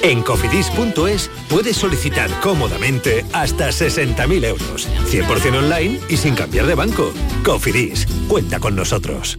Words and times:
En 0.02 0.22
cofidis.es 0.22 1.30
puedes 1.50 1.76
solicitar 1.76 2.30
cómodamente 2.40 3.22
hasta 3.32 3.68
60.000 3.68 4.46
euros, 4.46 4.88
100% 5.10 5.58
online 5.58 6.00
y 6.08 6.16
sin 6.20 6.34
cambiar 6.34 6.66
de 6.66 6.74
banco. 6.74 7.12
Cofidis, 7.44 8.06
cuenta 8.28 8.60
con 8.60 8.76
nosotros. 8.76 9.38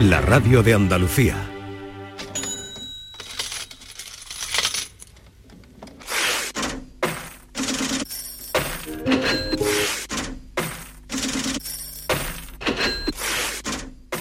la 0.00 0.20
radio 0.20 0.62
de 0.62 0.74
Andalucía. 0.74 1.36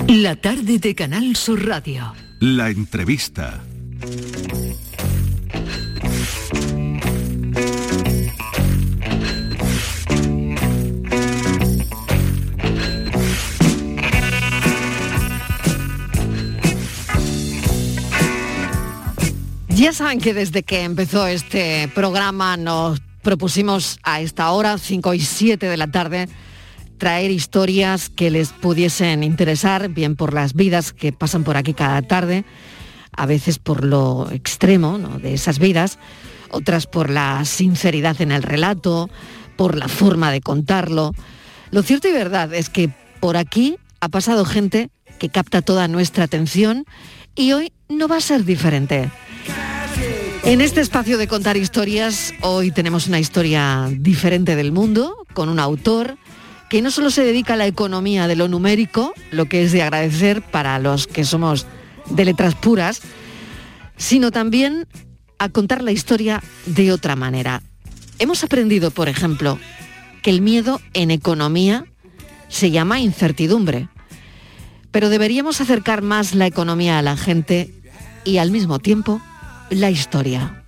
La 0.07 0.35
tarde 0.35 0.77
de 0.79 0.95
Canal 0.95 1.35
Sur 1.35 1.65
Radio. 1.65 2.13
La 2.39 2.69
entrevista. 2.69 3.61
Ya 19.83 19.91
saben 19.91 20.21
que 20.21 20.33
desde 20.33 20.63
que 20.63 20.83
empezó 20.83 21.27
este 21.27 21.89
programa 21.89 22.55
nos 22.55 23.01
propusimos 23.21 23.99
a 24.03 24.21
esta 24.21 24.49
hora, 24.51 24.77
5 24.77 25.13
y 25.13 25.19
7 25.19 25.67
de 25.67 25.75
la 25.75 25.87
tarde, 25.87 26.29
traer 26.97 27.31
historias 27.31 28.07
que 28.07 28.31
les 28.31 28.53
pudiesen 28.53 29.23
interesar, 29.23 29.89
bien 29.89 30.15
por 30.15 30.33
las 30.33 30.53
vidas 30.53 30.93
que 30.93 31.11
pasan 31.11 31.43
por 31.43 31.57
aquí 31.57 31.73
cada 31.73 32.01
tarde, 32.01 32.45
a 33.11 33.25
veces 33.25 33.59
por 33.59 33.83
lo 33.83 34.31
extremo 34.31 34.97
¿no? 34.97 35.19
de 35.19 35.33
esas 35.33 35.59
vidas, 35.59 35.99
otras 36.49 36.87
por 36.87 37.09
la 37.09 37.43
sinceridad 37.43 38.21
en 38.21 38.31
el 38.31 38.41
relato, 38.41 39.09
por 39.57 39.77
la 39.77 39.89
forma 39.89 40.31
de 40.31 40.39
contarlo. 40.39 41.11
Lo 41.71 41.83
cierto 41.83 42.07
y 42.07 42.13
verdad 42.13 42.53
es 42.53 42.69
que 42.69 42.89
por 43.19 43.35
aquí 43.35 43.75
ha 43.99 44.07
pasado 44.07 44.45
gente 44.45 44.91
que 45.19 45.27
capta 45.27 45.61
toda 45.61 45.89
nuestra 45.89 46.23
atención 46.23 46.85
y 47.35 47.51
hoy 47.51 47.73
no 47.89 48.07
va 48.07 48.15
a 48.15 48.21
ser 48.21 48.45
diferente. 48.45 49.11
En 50.45 50.59
este 50.59 50.81
espacio 50.81 51.17
de 51.17 51.29
contar 51.29 51.55
historias, 51.55 52.33
hoy 52.41 52.69
tenemos 52.71 53.07
una 53.07 53.17
historia 53.17 53.87
diferente 53.89 54.57
del 54.57 54.73
mundo, 54.73 55.25
con 55.33 55.47
un 55.47 55.57
autor 55.57 56.17
que 56.69 56.81
no 56.81 56.91
solo 56.91 57.11
se 57.11 57.23
dedica 57.23 57.53
a 57.53 57.57
la 57.57 57.65
economía 57.65 58.27
de 58.27 58.35
lo 58.35 58.49
numérico, 58.49 59.13
lo 59.31 59.45
que 59.45 59.63
es 59.63 59.71
de 59.71 59.83
agradecer 59.83 60.41
para 60.41 60.77
los 60.79 61.07
que 61.07 61.23
somos 61.23 61.65
de 62.09 62.25
letras 62.25 62.55
puras, 62.55 63.01
sino 63.95 64.31
también 64.31 64.85
a 65.39 65.47
contar 65.47 65.81
la 65.81 65.93
historia 65.93 66.43
de 66.65 66.91
otra 66.91 67.15
manera. 67.15 67.63
Hemos 68.19 68.43
aprendido, 68.43 68.91
por 68.91 69.07
ejemplo, 69.07 69.57
que 70.23 70.29
el 70.29 70.41
miedo 70.41 70.81
en 70.93 71.11
economía 71.11 71.85
se 72.49 72.69
llama 72.69 72.99
incertidumbre, 72.99 73.87
pero 74.91 75.07
deberíamos 75.07 75.61
acercar 75.61 76.01
más 76.01 76.35
la 76.35 76.47
economía 76.47 76.99
a 76.99 77.01
la 77.01 77.15
gente 77.15 77.73
y 78.25 78.39
al 78.39 78.51
mismo 78.51 78.79
tiempo 78.79 79.21
la 79.75 79.89
historia. 79.89 80.63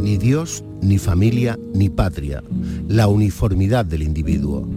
Ni 0.00 0.18
Dios, 0.18 0.64
ni 0.80 0.98
familia, 0.98 1.58
ni 1.74 1.88
patria. 1.90 2.42
La 2.88 3.08
uniformidad 3.08 3.84
del 3.84 4.02
individuo. 4.02 4.68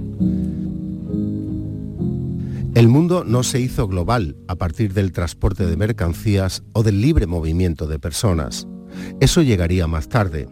El 2.76 2.88
mundo 2.90 3.24
no 3.24 3.44
se 3.44 3.60
hizo 3.60 3.88
global 3.88 4.36
a 4.48 4.56
partir 4.56 4.94
del 4.94 5.12
transporte 5.12 5.66
de 5.66 5.78
mercancías 5.78 6.64
o 6.74 6.84
del 6.84 7.02
libre 7.02 7.26
movimiento 7.26 7.88
de 7.88 8.00
personas. 8.00 8.68
Eso 9.20 9.42
llegaría 9.42 9.88
más 9.88 10.10
tarde. 10.10 10.48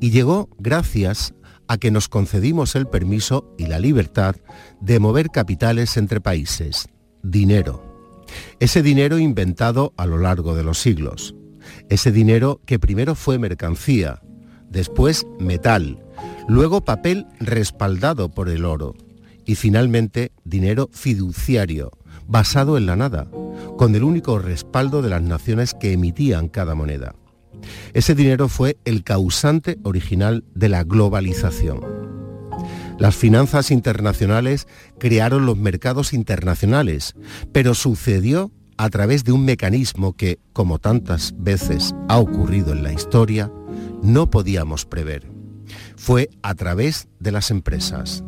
Y 0.00 0.10
llegó 0.10 0.48
gracias 0.58 1.34
a 1.68 1.78
que 1.78 1.90
nos 1.90 2.08
concedimos 2.08 2.74
el 2.74 2.86
permiso 2.86 3.54
y 3.58 3.66
la 3.66 3.78
libertad 3.78 4.36
de 4.80 4.98
mover 4.98 5.30
capitales 5.30 5.96
entre 5.96 6.20
países, 6.20 6.88
dinero. 7.22 7.82
Ese 8.60 8.82
dinero 8.82 9.18
inventado 9.18 9.92
a 9.96 10.06
lo 10.06 10.18
largo 10.18 10.54
de 10.54 10.64
los 10.64 10.78
siglos. 10.78 11.34
Ese 11.88 12.12
dinero 12.12 12.60
que 12.66 12.78
primero 12.78 13.14
fue 13.14 13.38
mercancía, 13.38 14.20
después 14.68 15.26
metal, 15.38 16.02
luego 16.48 16.84
papel 16.84 17.26
respaldado 17.38 18.30
por 18.30 18.48
el 18.48 18.64
oro 18.64 18.94
y 19.44 19.54
finalmente 19.54 20.32
dinero 20.44 20.88
fiduciario, 20.92 21.90
basado 22.26 22.76
en 22.76 22.86
la 22.86 22.96
nada, 22.96 23.28
con 23.76 23.94
el 23.94 24.04
único 24.04 24.38
respaldo 24.38 25.02
de 25.02 25.10
las 25.10 25.22
naciones 25.22 25.74
que 25.74 25.92
emitían 25.92 26.48
cada 26.48 26.74
moneda. 26.74 27.14
Ese 27.92 28.14
dinero 28.14 28.48
fue 28.48 28.76
el 28.84 29.04
causante 29.04 29.78
original 29.82 30.44
de 30.54 30.68
la 30.68 30.84
globalización. 30.84 31.80
Las 32.98 33.16
finanzas 33.16 33.70
internacionales 33.70 34.68
crearon 34.98 35.46
los 35.46 35.56
mercados 35.56 36.12
internacionales, 36.12 37.14
pero 37.52 37.74
sucedió 37.74 38.52
a 38.76 38.90
través 38.90 39.24
de 39.24 39.32
un 39.32 39.44
mecanismo 39.44 40.14
que, 40.14 40.38
como 40.52 40.78
tantas 40.78 41.34
veces 41.36 41.94
ha 42.08 42.18
ocurrido 42.18 42.72
en 42.72 42.82
la 42.82 42.92
historia, 42.92 43.50
no 44.02 44.30
podíamos 44.30 44.86
prever. 44.86 45.30
Fue 45.96 46.30
a 46.42 46.54
través 46.54 47.08
de 47.20 47.32
las 47.32 47.50
empresas. 47.50 48.24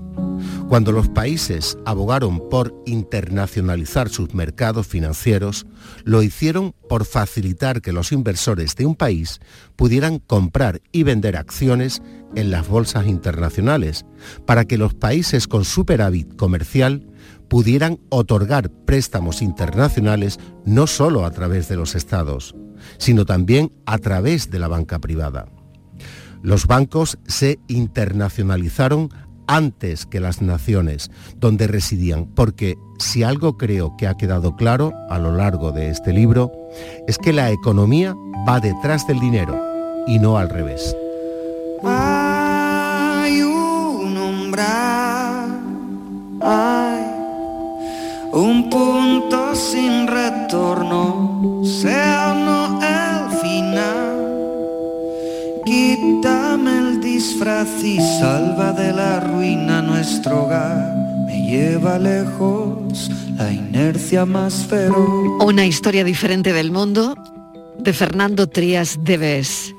Cuando 0.69 0.93
los 0.93 1.09
países 1.09 1.77
abogaron 1.85 2.49
por 2.49 2.75
internacionalizar 2.87 4.09
sus 4.09 4.35
mercados 4.35 4.87
financieros, 4.87 5.67
lo 6.05 6.23
hicieron 6.23 6.75
por 6.89 7.05
facilitar 7.05 7.83
que 7.83 7.93
los 7.93 8.13
inversores 8.13 8.75
de 8.75 8.87
un 8.87 8.97
país 8.97 9.41
pudieran 9.77 10.19
comprar 10.19 10.81
y 10.91 11.03
vender 11.03 11.37
acciones 11.37 12.03
en 12.35 12.51
las 12.51 12.67
bolsas 12.67 13.07
internacionales, 13.07 14.07
para 14.47 14.65
que 14.65 14.79
los 14.79 14.95
países 14.95 15.47
con 15.47 15.65
superávit 15.65 16.35
comercial 16.35 17.07
pudieran 17.49 18.01
otorgar 18.09 18.71
préstamos 18.71 19.43
internacionales 19.43 20.41
no 20.65 20.87
solo 20.87 21.27
a 21.27 21.31
través 21.31 21.69
de 21.69 21.77
los 21.77 21.95
estados, 21.95 22.57
sino 22.99 23.27
también 23.27 23.71
a 23.85 23.99
través 23.99 24.51
de 24.51 24.59
la 24.59 24.69
banca 24.69 24.99
privada. 24.99 25.47
Los 26.43 26.67
bancos 26.67 27.19
se 27.27 27.59
internacionalizaron 27.69 29.09
antes 29.47 30.07
que 30.07 30.21
las 30.21 30.43
naciones 30.43 31.11
donde 31.37 31.67
residían, 31.67 32.27
porque 32.27 32.77
si 32.99 33.23
algo 33.23 33.57
creo 33.57 33.97
que 33.97 34.07
ha 34.07 34.17
quedado 34.17 34.57
claro 34.57 34.93
a 35.11 35.19
lo 35.19 35.33
largo 35.33 35.73
de 35.73 35.91
este 35.91 36.13
libro, 36.13 36.53
es 37.07 37.19
que 37.19 37.33
la 37.33 37.51
economía 37.51 38.15
va 38.49 38.61
detrás 38.61 39.07
del 39.07 39.21
dinero 39.21 39.61
y 40.07 40.19
no 40.19 40.39
al 40.39 40.51
revés. 40.51 40.97
Hay 41.83 43.43
un 43.43 44.17
umbral, 44.17 45.61
hay 46.41 47.05
un 48.33 48.71
punto 48.71 49.55
sin 49.55 50.07
retorno, 50.07 51.63
sea 51.65 52.35
no 52.35 52.81
el 52.83 53.39
final. 53.39 54.15
Quítame 55.65 56.84
disfraz 57.25 57.69
salva 58.21 58.73
de 58.73 58.93
la 58.93 59.19
ruina 59.19 59.81
nuestro 59.81 60.45
hogar. 60.45 60.95
Me 61.27 61.49
lleva 61.49 61.99
lejos 61.99 63.11
la 63.39 63.51
inercia 63.51 64.27
más 64.27 64.67
feroz. 64.67 65.43
Una 65.43 65.65
historia 65.65 66.05
diferente 66.05 66.53
del 66.53 66.71
mundo 66.71 67.17
de 67.79 67.93
Fernando 67.95 68.47
Trías 68.47 68.99
Debes. 69.05 69.75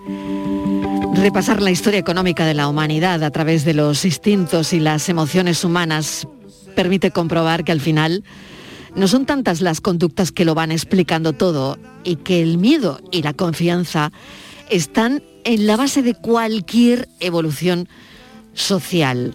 Repasar 1.13 1.62
la 1.62 1.69
historia 1.69 2.00
económica 2.00 2.47
de 2.47 2.56
la 2.56 2.68
humanidad 2.68 3.24
a 3.24 3.30
través 3.30 3.63
de 3.63 3.75
los 3.75 4.06
instintos 4.06 4.74
y 4.74 4.80
las 4.80 5.07
emociones 5.07 5.63
humanas 5.63 6.27
permite 6.75 7.12
comprobar 7.12 7.63
que 7.63 7.71
al 7.71 7.80
final 7.80 8.24
no 8.95 9.07
son 9.07 9.27
tantas 9.27 9.62
las 9.62 9.81
conductas 9.81 10.31
que 10.31 10.45
lo 10.45 10.56
van 10.56 10.71
explicando 10.71 11.31
todo 11.31 11.77
y 12.03 12.15
que 12.15 12.41
el 12.41 12.57
miedo 12.57 13.00
y 13.12 13.21
la 13.21 13.33
confianza 13.33 14.12
están 14.71 15.21
en 15.45 15.68
la 15.68 15.77
base 15.77 16.01
de 16.01 16.15
cualquier 16.15 17.07
evolución 17.21 17.88
social. 18.53 19.33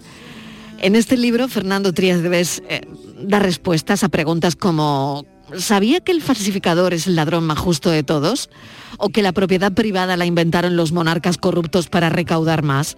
En 0.79 0.95
este 0.95 1.17
libro, 1.17 1.47
Fernando 1.47 1.93
Trías 1.93 2.21
Debes 2.21 2.61
eh, 2.69 2.81
da 3.17 3.39
respuestas 3.39 4.03
a 4.03 4.09
preguntas 4.09 4.55
como 4.55 5.25
¿sabía 5.57 6.01
que 6.01 6.11
el 6.11 6.21
falsificador 6.21 6.93
es 6.93 7.07
el 7.07 7.15
ladrón 7.15 7.45
más 7.45 7.57
justo 7.57 7.89
de 7.89 8.03
todos? 8.03 8.49
¿O 8.97 9.09
que 9.09 9.21
la 9.21 9.31
propiedad 9.31 9.71
privada 9.71 10.17
la 10.17 10.25
inventaron 10.25 10.75
los 10.75 10.91
monarcas 10.91 11.37
corruptos 11.37 11.87
para 11.87 12.09
recaudar 12.09 12.61
más? 12.61 12.97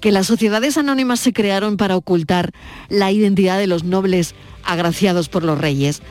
¿Que 0.00 0.12
las 0.12 0.26
sociedades 0.26 0.78
anónimas 0.78 1.20
se 1.20 1.32
crearon 1.32 1.76
para 1.76 1.96
ocultar 1.96 2.52
la 2.88 3.12
identidad 3.12 3.58
de 3.58 3.66
los 3.66 3.84
nobles 3.84 4.34
agraciados 4.64 5.28
por 5.28 5.44
los 5.44 5.58
reyes? 5.58 6.02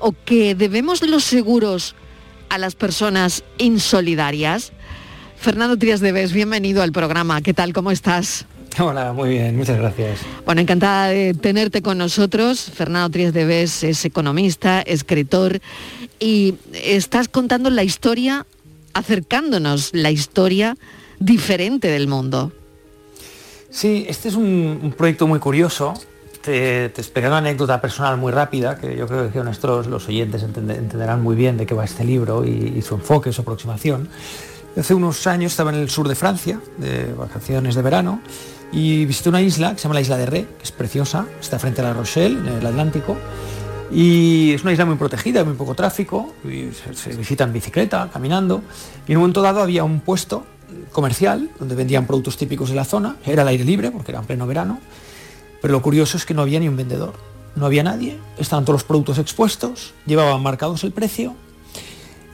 ¿O 0.00 0.12
que 0.12 0.54
debemos 0.54 1.02
los 1.02 1.24
seguros 1.24 1.94
a 2.50 2.58
las 2.58 2.74
personas 2.74 3.42
insolidarias? 3.58 4.72
Fernando 5.40 5.78
Trías 5.78 6.00
Debes, 6.00 6.32
bienvenido 6.32 6.82
al 6.82 6.90
programa. 6.90 7.40
¿Qué 7.42 7.54
tal? 7.54 7.72
¿Cómo 7.72 7.92
estás? 7.92 8.44
Hola, 8.80 9.12
muy 9.12 9.30
bien, 9.30 9.56
muchas 9.56 9.78
gracias. 9.78 10.18
Bueno, 10.44 10.60
encantada 10.60 11.08
de 11.08 11.32
tenerte 11.32 11.80
con 11.80 11.96
nosotros. 11.96 12.60
Fernando 12.74 13.08
Trías 13.10 13.32
de 13.32 13.44
Bes 13.44 13.84
es 13.84 14.04
economista, 14.04 14.82
escritor 14.82 15.60
y 16.18 16.56
estás 16.72 17.28
contando 17.28 17.70
la 17.70 17.84
historia, 17.84 18.46
acercándonos 18.94 19.90
la 19.92 20.10
historia 20.10 20.76
diferente 21.20 21.88
del 21.88 22.08
mundo. 22.08 22.52
Sí, 23.70 24.06
este 24.08 24.28
es 24.28 24.34
un, 24.34 24.92
proyecto 24.96 25.28
muy 25.28 25.38
curioso. 25.38 25.94
Te, 26.42 26.88
te 26.88 27.00
explicaré 27.00 27.28
una 27.28 27.38
anécdota 27.38 27.80
personal 27.80 28.16
muy 28.16 28.32
rápida, 28.32 28.76
que 28.76 28.96
yo 28.96 29.06
creo 29.06 29.30
que 29.30 29.38
nuestros 29.40 29.86
los 29.86 30.08
oyentes 30.08 30.42
entenderán 30.42 31.22
muy 31.22 31.36
bien 31.36 31.56
de 31.56 31.66
qué 31.66 31.74
va 31.74 31.84
este 31.84 32.04
libro 32.04 32.44
y 32.44 32.82
su 32.82 32.96
enfoque, 32.96 33.32
su 33.32 33.42
aproximación. 33.42 34.08
Hace 34.78 34.94
unos 34.94 35.26
años 35.26 35.52
estaba 35.52 35.70
en 35.70 35.78
el 35.78 35.90
sur 35.90 36.06
de 36.06 36.14
Francia, 36.14 36.60
de 36.76 37.12
vacaciones 37.12 37.74
de 37.74 37.82
verano, 37.82 38.20
y 38.70 39.06
visité 39.06 39.28
una 39.28 39.42
isla 39.42 39.72
que 39.72 39.78
se 39.78 39.84
llama 39.84 39.94
la 39.94 40.02
isla 40.02 40.16
de 40.16 40.26
Ré, 40.26 40.46
que 40.56 40.62
es 40.62 40.70
preciosa, 40.70 41.26
está 41.40 41.58
frente 41.58 41.80
a 41.80 41.84
La 41.84 41.94
Rochelle, 41.94 42.38
en 42.38 42.46
el 42.46 42.64
Atlántico, 42.64 43.16
y 43.90 44.52
es 44.52 44.62
una 44.62 44.72
isla 44.72 44.84
muy 44.84 44.94
protegida, 44.94 45.42
muy 45.42 45.54
poco 45.54 45.74
tráfico, 45.74 46.32
y 46.44 46.70
se, 46.94 47.16
visita 47.16 47.42
en 47.42 47.52
bicicleta, 47.52 48.08
caminando, 48.12 48.62
y 49.08 49.12
en 49.12 49.18
un 49.18 49.22
momento 49.22 49.42
dado 49.42 49.62
había 49.62 49.82
un 49.82 49.98
puesto 49.98 50.46
comercial 50.92 51.50
donde 51.58 51.74
vendían 51.74 52.06
productos 52.06 52.36
típicos 52.36 52.68
de 52.68 52.76
la 52.76 52.84
zona, 52.84 53.16
era 53.26 53.42
al 53.42 53.48
aire 53.48 53.64
libre 53.64 53.90
porque 53.90 54.12
era 54.12 54.20
en 54.20 54.26
pleno 54.26 54.46
verano, 54.46 54.78
pero 55.60 55.72
lo 55.72 55.82
curioso 55.82 56.16
es 56.16 56.24
que 56.24 56.34
no 56.34 56.42
había 56.42 56.60
ni 56.60 56.68
un 56.68 56.76
vendedor, 56.76 57.14
no 57.56 57.66
había 57.66 57.82
nadie, 57.82 58.16
estaban 58.38 58.64
todos 58.64 58.74
los 58.74 58.84
productos 58.84 59.18
expuestos, 59.18 59.92
llevaban 60.06 60.40
marcados 60.40 60.84
el 60.84 60.92
precio 60.92 61.34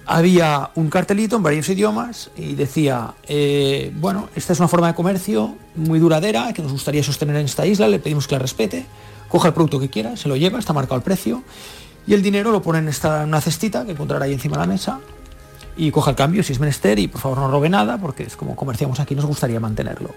había 0.06 0.70
un 0.74 0.90
cartelito 0.90 1.36
en 1.36 1.42
varios 1.42 1.68
idiomas 1.68 2.30
y 2.36 2.54
decía, 2.54 3.14
eh, 3.26 3.92
bueno, 3.96 4.28
esta 4.34 4.52
es 4.52 4.58
una 4.58 4.68
forma 4.68 4.88
de 4.88 4.94
comercio 4.94 5.56
muy 5.76 5.98
duradera 5.98 6.52
que 6.52 6.62
nos 6.62 6.72
gustaría 6.72 7.02
sostener 7.02 7.36
en 7.36 7.46
esta 7.46 7.66
isla, 7.66 7.88
le 7.88 7.98
pedimos 7.98 8.26
que 8.26 8.34
la 8.34 8.40
respete, 8.40 8.86
coja 9.28 9.48
el 9.48 9.54
producto 9.54 9.80
que 9.80 9.88
quiera, 9.88 10.16
se 10.16 10.28
lo 10.28 10.36
lleva, 10.36 10.58
está 10.58 10.72
marcado 10.72 10.96
el 10.96 11.02
precio 11.02 11.42
y 12.06 12.14
el 12.14 12.22
dinero 12.22 12.52
lo 12.52 12.60
pone 12.60 12.80
en, 12.80 12.88
esta, 12.88 13.24
una 13.24 13.40
cestita 13.40 13.84
que 13.84 13.92
encontrará 13.92 14.26
ahí 14.26 14.34
encima 14.34 14.56
de 14.56 14.60
la 14.60 14.66
mesa 14.66 15.00
y 15.76 15.90
coja 15.90 16.10
el 16.10 16.16
cambio 16.16 16.42
si 16.42 16.52
es 16.52 16.60
menester 16.60 16.98
y 16.98 17.08
por 17.08 17.20
favor 17.20 17.38
no 17.38 17.50
robe 17.50 17.68
nada 17.68 17.98
porque 17.98 18.24
es 18.24 18.36
como 18.36 18.54
comerciamos 18.56 19.00
aquí, 19.00 19.14
nos 19.14 19.24
gustaría 19.24 19.58
mantenerlo. 19.58 20.10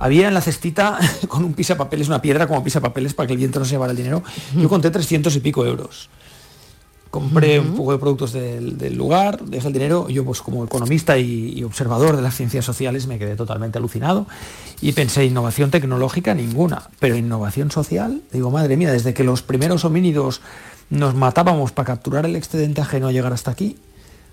Había 0.00 0.28
en 0.28 0.34
la 0.34 0.40
cestita 0.40 0.98
con 1.28 1.44
un 1.44 1.54
pisapapeles, 1.54 2.08
una 2.08 2.20
piedra 2.20 2.46
como 2.48 2.64
pisapapeles 2.64 3.14
para 3.14 3.28
que 3.28 3.32
el 3.34 3.38
viento 3.38 3.60
no 3.60 3.64
se 3.64 3.72
llevara 3.72 3.92
el 3.92 3.96
dinero. 3.96 4.22
Yo 4.56 4.68
conté 4.68 4.90
300 4.90 5.34
y 5.36 5.40
pico 5.40 5.64
euros 5.64 6.08
compré 7.10 7.58
un 7.58 7.74
poco 7.74 7.92
de 7.92 7.98
productos 7.98 8.32
del, 8.32 8.96
lugar, 8.96 9.42
dejé 9.44 9.68
el 9.68 9.72
dinero, 9.72 10.08
yo 10.08 10.24
pues 10.24 10.40
como 10.42 10.64
economista 10.64 11.18
y, 11.18 11.62
observador 11.64 12.16
de 12.16 12.22
las 12.22 12.36
ciencias 12.36 12.64
sociales 12.64 13.06
me 13.06 13.18
quedé 13.18 13.36
totalmente 13.36 13.78
alucinado 13.78 14.26
y 14.80 14.92
pensé 14.92 15.24
innovación 15.24 15.70
tecnológica 15.70 16.34
ninguna, 16.34 16.90
pero 16.98 17.16
innovación 17.16 17.70
social, 17.70 18.22
digo, 18.32 18.50
madre 18.50 18.76
mía, 18.76 18.92
desde 18.92 19.14
que 19.14 19.24
los 19.24 19.42
primeros 19.42 19.84
homínidos 19.84 20.40
nos 20.90 21.14
matábamos 21.14 21.72
para 21.72 21.86
capturar 21.86 22.26
el 22.26 22.36
excedente 22.36 22.80
ajeno 22.80 23.08
a 23.08 23.12
llegar 23.12 23.32
hasta 23.32 23.50
aquí, 23.50 23.76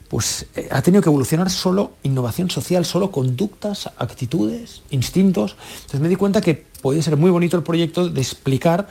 pues 0.08 0.46
eh, 0.56 0.68
ha 0.72 0.82
tenido 0.82 1.02
que 1.02 1.10
evolucionar 1.10 1.50
solo 1.50 1.94
innovación 2.04 2.50
social, 2.50 2.86
solo 2.86 3.12
conductas, 3.12 3.90
actitudes, 3.98 4.84
instintos. 4.92 5.56
Entonces 5.76 6.00
me 6.00 6.10
di 6.10 6.16
cuenta 6.16 6.42
que 6.42 6.66
podía 6.82 7.02
ser 7.02 7.18
muy 7.18 7.32
bonito 7.32 7.58
el 7.58 7.64
proyecto 7.64 8.08
de 8.10 8.22
explicar 8.22 8.88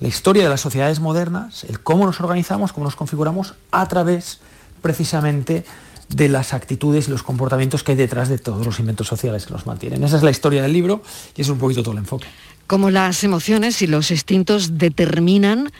la 0.00 0.08
historia 0.08 0.42
de 0.42 0.48
las 0.48 0.60
sociedades 0.60 0.98
modernas, 1.00 1.64
el 1.64 1.80
cómo 1.80 2.06
nos 2.06 2.20
organizamos, 2.20 2.72
cómo 2.72 2.84
nos 2.84 2.96
configuramos 2.96 3.54
a 3.70 3.86
través 3.86 4.40
precisamente 4.80 5.64
de 6.08 6.28
las 6.28 6.54
actitudes 6.54 7.06
y 7.06 7.10
los 7.10 7.22
comportamientos 7.22 7.84
que 7.84 7.92
hay 7.92 7.98
detrás 7.98 8.28
de 8.28 8.38
todos 8.38 8.66
los 8.66 8.80
inventos 8.80 9.06
sociales 9.06 9.46
que 9.46 9.52
nos 9.52 9.66
mantienen. 9.66 10.02
Esa 10.02 10.16
es 10.16 10.22
la 10.22 10.30
historia 10.30 10.62
del 10.62 10.72
libro 10.72 11.02
y 11.36 11.42
es 11.42 11.48
un 11.48 11.58
poquito 11.58 11.82
todo 11.82 11.92
el 11.92 11.98
enfoque. 11.98 12.26
Cómo 12.66 12.90
las 12.90 13.22
emociones 13.24 13.82
y 13.82 13.86
los 13.86 14.10
instintos 14.10 14.78
determinan 14.78 15.70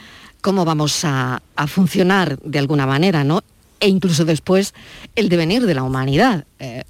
cómo 0.42 0.64
vamos 0.64 1.04
a, 1.04 1.42
funcionar 1.66 2.38
de 2.40 2.58
alguna 2.58 2.86
manera, 2.86 3.24
¿no? 3.24 3.42
E 3.80 3.88
incluso 3.88 4.24
después 4.24 4.74
el 5.16 5.28
devenir 5.28 5.66
de 5.66 5.74
la 5.74 5.82
humanidad. 5.82 6.46
Eh, 6.58 6.84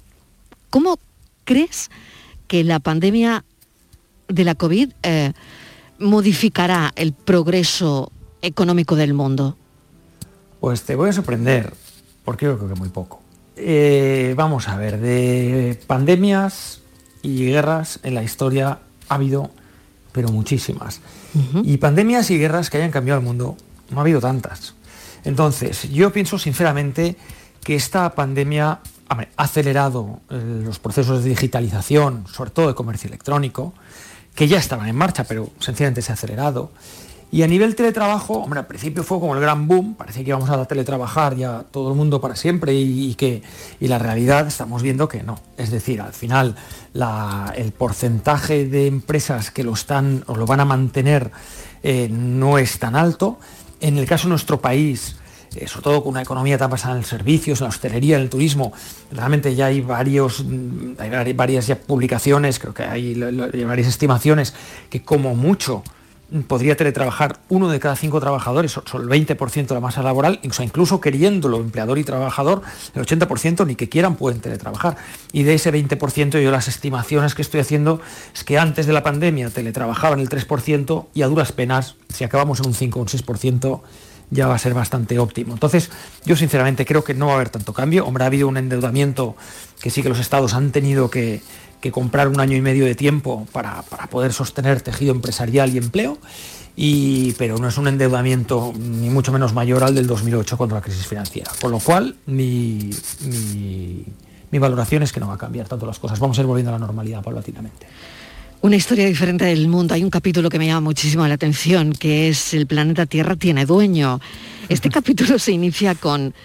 ¿Cómo 0.69 0.97
crees 1.45 1.89
que 2.47 2.63
la 2.63 2.79
pandemia 2.79 3.43
de 4.27 4.43
la 4.43 4.55
COVID 4.55 4.91
eh, 5.03 5.33
modificará 6.01 6.91
el 6.95 7.13
progreso 7.13 8.11
económico 8.41 8.95
del 8.95 9.13
mundo? 9.13 9.57
Pues 10.59 10.83
te 10.83 10.95
voy 10.95 11.09
a 11.09 11.13
sorprender, 11.13 11.73
porque 12.25 12.45
yo 12.45 12.57
creo 12.57 12.73
que 12.73 12.79
muy 12.79 12.89
poco. 12.89 13.21
Eh, 13.55 14.33
vamos 14.35 14.67
a 14.67 14.77
ver, 14.77 14.99
de 14.99 15.79
pandemias 15.87 16.81
y 17.21 17.45
guerras 17.45 17.99
en 18.03 18.15
la 18.15 18.23
historia 18.23 18.79
ha 19.09 19.15
habido, 19.15 19.51
pero 20.11 20.29
muchísimas. 20.29 21.01
Y 21.63 21.77
pandemias 21.77 22.29
y 22.29 22.37
guerras 22.37 22.69
que 22.69 22.77
hayan 22.77 22.91
cambiado 22.91 23.19
el 23.19 23.25
mundo, 23.25 23.55
no 23.89 23.97
ha 23.97 24.01
habido 24.01 24.19
tantas. 24.19 24.73
Entonces, 25.23 25.89
yo 25.89 26.11
pienso 26.11 26.37
sinceramente 26.39 27.15
que 27.63 27.75
esta 27.75 28.13
pandemia 28.15 28.79
ha 29.07 29.27
acelerado 29.37 30.21
eh, 30.29 30.61
los 30.63 30.79
procesos 30.79 31.23
de 31.23 31.29
digitalización, 31.29 32.25
sobre 32.27 32.49
todo 32.49 32.67
de 32.67 32.75
comercio 32.75 33.07
electrónico, 33.07 33.73
que 34.35 34.47
ya 34.47 34.57
estaban 34.57 34.87
en 34.87 34.95
marcha, 34.95 35.23
pero 35.23 35.49
sencillamente 35.59 36.01
se 36.01 36.11
ha 36.11 36.15
acelerado. 36.15 36.71
Y 37.33 37.43
a 37.43 37.47
nivel 37.47 37.75
teletrabajo, 37.75 38.33
hombre, 38.33 38.59
al 38.59 38.67
principio 38.67 39.03
fue 39.03 39.21
como 39.21 39.35
el 39.35 39.39
gran 39.39 39.65
boom, 39.65 39.95
parecía 39.95 40.21
que 40.21 40.29
íbamos 40.31 40.49
a 40.49 40.65
teletrabajar 40.65 41.37
ya 41.37 41.63
todo 41.71 41.89
el 41.89 41.95
mundo 41.95 42.19
para 42.19 42.35
siempre 42.35 42.73
y, 42.73 43.15
que 43.15 43.41
y 43.79 43.87
la 43.87 43.97
realidad 43.97 44.47
estamos 44.47 44.81
viendo 44.83 45.07
que 45.07 45.23
no. 45.23 45.39
Es 45.55 45.71
decir, 45.71 46.01
al 46.01 46.11
final 46.11 46.57
el 47.55 47.71
porcentaje 47.71 48.65
de 48.65 48.87
empresas 48.87 49.49
que 49.49 49.63
lo 49.63 49.71
están 49.71 50.25
o 50.27 50.35
lo 50.35 50.45
van 50.45 50.59
a 50.59 50.65
mantener 50.65 51.31
eh, 51.83 52.09
no 52.11 52.57
es 52.57 52.79
tan 52.79 52.97
alto. 52.97 53.39
En 53.79 53.97
el 53.97 54.05
caso 54.05 54.27
de 54.27 54.31
nuestro 54.31 54.59
país, 54.59 55.15
sobre 55.67 55.83
todo 55.83 56.03
con 56.03 56.11
una 56.11 56.21
economía 56.21 56.57
tan 56.57 56.69
basada 56.69 56.95
en 56.95 57.03
servicios, 57.03 57.59
en 57.59 57.65
la 57.65 57.69
hostelería, 57.69 58.15
en 58.15 58.23
el 58.23 58.29
turismo, 58.29 58.71
realmente 59.11 59.53
ya 59.53 59.67
hay 59.67 59.81
varios, 59.81 60.43
mm, 60.43 60.93
hay 60.97 61.33
varias 61.33 61.69
publicaciones, 61.85 62.59
creo 62.59 62.73
que 62.73 62.83
hay, 62.83 63.15
varias 63.65 63.87
estimaciones 63.87 64.53
que 64.89 65.03
como 65.03 65.35
mucho 65.35 65.83
podría 66.47 66.77
teletrabajar 66.77 67.39
uno 67.49 67.67
de 67.67 67.81
cada 67.81 67.97
cinco 67.97 68.21
trabajadores, 68.21 68.71
son 68.71 69.01
el 69.01 69.09
20% 69.09 69.67
de 69.67 69.73
la 69.73 69.81
masa 69.81 70.01
laboral, 70.01 70.39
incluso 70.41 71.01
queriéndolo 71.01 71.57
empleador 71.57 71.97
y 71.97 72.05
trabajador, 72.05 72.61
el 72.95 73.05
80% 73.05 73.67
ni 73.67 73.75
que 73.75 73.89
quieran 73.89 74.15
pueden 74.15 74.39
teletrabajar. 74.39 74.95
Y 75.33 75.43
de 75.43 75.55
ese 75.55 75.73
20% 75.73 76.41
yo 76.41 76.49
las 76.49 76.69
estimaciones 76.69 77.35
que 77.35 77.41
estoy 77.41 77.59
haciendo 77.59 77.99
es 78.33 78.45
que 78.45 78.57
antes 78.57 78.85
de 78.85 78.93
la 78.93 79.03
pandemia 79.03 79.49
teletrabajaban 79.49 80.21
el 80.21 80.29
3% 80.29 81.07
y 81.13 81.21
a 81.21 81.27
duras 81.27 81.51
penas, 81.51 81.95
si 82.07 82.23
acabamos 82.23 82.61
en 82.61 82.67
un 82.67 82.73
5 82.75 82.97
o 82.97 83.01
un 83.01 83.07
6%, 83.09 83.81
ya 84.31 84.47
va 84.47 84.55
a 84.55 84.57
ser 84.57 84.73
bastante 84.73 85.19
óptimo. 85.19 85.53
Entonces, 85.53 85.91
yo 86.25 86.35
sinceramente 86.35 86.85
creo 86.85 87.03
que 87.03 87.13
no 87.13 87.27
va 87.27 87.33
a 87.33 87.35
haber 87.35 87.49
tanto 87.49 87.73
cambio. 87.73 88.05
Hombre, 88.07 88.23
ha 88.23 88.27
habido 88.27 88.47
un 88.47 88.57
endeudamiento 88.57 89.35
que 89.81 89.91
sí 89.91 90.01
que 90.01 90.09
los 90.09 90.19
estados 90.19 90.53
han 90.53 90.71
tenido 90.71 91.11
que, 91.11 91.41
comprar 91.91 92.27
un 92.27 92.39
año 92.39 92.55
y 92.55 92.61
medio 92.61 92.85
de 92.85 92.95
tiempo 92.95 93.47
para, 93.51 93.83
poder 94.09 94.33
sostener 94.33 94.81
tejido 94.81 95.13
empresarial 95.13 95.73
y 95.73 95.77
empleo. 95.77 96.17
y, 96.75 97.33
pero 97.33 97.57
no 97.57 97.67
es 97.67 97.77
un 97.77 97.87
endeudamiento 97.87 98.73
ni 98.77 99.09
mucho 99.09 99.31
menos 99.33 99.53
mayor 99.53 99.83
al 99.83 99.93
del 99.93 100.07
2008 100.07 100.57
contra 100.57 100.77
la 100.77 100.81
crisis 100.81 101.05
financiera. 101.05 101.51
Con 101.59 101.71
lo 101.71 101.79
cual, 101.79 102.15
mi, 102.25 102.89
mi 104.51 104.59
valoración 104.59 105.03
es 105.03 105.11
que 105.11 105.19
no 105.19 105.27
va 105.27 105.33
a 105.33 105.37
cambiar 105.37 105.67
tanto 105.67 105.85
las 105.85 105.99
cosas. 105.99 106.19
Vamos 106.19 106.37
a 106.37 106.41
ir 106.41 106.47
volviendo 106.47 106.69
a 106.69 106.73
la 106.73 106.79
normalidad 106.79 107.21
paulatinamente. 107.21 107.87
Una 108.63 108.75
historia 108.75 109.07
diferente 109.07 109.43
del 109.45 109.67
mundo. 109.67 109.95
Hay 109.95 110.03
un 110.03 110.11
capítulo 110.11 110.47
que 110.47 110.59
me 110.59 110.67
llama 110.67 110.81
muchísimo 110.81 111.27
la 111.27 111.33
atención, 111.33 111.93
que 111.93 112.29
es 112.29 112.53
El 112.53 112.67
planeta 112.67 113.07
Tierra 113.07 113.35
tiene 113.35 113.65
dueño. 113.65 114.21
Este 114.69 114.89
capítulo 114.89 115.39
se 115.39 115.51
inicia 115.51 115.95
con, 115.95 116.35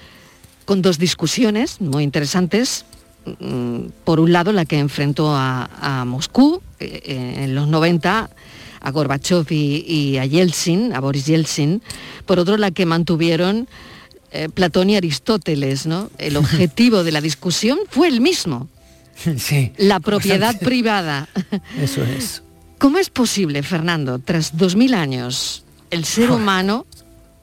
con 0.65 0.81
dos 0.81 0.99
discusiones 0.99 1.79
muy 1.79 2.05
interesantes. 2.05 2.87
Mm, 3.39 3.89
por 4.05 4.19
un 4.19 4.33
lado, 4.33 4.53
la 4.53 4.65
que 4.65 4.79
enfrentó 4.79 5.35
a, 5.37 6.05
Moscú 6.07 6.63
eh, 6.81 7.03
eh, 7.05 7.45
en 7.45 7.55
los 7.55 7.69
90 7.69 8.31
a 8.81 8.91
Gorbachev 8.91 9.45
y, 9.51 10.17
a 10.17 10.25
Yeltsin, 10.25 10.95
a 10.95 11.01
Boris 11.01 11.27
Yeltsin. 11.27 11.83
Por 12.25 12.39
otro, 12.39 12.57
la 12.57 12.71
que 12.71 12.87
mantuvieron 12.87 13.69
eh, 14.33 14.49
Platón 14.49 14.89
y 14.89 14.97
Aristóteles, 14.97 15.87
¿no? 15.87 16.09
El 16.17 16.37
objetivo 16.39 17.05
de 17.05 17.13
la 17.13 17.21
discusión 17.21 17.79
fue 17.91 18.09
el 18.09 18.23
mismo. 18.23 18.71
Sí. 19.39 19.73
La 19.79 20.01
propiedad 20.01 20.59
privada. 20.61 21.29
Eso 21.81 22.03
es. 22.03 22.43
¿Cómo 22.79 22.99
es 22.99 23.11
posible, 23.11 23.63
Fernando, 23.63 24.19
tras 24.19 24.57
dos 24.57 24.77
mil 24.77 24.95
años, 24.95 25.65
el 25.91 26.05
ser 26.05 26.31
humano 26.31 26.87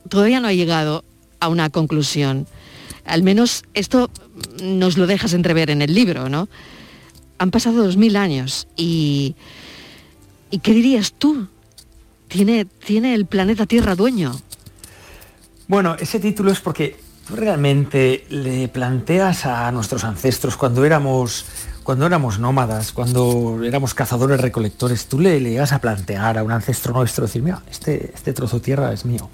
todavía 0.07 0.39
no 0.39 0.47
ha 0.47 0.53
llegado 0.53 1.03
a 1.39 1.47
una 1.47 1.69
conclusión? 1.69 2.45
Al 3.05 3.23
menos 3.23 3.63
esto 3.73 4.11
nos 4.61 4.97
lo 4.97 5.07
dejas 5.07 5.33
entrever 5.33 5.71
en 5.71 5.81
el 5.81 5.93
libro, 5.93 6.29
¿no? 6.29 6.47
Han 7.39 7.51
pasado 7.51 7.83
dos 7.83 7.97
mil 7.97 8.15
años 8.15 8.67
y, 8.77 9.35
¿y 10.51 10.59
qué 10.59 10.73
dirías 10.73 11.13
tú? 11.13 11.47
¿Tiene, 12.27 12.65
¿Tiene 12.65 13.15
el 13.15 13.25
planeta 13.25 13.65
Tierra 13.65 13.95
dueño? 13.95 14.39
Bueno, 15.67 15.95
ese 15.99 16.19
título 16.19 16.51
es 16.51 16.59
porque 16.59 16.97
tú 17.27 17.35
realmente 17.35 18.25
le 18.29 18.67
planteas 18.67 19.45
a 19.45 19.71
nuestros 19.71 20.03
ancestros 20.03 20.57
cuando 20.57 20.85
éramos 20.85 21.45
cuando 21.83 22.05
éramos 22.05 22.39
nómadas, 22.39 22.93
cuando 22.93 23.59
éramos 23.61 23.93
cazadores 23.93 24.39
recolectores, 24.39 25.07
tú 25.07 25.19
le, 25.19 25.41
llegas 25.41 25.73
a 25.73 25.79
plantear 25.79 26.37
a 26.37 26.43
un 26.43 26.51
ancestro 26.51 26.93
nuestro 26.93 27.25
decir, 27.25 27.41
mira, 27.41 27.61
este, 27.69 28.13
este 28.15 28.31
trozo 28.31 28.59
de 28.59 28.63
tierra 28.63 28.93
es 28.93 29.03
mío. 29.03 29.29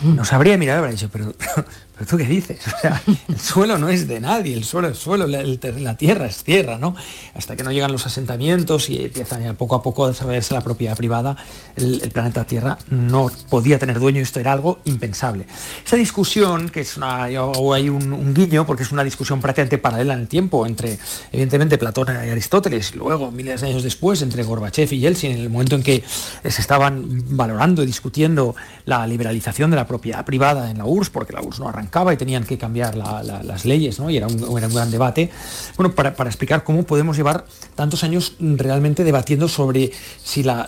Mm. 0.00 0.16
Nos 0.16 0.32
habría 0.32 0.56
mirado 0.56 0.78
y 0.78 0.80
habría 0.80 0.92
dicho, 0.94 1.10
pero, 1.12 1.34
pero 1.36 1.66
tú 2.06 2.16
qué 2.16 2.24
dices? 2.24 2.60
El 3.28 3.38
suelo 3.38 3.78
no 3.78 3.88
es 3.88 4.08
de 4.08 4.20
nadie, 4.20 4.54
el 4.56 4.64
suelo 4.64 4.88
es 4.88 4.98
suelo, 4.98 5.26
la, 5.26 5.96
tierra 5.96 6.26
es 6.26 6.42
tierra, 6.44 6.78
¿no? 6.78 6.94
Hasta 7.34 7.56
que 7.56 7.62
no 7.62 7.72
llegan 7.72 7.92
los 7.92 8.06
asentamientos 8.06 8.88
y 8.90 9.04
empiezan 9.04 9.56
poco 9.56 9.74
a 9.76 9.82
poco 9.82 10.04
a 10.04 10.08
desarrollarse 10.08 10.54
la 10.54 10.60
propiedad 10.60 10.96
privada, 10.96 11.36
el, 11.76 12.00
planeta 12.12 12.44
Tierra 12.44 12.78
no 12.90 13.30
podía 13.48 13.78
tener 13.78 13.98
dueño 13.98 14.20
esto 14.20 14.40
era 14.40 14.52
algo 14.52 14.80
impensable. 14.84 15.46
Esa 15.84 15.96
discusión, 15.96 16.68
que 16.68 16.80
es 16.80 16.96
una, 16.96 17.26
o 17.40 17.72
hay 17.72 17.88
un, 17.88 18.34
guiño, 18.34 18.66
porque 18.66 18.82
es 18.82 18.92
una 18.92 19.04
discusión 19.04 19.40
prácticamente 19.40 19.78
paralela 19.78 20.14
en 20.14 20.20
el 20.20 20.28
tiempo 20.28 20.66
entre, 20.66 20.98
evidentemente, 21.30 21.78
Platón 21.78 22.08
y 22.26 22.30
Aristóteles, 22.30 22.92
y 22.94 22.98
luego, 22.98 23.30
miles 23.30 23.60
de 23.60 23.68
años 23.68 23.82
después, 23.82 24.22
entre 24.22 24.42
Gorbachev 24.42 24.92
y 24.92 25.00
Yeltsin, 25.00 25.32
en 25.32 25.38
el 25.38 25.50
momento 25.50 25.76
en 25.76 25.82
que 25.82 26.02
se 26.42 26.60
estaban 26.60 27.36
valorando 27.36 27.82
y 27.82 27.86
discutiendo 27.86 28.54
la 28.84 29.06
liberalización 29.06 29.70
de 29.70 29.76
la 29.76 29.86
propiedad 29.86 30.24
privada 30.24 30.70
en 30.70 30.78
la 30.78 30.84
URSS, 30.84 31.10
porque 31.10 31.32
la 31.32 31.42
URSS 31.42 31.60
no 31.60 31.68
arrancó 31.68 31.91
y 32.12 32.16
tenían 32.16 32.44
que 32.44 32.56
cambiar 32.56 32.96
las 32.96 33.64
leyes, 33.64 33.98
¿no? 34.00 34.08
y 34.08 34.16
era 34.16 34.26
un, 34.26 34.72
gran 34.72 34.90
debate, 34.90 35.30
bueno, 35.76 35.94
para, 35.94 36.10
explicar 36.10 36.64
cómo 36.64 36.84
podemos 36.84 37.16
llevar 37.16 37.44
tantos 37.74 38.02
años 38.02 38.34
realmente 38.40 39.04
debatiendo 39.04 39.46
sobre 39.46 39.92
si 40.24 40.42
las, 40.42 40.66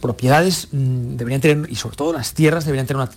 propiedades 0.00 0.68
mm, 0.72 1.16
deberían 1.16 1.40
tener, 1.40 1.70
y 1.70 1.74
sobre 1.74 1.96
todo 1.96 2.12
las 2.14 2.32
tierras, 2.32 2.64
deberían 2.64 2.86
tener 2.86 3.02
una 3.02 3.10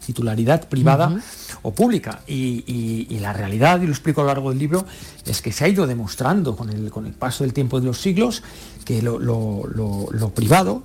titularidad, 0.00 0.68
privada 0.68 1.20
o 1.62 1.72
pública. 1.72 2.20
Y, 2.26 3.18
la 3.24 3.32
realidad, 3.32 3.80
y 3.80 3.86
lo 3.86 3.92
explico 3.92 4.20
a 4.20 4.24
lo 4.24 4.28
largo 4.28 4.50
del 4.50 4.58
libro, 4.58 4.84
es 5.26 5.40
que 5.40 5.50
se 5.50 5.64
ha 5.64 5.68
ido 5.68 5.86
demostrando 5.86 6.54
con 6.54 6.70
el, 6.70 6.90
con 6.90 7.06
el 7.06 7.12
paso 7.12 7.42
del 7.42 7.52
tiempo 7.52 7.80
de 7.80 7.86
los 7.86 8.00
siglos 8.00 8.42
que 8.84 9.02
lo 9.02 10.32
privado 10.34 10.84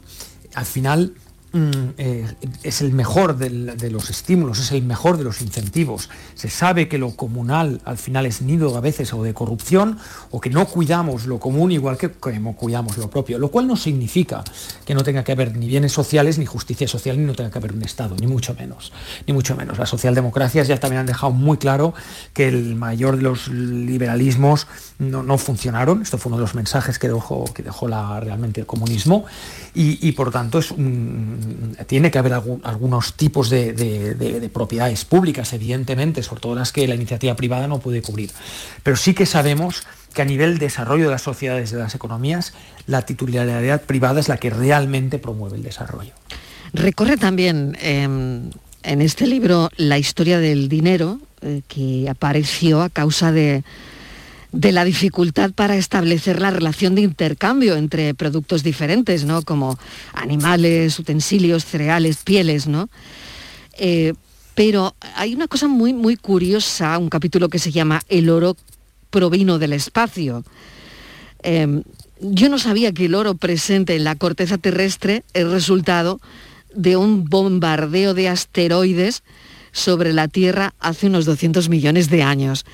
al 0.56 0.66
final 0.66 1.14
Mm, 1.14 1.29
eh, 1.54 2.28
es 2.64 2.82
el 2.82 2.94
mejor 2.94 3.38
de 3.38 3.90
los 3.90 4.10
estímulos, 4.10 4.60
es 4.60 4.72
el 4.72 4.84
mejor 4.84 5.18
de 5.18 5.24
los 5.24 5.42
incentivos. 5.42 6.10
Se 6.36 6.50
sabe 6.50 6.88
que 6.88 6.98
lo 6.98 7.16
comunal 7.16 7.82
al 7.86 7.98
final 7.98 8.26
es 8.26 8.42
nido 8.42 8.76
a 8.78 8.82
veces 8.82 9.14
o 9.14 9.24
de 9.24 9.34
corrupción 9.34 9.98
o 10.32 10.40
que 10.40 10.50
no 10.50 10.66
cuidamos 10.68 11.26
lo 11.26 11.40
común 11.40 11.72
igual 11.72 11.98
que 11.98 12.10
cuidamos 12.10 12.98
lo 12.98 13.10
propio, 13.10 13.40
lo 13.40 13.50
cual 13.50 13.68
no 13.68 13.76
significa 13.76 14.44
que 14.86 14.94
no 14.94 15.04
tenga 15.04 15.24
que 15.24 15.32
haber 15.32 15.58
ni 15.58 15.68
bienes 15.68 15.92
sociales, 15.92 16.38
ni 16.38 16.46
justicia 16.46 16.88
social, 16.88 17.18
ni 17.18 17.26
no 17.26 17.34
tenga 17.34 17.50
que 17.50 17.58
haber 17.58 17.74
un 17.74 17.84
Estado, 17.84 18.16
ni 18.20 18.28
mucho 18.28 18.54
menos, 18.54 18.92
ni 19.26 19.34
mucho 19.34 19.56
menos. 19.56 19.78
Las 19.78 19.90
socialdemocracias 19.90 20.68
ya 20.68 20.80
también 20.80 21.02
han 21.02 21.06
dejado 21.06 21.32
muy 21.32 21.58
claro 21.58 21.94
que 22.34 22.48
el 22.48 22.76
mayor 22.76 23.18
de 23.18 23.24
los 23.24 23.48
liberalismos 23.48 24.68
no, 25.00 25.38
funcionaron. 25.38 26.02
Esto 26.02 26.18
fue 26.18 26.30
uno 26.30 26.38
de 26.38 26.42
los 26.42 26.56
mensajes 26.56 27.00
que 27.00 27.08
dejó, 27.08 27.46
que 27.54 27.64
dejó 27.64 27.88
la, 27.88 28.20
realmente 28.20 28.62
el 28.62 28.68
comunismo 28.68 29.26
y, 29.74 30.12
por 30.14 30.32
tanto 30.32 30.60
es 30.60 30.72
tiene 31.88 32.12
que 32.12 32.18
haber 32.18 32.34
algunos 32.34 33.14
tipos 33.14 33.50
de, 33.50 34.50
propiedades 34.54 35.06
públicas, 35.06 35.54
evidentemente, 35.54 36.24
sobre 36.24 36.42
todo 36.42 36.56
las 36.56 36.72
que 36.72 36.88
la 36.88 36.96
iniciativa 36.96 37.36
privada 37.36 37.68
no 37.68 37.80
puede 37.80 38.02
cubrir. 38.02 38.32
Pero 38.84 38.98
sí 38.98 39.14
que 39.14 39.26
sabemos 39.26 39.84
que 40.14 40.22
a 40.22 40.26
nivel 40.26 40.58
desarrollo 40.58 41.06
de 41.06 41.12
las 41.12 41.22
sociedades, 41.22 41.72
de 41.72 41.80
las 41.80 41.96
economías, 41.96 42.54
la 42.88 43.04
titularidad 43.04 43.82
privada 43.82 44.20
es 44.20 44.28
la 44.28 44.38
que 44.38 44.50
realmente 44.50 45.20
promueve 45.20 45.58
el 45.58 45.64
desarrollo. 45.64 46.14
Recorre 46.74 47.18
también 47.18 47.78
em, 47.82 48.50
en 48.84 49.02
este 49.02 49.28
libro 49.28 49.70
la 49.78 49.98
historia 49.98 50.40
del 50.40 50.70
dinero 50.70 51.20
eh, 51.42 51.62
que 51.68 52.10
apareció 52.10 52.82
a 52.82 52.90
causa 52.90 53.32
de 53.32 53.64
de 54.52 54.72
la 54.72 54.84
dificultad 54.84 55.52
para 55.52 55.76
establecer 55.76 56.42
la 56.42 56.52
relación 56.52 56.96
de 56.96 57.02
intercambio 57.02 57.76
entre 57.76 58.14
productos 58.14 58.64
diferentes, 58.64 59.26
¿no? 59.26 59.44
Como 59.44 59.78
animales, 60.14 60.98
utensilios, 60.98 61.66
cereales, 61.66 62.18
pieles, 62.24 62.68
¿no? 62.68 62.90
Eh, 63.78 64.14
pero 64.56 64.96
hay 65.16 65.36
una 65.36 65.48
cosa 65.48 65.68
muy, 65.68 65.94
muy 65.94 66.18
curiosa, 66.18 66.98
un 66.98 67.10
capítulo 67.10 67.48
que 67.50 67.60
se 67.60 67.72
llama 67.72 68.02
El 68.10 68.30
oro 68.30 68.58
provino 69.10 69.60
del 69.60 69.74
espacio. 69.74 70.44
Em, 71.44 71.84
yo 72.20 72.50
no 72.50 72.60
sabía 72.60 72.92
que 72.92 73.06
el 73.06 73.16
oro 73.16 73.36
presente 73.36 73.96
en 73.96 74.04
la 74.04 74.16
corteza 74.16 74.58
terrestre 74.58 75.24
es 75.34 75.48
resultado 75.48 76.20
de 76.74 76.98
un 76.98 77.26
bombardeo 77.26 78.14
de 78.14 78.28
asteroides 78.28 79.24
sobre 79.72 80.12
la 80.12 80.28
Tierra 80.28 80.74
hace 80.80 81.08
unos 81.08 81.26
200 81.26 81.70
millones 81.70 82.10
de 82.10 82.24
años. 82.24 82.66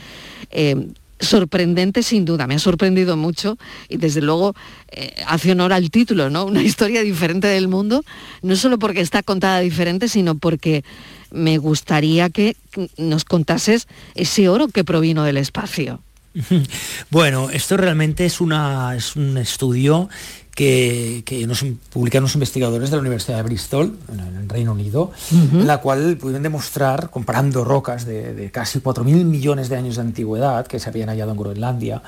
Em, 0.50 0.94
sorprendente 1.25 2.03
sin 2.03 2.25
duda, 2.25 2.48
me 2.48 2.55
ha 2.55 2.60
sorprendido 2.60 3.17
mucho 3.17 3.58
y 3.89 3.98
desde 3.98 4.22
luego 4.22 4.55
eh, 4.91 5.15
hace 5.27 5.51
honor 5.51 5.74
al 5.74 5.89
título, 5.91 6.29
¿no? 6.29 6.46
Una 6.46 6.63
historia 6.70 7.01
diferente 7.01 7.48
del 7.48 7.67
mundo, 7.67 8.03
no 8.41 8.55
solo 8.55 8.79
porque 8.79 9.01
está 9.01 9.24
contada 9.24 9.60
diferente, 9.60 10.08
sino 10.08 10.36
porque 10.36 10.84
me 11.32 11.58
gustaría 11.58 12.29
que 12.29 12.55
nos 12.98 13.25
contases 13.25 13.88
ese 14.15 14.48
oro 14.48 14.67
que 14.67 14.84
provino 14.84 15.24
del 15.24 15.38
espacio. 15.38 16.01
Bueno, 17.10 17.50
esto 17.50 17.77
realmente 17.77 18.25
es, 18.25 18.41
una, 18.41 18.96
es 18.96 19.15
un 19.15 19.38
estudio 19.38 20.10
que, 20.55 21.45
nos 21.47 21.63
publicaron 21.91 22.24
los 22.24 22.33
investigadores 22.33 22.89
de 22.89 22.95
la 22.95 23.01
Universidad 23.01 23.38
de 23.38 23.43
Bristol, 23.43 23.97
en 24.12 24.19
el 24.19 24.50
Reino 24.50 24.71
Unido, 24.71 25.12
en 25.31 25.67
la 25.67 25.79
cual 25.79 26.17
pudieron 26.17 26.43
demostrar, 26.43 27.09
comparando 27.09 27.65
rocas 27.65 28.05
de, 28.05 28.33
de 28.33 28.51
casi 28.51 28.79
4.000 28.79 29.25
millones 29.25 29.67
de 29.67 29.75
años 29.75 29.95
de 29.95 30.01
antigüedad 30.01 30.65
que 30.65 30.79
se 30.79 30.89
habían 30.89 31.09
hallado 31.09 31.31
en 31.31 31.38
Groenlandia, 31.38 32.01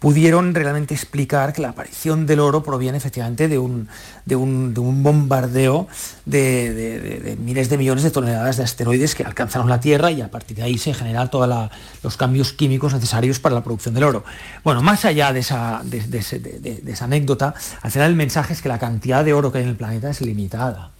pudieron 0.00 0.54
realmente 0.54 0.94
explicar 0.94 1.52
que 1.52 1.60
la 1.60 1.68
aparición 1.68 2.26
del 2.26 2.40
oro 2.40 2.62
proviene 2.62 2.96
efectivamente 2.96 3.48
de 3.48 3.58
un, 3.58 3.86
de 4.24 4.34
un, 4.34 5.02
bombardeo 5.02 5.88
de, 6.24 7.36
miles 7.38 7.68
de 7.68 7.76
millones 7.76 8.02
de 8.02 8.10
toneladas 8.10 8.56
de 8.56 8.64
asteroides 8.64 9.14
que 9.14 9.24
alcanzaron 9.24 9.68
la 9.68 9.78
Tierra 9.78 10.10
y 10.10 10.22
a 10.22 10.30
partir 10.30 10.56
de 10.56 10.62
ahí 10.62 10.78
se 10.78 10.94
generan 10.94 11.30
todos 11.30 11.70
los 12.02 12.16
cambios 12.16 12.54
químicos 12.54 12.94
necesarios 12.94 13.38
para 13.40 13.54
la 13.54 13.62
producción 13.62 13.94
del 13.94 14.04
oro. 14.04 14.24
Bueno, 14.64 14.80
más 14.80 15.04
allá 15.04 15.34
de 15.34 15.40
esa, 15.40 15.82
esa 16.86 17.04
anécdota, 17.04 17.54
al 17.90 17.92
final 17.92 18.10
el 18.10 18.16
mensaje 18.16 18.52
es 18.52 18.62
que 18.62 18.68
la 18.68 18.78
cantidad 18.78 19.24
de 19.24 19.34
oro 19.34 19.50
que 19.50 19.58
hay 19.58 19.64
en 19.64 19.70
el 19.70 19.76
planeta 19.76 20.10
es 20.10 20.20
limitada. 20.20 20.92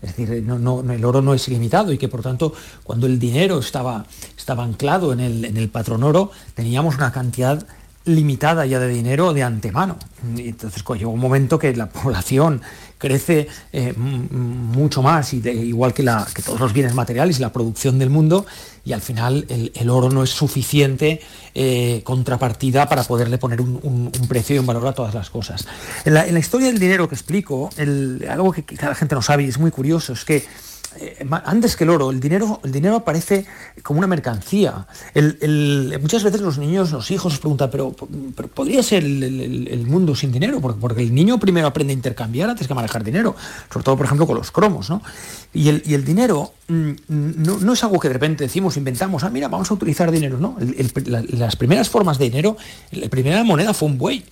Es 0.00 0.16
decir, 0.16 0.42
no, 0.42 0.80
el 0.80 1.04
oro 1.04 1.20
no 1.20 1.34
es 1.34 1.46
ilimitado 1.46 1.92
y 1.92 1.98
que 1.98 2.08
por 2.08 2.22
tanto 2.22 2.54
cuando 2.84 3.06
el 3.06 3.18
dinero 3.18 3.58
estaba, 3.58 4.06
estaba 4.34 4.64
anclado 4.64 5.12
en 5.12 5.20
el, 5.20 5.44
en 5.44 5.68
patrón 5.68 6.02
oro 6.04 6.30
teníamos 6.54 6.96
una 6.96 7.12
cantidad 7.12 7.66
limitada 8.06 8.64
ya 8.64 8.80
de 8.80 8.88
dinero 8.88 9.34
de 9.34 9.42
antemano. 9.42 9.98
Entonces 10.38 10.82
llegó 10.96 11.10
un 11.10 11.20
momento 11.20 11.58
que 11.58 11.76
la 11.76 11.90
población 11.90 12.62
crece 12.98 13.48
eh, 13.72 13.94
mucho 13.94 15.02
más, 15.02 15.32
y 15.32 15.38
igual 15.48 15.94
que, 15.94 16.02
la, 16.02 16.26
que, 16.34 16.42
todos 16.42 16.60
los 16.60 16.72
bienes 16.72 16.94
materiales 16.94 17.38
y 17.38 17.42
la 17.42 17.52
producción 17.52 17.98
del 17.98 18.10
mundo, 18.10 18.44
y 18.84 18.92
al 18.92 19.00
final 19.00 19.46
el, 19.48 19.90
oro 19.90 20.10
no 20.10 20.22
es 20.22 20.30
suficiente 20.30 21.20
eh, 21.54 22.02
contrapartida 22.04 22.88
para 22.88 23.04
poderle 23.04 23.38
poner 23.38 23.60
un, 23.60 24.10
precio 24.28 24.56
y 24.56 24.58
un 24.58 24.66
valor 24.66 24.86
a 24.86 24.92
todas 24.92 25.14
las 25.14 25.30
cosas. 25.30 25.66
En 26.04 26.14
la, 26.14 26.38
historia 26.38 26.66
del 26.68 26.78
dinero 26.78 27.08
que 27.08 27.14
explico, 27.14 27.70
algo 28.28 28.52
que 28.52 28.64
quizá 28.64 28.88
la 28.88 28.94
gente 28.94 29.14
no 29.14 29.22
sabe 29.22 29.44
y 29.44 29.48
es 29.48 29.58
muy 29.58 29.70
curioso, 29.70 30.12
es 30.12 30.24
que 30.24 30.44
eh, 31.00 31.26
antes 31.44 31.76
que 31.76 31.84
el 31.84 31.90
oro, 31.90 32.10
el 32.10 32.20
dinero, 32.20 32.60
el 32.64 32.72
dinero 32.72 32.96
aparece 32.96 33.46
como 33.82 33.98
una 33.98 34.06
mercancía. 34.06 34.86
muchas 36.00 36.24
veces 36.24 36.40
los 36.40 36.58
niños, 36.58 36.90
los 36.90 37.10
hijos 37.10 37.38
preguntan, 37.38 37.70
pero, 37.70 37.92
¿podría 37.92 38.82
ser 38.82 39.04
el, 39.04 39.86
mundo 39.86 40.14
sin 40.14 40.32
dinero? 40.32 40.60
Porque, 40.60 41.02
el 41.02 41.14
niño 41.14 41.38
primero 41.38 41.66
aprende 41.66 41.92
a 41.92 41.96
intercambiar 41.96 42.50
antes 42.50 42.66
que 42.66 42.74
manejar 42.74 43.04
dinero, 43.04 43.36
sobre 43.72 43.84
todo, 43.84 43.96
por 43.96 44.06
ejemplo, 44.06 44.26
con 44.26 44.36
los 44.36 44.50
cromos. 44.50 44.90
¿no? 44.90 45.02
Y, 45.52 45.68
el, 45.68 46.04
dinero 46.04 46.52
mm, 46.68 46.92
no, 47.08 47.72
es 47.72 47.84
algo 47.84 47.98
que 47.98 48.08
de 48.08 48.14
repente 48.14 48.44
decimos, 48.44 48.76
inventamos, 48.76 49.24
ah, 49.24 49.30
mira, 49.30 49.48
vamos 49.48 49.70
a 49.70 49.74
utilizar 49.74 50.10
dinero. 50.10 50.38
No, 50.38 50.56
las 51.30 51.56
primeras 51.56 51.88
formas 51.88 52.18
de 52.18 52.24
dinero, 52.24 52.56
la 52.92 53.08
primera 53.08 53.42
moneda 53.44 53.72
fue 53.74 53.88
un 53.88 53.98
buey. 53.98 54.24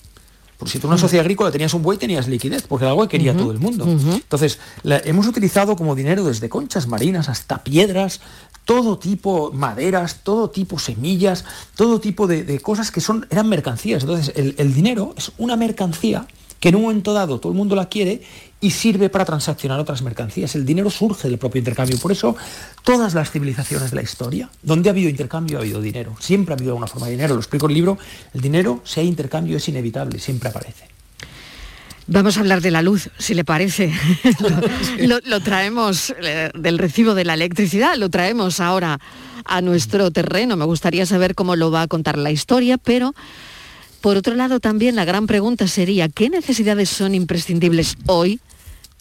Porque 0.59 0.73
si 0.73 0.79
tú 0.79 0.87
en 0.87 0.93
una 0.93 0.99
sociedad 0.99 1.25
agrícola 1.25 1.51
tenías 1.51 1.75
un 1.75 1.83
buey, 1.83 1.99
tenías 1.99 2.29
liquidez, 2.29 2.67
porque 2.67 2.85
era 2.85 2.91
algo 2.91 3.03
que 3.03 3.19
quería 3.19 3.37
todo 3.37 3.53
el 3.53 3.59
mundo. 3.59 3.85
Entonces, 3.87 4.59
hemos 4.85 5.27
utilizado 5.27 5.77
como 5.77 5.95
dinero 5.95 6.25
desde 6.25 6.49
conchas 6.49 6.87
marinas 6.87 7.29
hasta 7.29 7.63
piedras, 7.63 8.21
todo 8.65 8.99
tipo, 8.99 9.53
maderas, 9.53 10.21
todo 10.23 10.51
tipo 10.51 10.79
semillas, 10.79 11.45
todo 11.77 12.01
tipo 12.01 12.27
de, 12.27 12.59
cosas 12.61 12.91
que 12.91 13.01
son, 13.01 13.27
eran 13.31 13.49
mercancías. 13.49 14.03
Entonces, 14.03 14.33
el 14.35 14.75
dinero 14.75 15.15
es 15.17 15.33
una 15.39 15.57
mercancía 15.57 16.27
que 16.61 16.71
en 16.71 16.77
un 16.77 16.83
momento 16.83 17.13
dado 17.13 17.39
todo 17.39 17.53
el 17.53 17.59
mundo 17.59 17.77
la 17.77 17.89
quiere 17.89 18.23
y 18.61 18.71
sirve 18.71 19.09
para 19.11 19.25
transaccionar 19.25 19.79
otras 19.79 20.03
mercancías. 20.03 20.55
El 20.55 20.65
dinero 20.65 20.91
surge 20.91 21.29
del 21.29 21.39
propio 21.39 21.59
intercambio. 21.59 21.99
Por 21.99 22.13
eso, 22.13 22.37
todas 22.85 23.15
las 23.15 23.31
civilizaciones 23.31 23.91
de 23.91 23.97
la 23.97 24.03
historia, 24.03 24.49
donde 24.63 24.89
ha 24.89 24.93
habido 24.93 25.11
intercambio, 25.11 25.59
ha 25.59 25.61
habido 25.61 25.81
dinero. 25.81 26.17
Siempre 26.21 26.55
ha 26.55 26.57
habido 26.57 26.73
alguna 26.73 26.87
forma 26.87 27.07
de 27.07 27.13
dinero. 27.13 27.35
Lo 27.35 27.41
explico 27.41 27.67
en 27.67 27.71
el 27.71 27.75
libro. 27.75 27.99
El 28.33 28.41
dinero, 28.41 28.81
si 28.85 29.01
hay 29.01 29.09
intercambio, 29.09 29.57
es 29.57 29.69
inevitable, 29.69 30.19
siempre 30.19 30.49
aparece. 30.49 30.89
Vamos 32.09 32.37
a 32.37 32.41
hablar 32.41 32.61
de 32.61 32.71
la 32.71 32.83
luz, 32.83 33.11
si 33.19 33.35
le 33.35 33.45
parece. 33.45 33.93
lo, 35.01 35.41
traemos 35.41 36.15
eh, 36.23 36.51
del 36.55 36.79
recibo 36.79 37.15
de 37.15 37.25
la 37.25 37.35
electricidad, 37.35 37.97
lo 37.97 38.11
traemos 38.11 38.61
ahora 38.61 39.01
a 39.45 39.61
nuestro 39.61 40.11
terreno. 40.13 40.57
Me 40.57 40.65
gustaría 40.65 41.05
saber 41.05 41.35
cómo 41.35 41.57
lo 41.57 41.71
va 41.71 41.83
a 41.83 41.89
contar 41.89 42.17
la 42.17 42.31
historia, 42.31 42.79
pero 42.79 43.13
por 44.07 44.17
otro 44.17 44.37
lado, 44.37 44.61
también 44.61 44.95
la 44.95 45.05
gran 45.05 45.27
pregunta 45.27 45.67
sería, 45.67 46.09
¿qué 46.09 46.31
necesidades 46.31 46.89
son 46.89 47.13
imprescindibles 47.13 47.97
hoy 48.07 48.39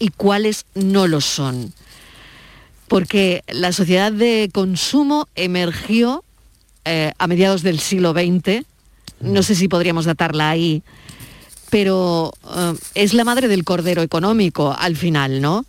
y 0.00 0.08
cuáles 0.08 0.66
no 0.74 1.06
lo 1.06 1.20
son? 1.20 1.72
Porque 2.88 3.44
la 3.46 3.70
sociedad 3.70 4.10
de 4.10 4.50
consumo 4.52 5.28
emergió 5.36 6.24
eh, 6.84 7.12
a 7.18 7.26
mediados 7.28 7.62
del 7.62 7.78
siglo 7.78 8.14
XX, 8.14 8.66
no 9.20 9.44
sé 9.44 9.54
si 9.54 9.68
podríamos 9.68 10.06
datarla 10.06 10.50
ahí, 10.50 10.82
pero 11.70 12.32
eh, 12.56 12.74
es 12.96 13.14
la 13.14 13.22
madre 13.22 13.46
del 13.46 13.62
cordero 13.62 14.02
económico 14.02 14.74
al 14.76 14.96
final, 14.96 15.40
¿no? 15.40 15.66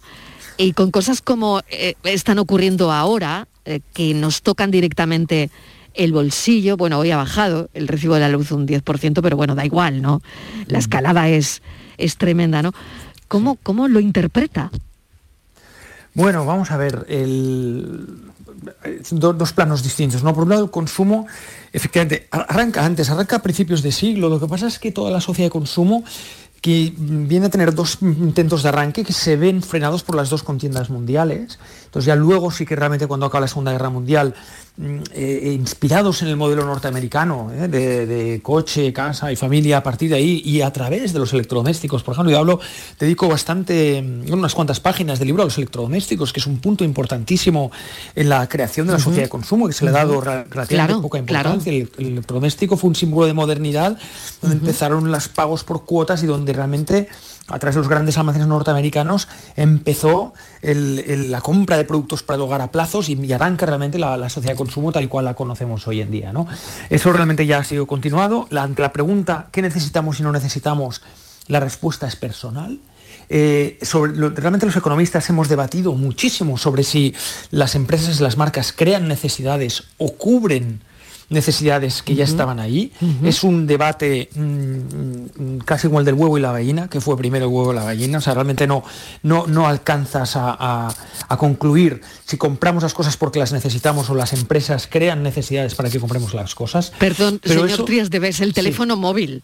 Y 0.58 0.74
con 0.74 0.90
cosas 0.90 1.22
como 1.22 1.62
eh, 1.70 1.94
están 2.06 2.40
ocurriendo 2.40 2.92
ahora, 2.92 3.48
que 3.94 4.16
nos 4.16 4.42
tocan 4.42 4.72
directamente 4.72 5.52
el 5.98 6.14
bolsillo, 6.14 6.78
bueno, 6.78 7.00
hoy 7.00 7.12
ha 7.12 7.18
bajado 7.18 7.70
el 7.74 7.88
recibo 7.88 8.14
de 8.14 8.22
la 8.22 8.30
luz 8.30 8.52
un 8.52 8.68
10%, 8.68 9.22
pero 9.22 9.36
bueno, 9.36 9.56
da 9.56 9.66
igual, 9.66 10.02
¿no? 10.02 10.22
La 10.68 10.80
escalada 10.80 11.28
es, 11.28 11.62
es 11.98 12.18
tremenda, 12.18 12.62
¿no? 12.62 12.72
¿Cómo, 13.28 13.58
¿Cómo 13.62 13.88
lo 13.88 14.00
interpreta? 14.00 14.72
Bueno, 16.14 16.46
vamos 16.46 16.72
a 16.72 16.78
ver, 16.78 17.06
dos 19.12 19.54
planos 19.54 19.84
distintos. 19.84 20.24
¿no? 20.24 20.34
Por 20.34 20.46
un 20.46 20.50
lado, 20.50 20.64
el 20.64 20.72
consumo, 20.72 21.28
efectivamente, 21.72 22.28
arranca 22.32 22.84
antes, 22.84 23.10
arranca 23.10 23.36
a 23.36 23.42
principios 23.44 23.84
de 23.84 23.92
siglo. 23.92 24.30
Lo 24.30 24.40
que 24.40 24.48
pasa 24.48 24.66
es 24.68 24.80
que 24.80 24.92
toda 24.92 25.12
la 25.12 25.22
sociedad 25.22 25.48
de 25.48 25.52
consumo 25.52 26.04
que 26.62 26.92
viene 26.98 27.46
a 27.46 27.50
tener 27.50 27.76
dos 27.76 28.00
intentos 28.02 28.64
de 28.64 28.70
arranque 28.70 29.04
que 29.04 29.14
se 29.14 29.36
ven 29.36 29.62
frenados 29.62 30.04
por 30.04 30.16
las 30.16 30.30
dos 30.30 30.42
contiendas 30.42 30.90
mundiales. 30.90 31.60
Entonces 31.88 32.06
ya 32.06 32.16
luego 32.16 32.52
sí 32.52 32.66
que 32.66 32.76
realmente 32.76 33.08
cuando 33.08 33.26
acaba 33.26 33.42
la 33.42 33.48
Segunda 33.48 33.72
Guerra 33.72 33.90
Mundial 33.90 34.36
Mm, 34.80 35.00
eh, 35.12 35.56
inspirados 35.60 36.22
en 36.22 36.28
el 36.28 36.36
modelo 36.36 36.64
norteamericano 36.64 37.52
eh, 37.52 37.68
de, 37.68 38.40
coche, 38.44 38.94
casa 38.94 39.32
y 39.32 39.36
familia 39.36 39.78
a 39.78 39.82
partir 39.82 40.12
de 40.12 40.18
ahí 40.18 40.40
y 40.46 40.62
a 40.62 40.72
través 40.72 41.14
de 41.14 41.18
los 41.18 41.34
electrodomésticos. 41.34 42.04
Por 42.04 42.14
ejemplo, 42.14 42.32
yo 42.32 42.38
hablo, 42.38 42.60
dedico 43.00 43.28
bastante, 43.28 44.04
mm, 44.04 44.32
unas 44.32 44.54
cuantas 44.54 44.80
páginas 44.80 45.18
del 45.18 45.30
libro 45.30 45.42
a 45.42 45.46
los 45.46 45.58
electrodomésticos, 45.58 46.32
que 46.32 46.42
es 46.42 46.46
un 46.46 46.60
punto 46.60 46.84
importantísimo 46.84 47.72
en 48.14 48.30
la 48.30 48.48
creación 48.48 48.86
de 48.86 48.94
la 48.94 49.00
sociedad 49.00 49.24
de 49.24 49.30
consumo, 49.30 49.66
que 49.66 49.74
se 49.74 49.84
le 49.84 49.90
ha 49.90 49.94
dado 49.94 50.22
relativamente 50.22 51.02
poca 51.02 51.18
importancia. 51.18 51.74
El, 51.74 51.90
electrodoméstico 51.98 52.78
fue 52.78 52.90
un 52.90 52.96
símbolo 52.96 53.26
de 53.26 53.34
modernidad, 53.34 53.98
donde 54.44 54.58
empezaron 54.58 55.12
los 55.12 55.28
pagos 55.28 55.64
por 55.64 55.86
cuotas 55.86 56.22
y 56.22 56.28
donde 56.28 56.54
realmente 56.54 57.10
a 57.48 57.60
través 57.60 57.76
de 57.76 57.82
los 57.82 57.90
grandes 57.90 58.18
almacenes 58.18 58.48
norteamericanos, 58.48 59.28
empezó 59.56 60.34
la 60.62 61.42
compra 61.42 61.78
de 61.78 61.86
productos 61.86 62.24
para 62.24 62.36
el 62.36 62.42
hogar 62.42 62.62
a 62.62 62.72
plazos 62.72 63.10
y, 63.10 63.34
arranca 63.34 63.66
realmente 63.66 63.98
la, 64.00 64.30
sociedad 64.30 64.54
de 64.54 64.58
consumo 64.58 64.92
tal 64.92 65.04
y 65.04 65.08
cual 65.08 65.26
la 65.26 65.34
conocemos 65.34 65.88
hoy 65.88 66.02
en 66.02 66.12
día. 66.12 66.34
¿no? 66.34 66.48
Eso 66.90 67.14
realmente 67.14 67.46
ya 67.46 67.60
ha 67.60 67.64
sido 67.64 67.88
continuado. 67.88 68.48
La, 68.50 68.64
ante 68.64 68.82
la 68.82 68.92
pregunta, 68.92 69.48
¿qué 69.52 69.62
necesitamos 69.62 70.20
y 70.20 70.24
no 70.24 70.32
necesitamos? 70.32 71.02
La 71.48 71.60
respuesta 71.60 72.08
es 72.08 72.16
personal. 72.16 72.80
Eh, 73.30 73.78
realmente 74.36 74.66
los 74.66 74.76
economistas 74.76 75.30
hemos 75.30 75.50
debatido 75.50 75.94
muchísimo 75.94 76.58
sobre 76.58 76.84
si 76.84 77.14
las 77.52 77.76
empresas, 77.76 78.22
las 78.22 78.38
marcas 78.38 78.74
crean 78.74 79.08
necesidades 79.08 79.84
o 79.98 80.14
cubren 80.14 80.82
necesidades 81.30 82.02
que 82.04 82.16
ya 82.16 82.24
estaban 82.24 82.60
ahí. 82.60 82.92
Es 83.24 83.44
un 83.44 83.68
debate 83.68 84.30
mm, 84.34 84.42
mm, 84.42 85.58
casi 85.66 85.88
como 85.88 86.00
el 86.00 86.06
del 86.06 86.16
huevo 86.16 86.38
y 86.38 86.42
la 86.42 86.52
gallina, 86.52 86.90
que 86.90 87.02
fue 87.02 87.18
primero 87.18 87.46
el 87.46 87.52
huevo 87.52 87.74
y 87.74 87.76
la 87.76 87.84
gallina. 87.84 88.20
O 88.20 88.22
sea, 88.22 88.34
realmente 88.34 88.66
no, 88.68 88.84
no, 89.24 89.46
no 89.48 89.68
alcanzas 89.68 90.34
a, 90.36 90.94
concluir 91.38 92.02
si 92.26 92.38
compramos 92.38 92.84
las 92.84 92.94
cosas 92.94 93.18
porque 93.18 93.40
las 93.40 93.52
necesitamos 93.52 94.10
o 94.10 94.16
las 94.16 94.34
empresas 94.34 94.88
crean 94.90 95.22
necesidades 95.22 95.76
para 95.76 95.90
que 95.90 96.00
compremos 96.00 96.34
las 96.34 96.56
cosas. 96.56 96.92
Perdón, 96.98 97.40
Pero 97.44 97.68
señor 97.68 97.86
Trias 97.86 98.10
de 98.10 98.18
el 98.40 98.54
teléfono 98.54 98.96
móvil. 98.96 99.44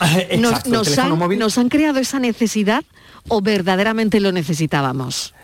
Exacto, 0.00 0.70
nos, 0.70 0.98
móvil. 1.16 1.38
¿Nos 1.38 1.58
han 1.58 1.68
creado 1.68 1.98
esa 1.98 2.18
necesidad 2.18 2.84
o 3.28 3.40
verdaderamente 3.40 4.20
lo 4.20 4.32
necesitábamos? 4.32 5.34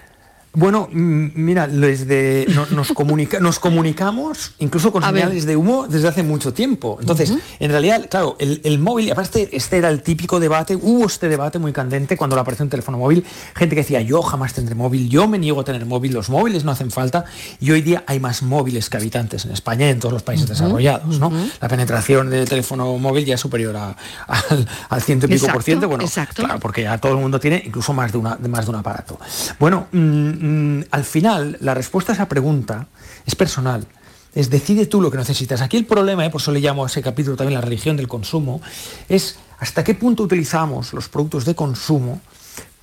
Bueno, 0.54 0.88
mira, 0.90 1.68
desde 1.68 2.46
nos, 2.70 2.88
comunica, 2.92 3.38
nos 3.40 3.58
comunicamos 3.58 4.52
incluso 4.58 4.90
con 4.92 5.02
señales 5.02 5.44
de 5.44 5.56
humo 5.56 5.86
desde 5.88 6.08
hace 6.08 6.22
mucho 6.22 6.52
tiempo. 6.52 6.98
Entonces, 7.00 7.34
en 7.60 7.70
realidad, 7.70 8.06
claro, 8.08 8.36
el, 8.38 8.78
móvil, 8.78 9.12
aparte 9.12 9.48
este 9.52 9.78
era 9.78 9.90
el 9.90 10.02
típico 10.02 10.40
debate, 10.40 10.76
hubo 10.76 11.06
este 11.06 11.28
debate 11.28 11.58
muy 11.58 11.72
candente 11.72 12.16
cuando 12.16 12.34
le 12.34 12.42
apareció 12.42 12.64
un 12.64 12.70
teléfono 12.70 12.98
móvil, 12.98 13.24
gente 13.54 13.74
que 13.74 13.82
decía, 13.82 14.00
yo 14.00 14.22
jamás 14.22 14.54
tendré 14.54 14.74
móvil, 14.74 15.08
yo 15.08 15.28
me 15.28 15.38
niego 15.38 15.60
a 15.60 15.64
tener 15.64 15.84
móvil, 15.84 16.14
los 16.14 16.30
móviles 16.30 16.64
no 16.64 16.72
hacen 16.72 16.90
falta, 16.90 17.24
y 17.60 17.70
hoy 17.70 17.82
día 17.82 18.04
hay 18.06 18.18
más 18.18 18.42
móviles 18.42 18.88
que 18.88 18.96
habitantes 18.96 19.44
en 19.44 19.52
España 19.52 19.86
y 19.86 19.90
en 19.90 20.00
todos 20.00 20.14
los 20.14 20.22
países 20.22 20.48
desarrollados, 20.48 21.18
¿no? 21.18 21.30
La 21.60 21.68
penetración 21.68 22.30
del 22.30 22.48
teléfono 22.48 22.96
móvil 22.98 23.24
ya 23.24 23.34
es 23.34 23.40
superior 23.40 23.76
al 23.76 25.02
ciento 25.02 25.26
y 25.26 25.30
pico 25.30 25.46
por 25.48 25.62
ciento, 25.62 25.88
bueno, 25.88 26.04
claro, 26.34 26.58
porque 26.58 26.82
ya 26.82 26.98
todo 26.98 27.12
el 27.12 27.18
mundo 27.18 27.38
tiene 27.38 27.62
incluso 27.64 27.92
más 27.92 28.12
de, 28.12 28.18
una, 28.18 28.38
más 28.48 28.64
de 28.64 28.70
un 28.70 28.76
aparato. 28.76 29.18
Bueno, 29.58 29.88
mm, 29.92 30.37
Mm, 30.38 30.82
al 30.90 31.04
final, 31.04 31.56
la 31.60 31.74
respuesta 31.74 32.12
a 32.12 32.14
esa 32.14 32.28
pregunta 32.28 32.88
es 33.26 33.34
personal. 33.34 33.86
Es 34.34 34.50
decide 34.50 34.86
tú 34.86 35.00
lo 35.00 35.10
que 35.10 35.18
necesitas. 35.18 35.60
Aquí 35.60 35.76
el 35.76 35.86
problema, 35.86 36.24
eh, 36.24 36.30
por 36.30 36.40
eso 36.40 36.52
le 36.52 36.60
llamo 36.60 36.84
a 36.84 36.86
ese 36.86 37.02
capítulo 37.02 37.36
también 37.36 37.60
la 37.60 37.64
religión 37.64 37.96
del 37.96 38.08
consumo, 38.08 38.60
es 39.08 39.36
hasta 39.58 39.82
qué 39.82 39.94
punto 39.94 40.22
utilizamos 40.22 40.92
los 40.92 41.08
productos 41.08 41.44
de 41.44 41.54
consumo 41.54 42.20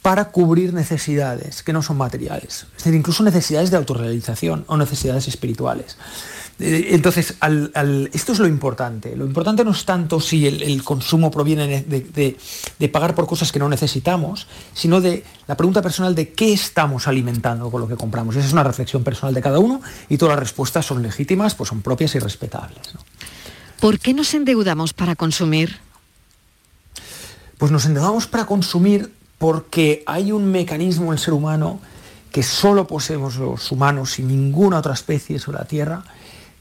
para 0.01 0.25
cubrir 0.25 0.73
necesidades 0.73 1.63
que 1.63 1.73
no 1.73 1.81
son 1.81 1.97
materiales. 1.97 2.67
Es 2.77 2.83
decir, 2.83 2.93
incluso 2.93 3.23
necesidades 3.23 3.71
de 3.71 3.77
autorrealización 3.77 4.63
o 4.67 4.77
necesidades 4.77 5.27
espirituales. 5.27 5.97
Eh, 6.59 6.89
entonces, 6.91 7.35
esto 8.13 8.31
es 8.31 8.39
lo 8.39 8.47
importante. 8.47 9.15
Lo 9.15 9.25
importante 9.25 9.65
no 9.65 9.71
es 9.71 9.83
tanto 9.83 10.21
si 10.21 10.47
el, 10.47 10.83
consumo 10.83 11.29
proviene 11.29 11.83
de, 11.83 12.89
pagar 12.89 13.13
por 13.13 13.27
cosas 13.27 13.51
que 13.51 13.59
no 13.59 13.67
necesitamos, 13.67 14.47
sino 14.73 15.01
de 15.01 15.23
la 15.47 15.57
pregunta 15.57 15.81
personal 15.81 16.15
de 16.15 16.31
qué 16.31 16.53
estamos 16.53 17.07
alimentando 17.07 17.69
con 17.69 17.81
lo 17.81 17.87
que 17.87 17.95
compramos. 17.95 18.35
Esa 18.35 18.47
es 18.47 18.53
una 18.53 18.63
reflexión 18.63 19.03
personal 19.03 19.33
de 19.33 19.41
cada 19.41 19.59
uno 19.59 19.81
y 20.07 20.17
todas 20.17 20.35
las 20.35 20.39
respuestas 20.39 20.85
son 20.85 21.03
legítimas, 21.03 21.55
pues 21.55 21.69
son 21.69 21.81
propias 21.81 22.15
y 22.15 22.19
respetables. 22.19 22.93
¿Por 23.79 23.99
qué 23.99 24.13
nos 24.13 24.33
endeudamos 24.33 24.93
para 24.93 25.15
consumir? 25.15 25.77
Pues 27.57 27.71
nos 27.71 27.85
endeudamos 27.85 28.27
para 28.27 28.45
consumir 28.45 29.13
porque 29.37 30.03
hay 30.05 30.31
un 30.31 30.51
mecanismo 30.51 31.07
en 31.07 31.13
el 31.13 31.19
ser 31.19 31.33
humano 31.33 31.81
que 32.31 32.43
solo 32.43 32.87
poseemos 32.87 33.35
los 33.37 33.71
humanos 33.71 34.19
y 34.19 34.23
ninguna 34.23 34.79
otra 34.79 34.93
especie 34.93 35.39
sobre 35.39 35.59
la 35.59 35.65
Tierra, 35.65 36.03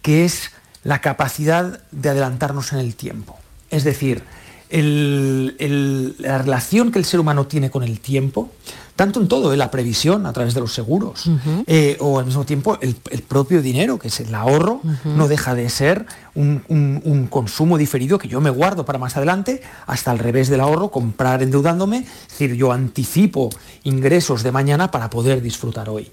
que 0.04 0.26
es 0.26 0.50
la 0.82 1.00
capacidad 1.00 1.80
de 1.90 2.10
adelantarnos 2.10 2.74
en 2.74 2.78
el 2.78 2.94
tiempo. 2.94 3.38
Es 3.70 3.84
decir, 3.84 4.22
la 4.70 6.38
relación 6.38 6.92
que 6.92 6.98
el 6.98 7.06
ser 7.06 7.20
humano 7.20 7.46
tiene 7.46 7.70
con 7.70 7.82
el 7.82 8.00
tiempo, 8.00 8.50
tanto 8.96 9.18
en 9.18 9.28
todo, 9.28 9.54
en 9.54 9.58
la 9.58 9.70
previsión 9.70 10.26
a 10.26 10.34
través 10.34 10.52
de 10.52 10.60
los 10.60 10.74
seguros, 10.74 11.30
eh, 11.66 11.96
o 12.00 12.18
al 12.18 12.26
mismo 12.26 12.44
tiempo 12.44 12.78
el, 12.82 12.94
propio 13.26 13.62
dinero, 13.62 13.98
que 13.98 14.08
es 14.08 14.20
el 14.20 14.34
ahorro, 14.34 14.82
no 15.04 15.26
deja 15.26 15.54
de 15.54 15.70
ser 15.70 16.04
un, 16.34 17.28
consumo 17.30 17.78
diferido 17.78 18.18
que 18.18 18.28
yo 18.28 18.40
me 18.40 18.50
guardo 18.50 18.84
para 18.84 18.98
más 18.98 19.16
adelante, 19.16 19.62
hasta 19.86 20.10
al 20.10 20.18
revés 20.18 20.48
del 20.48 20.60
ahorro, 20.60 20.90
comprar 20.90 21.42
endeudándome, 21.42 21.98
es 21.98 22.28
decir, 22.28 22.54
yo 22.54 22.72
anticipo 22.72 23.50
ingresos 23.84 24.42
de 24.42 24.52
mañana 24.52 24.90
para 24.90 25.10
poder 25.10 25.42
disfrutar 25.42 25.88
hoy. 25.88 26.10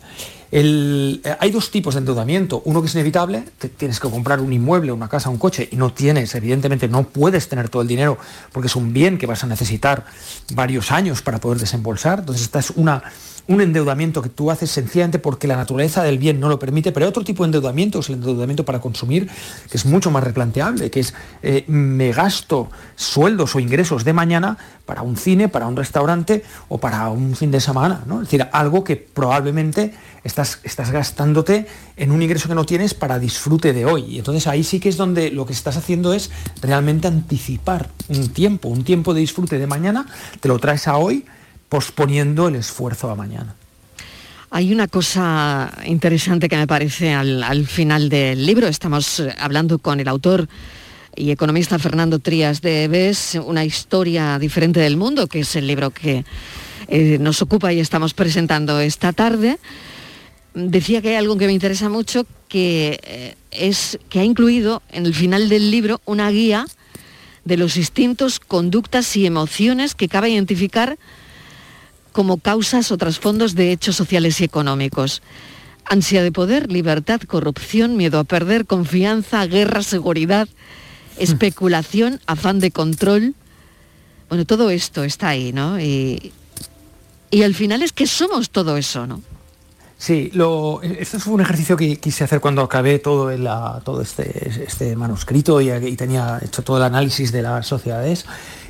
Eh, 0.53 1.21
hay 1.39 1.51
dos 1.51 1.71
tipos 1.71 1.93
de 1.93 1.99
endeudamiento. 1.99 2.61
Uno 2.65 2.81
que 2.81 2.87
es 2.87 2.93
inevitable, 2.93 3.43
tienes 3.77 3.99
que 3.99 4.09
comprar 4.09 4.41
un 4.41 4.51
inmueble, 4.51 4.91
una 4.91 5.07
casa, 5.07 5.29
un 5.29 5.37
coche 5.37 5.67
y 5.71 5.77
no 5.77 5.93
tienes, 5.93 6.35
evidentemente 6.35 6.87
no 6.87 7.03
puedes 7.03 7.47
tener 7.47 7.69
todo 7.69 7.81
el 7.81 7.87
dinero 7.87 8.17
porque 8.51 8.67
es 8.67 8.75
un 8.75 8.91
bien 8.91 9.17
que 9.17 9.25
vas 9.25 9.43
a 9.43 9.47
necesitar 9.47 10.05
varios 10.53 10.91
años 10.91 11.21
para 11.21 11.39
poder 11.39 11.59
desembolsar. 11.59 12.19
Entonces 12.19 12.43
esta 12.43 12.59
es 12.59 12.71
una, 12.71 13.01
un 13.47 13.61
endeudamiento 13.61 14.21
que 14.21 14.29
tú 14.29 14.51
haces 14.51 14.69
sencillamente 14.71 15.19
porque 15.19 15.47
la 15.47 15.55
naturaleza 15.55 16.03
del 16.03 16.17
bien 16.17 16.39
no 16.39 16.49
lo 16.49 16.59
permite, 16.59 16.91
pero 16.91 17.05
hay 17.05 17.09
otro 17.09 17.23
tipo 17.23 17.43
de 17.43 17.47
endeudamiento, 17.47 17.99
es 17.99 18.09
el 18.09 18.15
endeudamiento 18.15 18.65
para 18.65 18.79
consumir, 18.79 19.29
que 19.69 19.77
es 19.77 19.85
mucho 19.85 20.11
más 20.11 20.23
replanteable, 20.23 20.89
que 20.89 20.99
es 20.99 21.13
eh, 21.41 21.63
me 21.67 22.11
gasto 22.11 22.69
sueldos 22.95 23.55
o 23.55 23.59
ingresos 23.59 24.03
de 24.03 24.13
mañana 24.13 24.57
para 24.85 25.01
un 25.01 25.17
cine, 25.17 25.47
para 25.47 25.67
un 25.67 25.75
restaurante 25.75 26.43
o 26.69 26.77
para 26.77 27.09
un 27.09 27.35
fin 27.35 27.51
de 27.51 27.61
semana. 27.61 28.03
¿no? 28.05 28.21
Es 28.21 28.27
decir, 28.27 28.47
algo 28.51 28.83
que 28.83 28.95
probablemente 28.95 29.93
estás, 30.23 30.59
estás 30.63 30.91
gastándote 30.91 31.67
en 31.97 32.11
un 32.11 32.21
ingreso 32.21 32.47
que 32.47 32.55
no 32.55 32.65
tienes 32.65 32.93
para 32.93 33.19
disfrute 33.19 33.73
de 33.73 33.85
hoy. 33.85 34.03
Y 34.03 34.17
entonces 34.19 34.47
ahí 34.47 34.63
sí 34.63 34.79
que 34.79 34.89
es 34.89 34.97
donde 34.97 35.31
lo 35.31 35.45
que 35.45 35.53
estás 35.53 35.77
haciendo 35.77 36.13
es 36.13 36.31
realmente 36.61 37.07
anticipar 37.07 37.89
un 38.09 38.29
tiempo, 38.29 38.69
un 38.69 38.83
tiempo 38.83 39.13
de 39.13 39.21
disfrute 39.21 39.57
de 39.57 39.67
mañana, 39.67 40.05
te 40.39 40.47
lo 40.47 40.59
traes 40.59 40.87
a 40.87 40.97
hoy 40.97 41.25
posponiendo 41.71 42.49
el 42.49 42.55
esfuerzo 42.55 43.09
a 43.09 43.15
mañana. 43.15 43.55
Hay 44.49 44.73
una 44.73 44.89
cosa 44.89 45.71
interesante 45.85 46.49
que 46.49 46.57
me 46.57 46.67
parece 46.67 47.13
al, 47.13 47.65
final 47.65 48.09
del 48.09 48.45
libro. 48.45 48.67
Estamos 48.67 49.21
eh, 49.21 49.33
hablando 49.39 49.79
con 49.79 50.01
el 50.01 50.09
autor 50.09 50.49
y 51.15 51.31
economista 51.31 51.79
Fernando 51.79 52.19
Trías 52.19 52.59
de 52.59 52.83
Eves, 52.83 53.39
Una 53.45 53.63
historia 53.63 54.37
diferente 54.37 54.81
del 54.81 54.97
mundo, 54.97 55.27
que 55.27 55.39
es 55.39 55.55
el 55.55 55.65
libro 55.65 55.91
que 55.91 56.25
eh, 56.89 57.17
nos 57.21 57.41
ocupa 57.41 57.71
y 57.71 57.79
estamos 57.79 58.13
presentando 58.13 58.81
esta 58.81 59.13
tarde. 59.13 59.57
Decía 60.53 61.01
que 61.01 61.11
hay 61.11 61.15
algo 61.15 61.37
que 61.37 61.47
me 61.47 61.53
interesa 61.53 61.87
mucho, 61.87 62.25
que 62.49 62.99
eh, 63.03 63.35
es 63.49 63.97
que 64.09 64.19
ha 64.19 64.25
incluido 64.25 64.81
en 64.91 65.05
el 65.05 65.13
final 65.13 65.47
del 65.47 65.71
libro 65.71 66.01
una 66.03 66.29
guía 66.31 66.65
de 67.45 67.55
los 67.55 67.77
instintos, 67.77 68.41
conductas 68.41 69.15
y 69.15 69.25
emociones 69.25 69.95
que 69.95 70.09
cabe 70.09 70.31
identificar 70.31 70.97
como 72.11 72.37
causas 72.37 72.91
o 72.91 72.97
trasfondos 72.97 73.55
de 73.55 73.71
hechos 73.71 73.95
sociales 73.95 74.41
y 74.41 74.43
económicos. 74.43 75.21
Ansia 75.85 76.23
de 76.23 76.31
poder, 76.31 76.71
libertad, 76.71 77.21
corrupción, 77.21 77.97
miedo 77.97 78.19
a 78.19 78.23
perder, 78.23 78.65
confianza, 78.65 79.45
guerra, 79.45 79.81
seguridad, 79.83 80.47
especulación, 81.17 82.19
afán 82.27 82.59
de 82.59 82.71
control. 82.71 83.35
Bueno, 84.29 84.45
todo 84.45 84.69
esto 84.69 85.03
está 85.03 85.29
ahí, 85.29 85.51
¿no? 85.51 85.79
Y, 85.79 86.31
al 87.43 87.55
final 87.55 87.81
es 87.81 87.93
que 87.93 88.07
somos 88.07 88.49
todo 88.49 88.77
eso, 88.77 89.07
¿no? 89.07 89.21
Sí, 89.97 90.31
lo, 90.33 90.81
este 90.81 91.19
fue 91.19 91.33
un 91.33 91.41
ejercicio 91.41 91.77
que 91.77 91.97
quise 91.97 92.23
hacer 92.23 92.41
cuando 92.41 92.61
acabé 92.63 92.99
todo, 92.99 93.29
todo 93.83 94.01
este, 94.01 94.63
este 94.63 94.95
manuscrito 94.95 95.61
y, 95.61 95.69
y, 95.69 95.95
tenía 95.95 96.39
hecho 96.43 96.63
todo 96.63 96.77
el 96.77 96.83
análisis 96.83 97.31
de 97.31 97.43
las 97.43 97.67
sociedades 97.67 98.25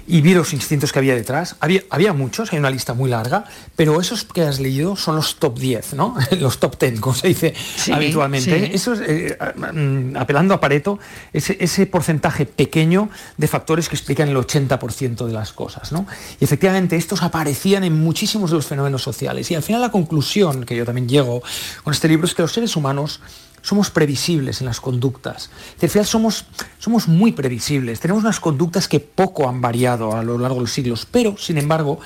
y 0.07 0.21
vi 0.21 0.33
los 0.33 0.53
instintos 0.53 0.91
que 0.91 0.99
había 0.99 1.15
detrás. 1.15 1.55
Había, 1.59 1.83
había 1.89 2.13
muchos, 2.13 2.51
hay 2.53 2.59
una 2.59 2.69
lista 2.69 2.93
muy 2.93 3.09
larga, 3.09 3.45
pero 3.75 3.99
esos 3.99 4.23
que 4.23 4.41
has 4.41 4.59
leído 4.59 4.95
son 4.95 5.15
los 5.15 5.35
top 5.37 5.57
10, 5.57 5.93
¿no? 5.93 6.15
los 6.39 6.59
top 6.59 6.79
10, 6.79 6.99
como 6.99 7.15
se 7.15 7.27
dice 7.27 7.53
habitualmente. 7.91 8.75
Eso 8.75 8.93
es, 8.93 9.01
eh, 9.01 9.37
mm, 9.73 10.17
apelando 10.17 10.53
a 10.53 10.59
Pareto, 10.59 10.99
ese, 11.33 11.57
ese, 11.59 11.85
porcentaje 11.85 12.45
pequeño 12.45 13.09
de 13.37 13.47
factores 13.47 13.89
que 13.89 13.95
explican 13.95 14.29
el 14.29 14.37
80% 14.37 15.25
de 15.25 15.33
las 15.33 15.53
cosas. 15.53 15.91
¿no? 15.91 16.05
Y 16.39 16.43
efectivamente 16.43 16.95
estos 16.95 17.23
aparecían 17.23 17.83
en 17.83 17.99
muchísimos 17.99 18.51
de 18.51 18.57
los 18.57 18.65
fenómenos 18.65 19.01
sociales. 19.01 19.49
Y 19.51 19.55
al 19.55 19.63
final 19.63 19.81
la 19.81 19.91
conclusión 19.91 20.65
que 20.65 20.75
yo 20.75 20.85
también 20.85 21.07
llego 21.07 21.41
con 21.83 21.93
este 21.93 22.07
libro 22.07 22.25
es 22.25 22.33
que 22.33 22.41
los 22.41 22.51
seres 22.51 22.75
humanos 22.75 23.19
somos 23.61 23.89
previsibles 23.89 24.61
en 24.61 24.67
las 24.67 24.79
conductas. 24.79 25.49
Al 25.81 25.89
final 25.89 26.05
somos, 26.05 26.45
somos 26.79 27.07
muy 27.07 27.31
previsibles, 27.31 27.99
tenemos 27.99 28.23
unas 28.23 28.39
conductas 28.39 28.87
que 28.87 28.99
poco 28.99 29.47
han 29.47 29.61
variado 29.61 30.15
a 30.15 30.23
lo 30.23 30.37
largo 30.37 30.55
de 30.55 30.61
los 30.61 30.71
siglos, 30.71 31.07
pero 31.09 31.37
sin 31.37 31.57
embargo 31.57 31.99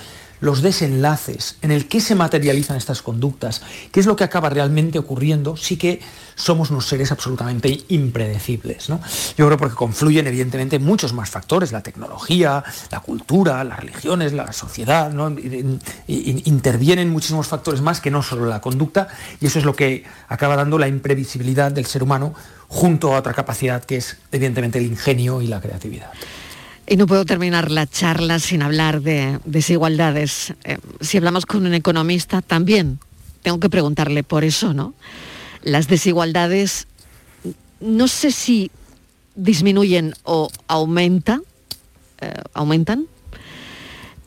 los 0.46 0.62
desenlaces 0.62 1.58
en 1.64 1.72
el 1.72 1.88
que 1.88 2.00
se 2.00 2.14
materializan 2.14 2.78
estas 2.78 3.02
conductas, 3.02 3.64
qué 3.92 4.00
es 4.00 4.06
lo 4.06 4.16
que 4.16 4.24
acaba 4.24 4.48
realmente 4.48 5.00
ocurriendo, 5.00 5.58
sí 5.58 5.76
que 5.76 6.00
somos 6.36 6.70
unos 6.70 6.86
seres 6.86 7.12
absolutamente 7.12 7.82
impredecibles. 7.88 8.88
¿no? 8.90 9.02
Yo 9.38 9.48
creo 9.48 9.58
porque 9.58 9.74
confluyen 9.74 10.28
evidentemente 10.28 10.78
muchos 10.78 11.14
más 11.14 11.32
factores, 11.32 11.72
la 11.72 11.82
tecnología, 11.82 12.64
la 12.92 13.00
cultura, 13.00 13.64
las 13.64 13.80
religiones, 13.80 14.34
la 14.34 14.54
sociedad, 14.54 15.12
intervienen 16.08 17.10
muchísimos 17.10 17.48
factores 17.48 17.82
más 17.82 18.00
que 18.00 18.12
no 18.12 18.22
solo 18.22 18.46
la 18.46 18.62
conducta 18.62 19.08
y 19.42 19.48
eso 19.48 19.58
es 19.58 19.66
lo 19.66 19.76
que 19.76 20.04
acaba 20.28 20.56
dando 20.56 20.78
la 20.78 20.88
imprevisibilidad 20.88 21.72
del 21.72 21.88
ser 21.88 22.04
humano 22.04 22.36
junto 22.68 23.16
a 23.16 23.20
otra 23.20 23.34
capacidad 23.34 23.84
que 23.84 23.98
es 23.98 24.18
evidentemente 24.32 24.78
el 24.78 24.86
ingenio 24.86 25.42
y 25.42 25.48
la 25.48 25.60
creatividad. 25.60 26.12
Y 26.88 26.98
no 26.98 27.08
puedo 27.08 27.26
terminar 27.26 27.72
la 27.72 27.88
charla 27.88 28.38
sin 28.38 28.62
hablar 28.62 29.02
de 29.02 29.40
desigualdades. 29.46 30.54
Eh, 30.64 30.78
si 31.02 31.18
hablamos 31.18 31.48
con 31.48 31.66
un 31.66 31.74
economista, 31.74 32.44
también 32.44 33.00
tengo 33.42 33.60
que 33.60 33.70
preguntarle 33.70 34.24
por 34.24 34.44
eso, 34.44 34.74
¿no? 34.74 34.94
Las 35.64 35.88
desigualdades, 35.88 36.88
no 37.80 38.08
sé 38.08 38.32
si 38.32 38.70
disminuyen 39.34 40.14
o 40.24 40.50
aumenta, 40.68 41.42
eh, 42.22 42.34
aumentan, 42.54 43.08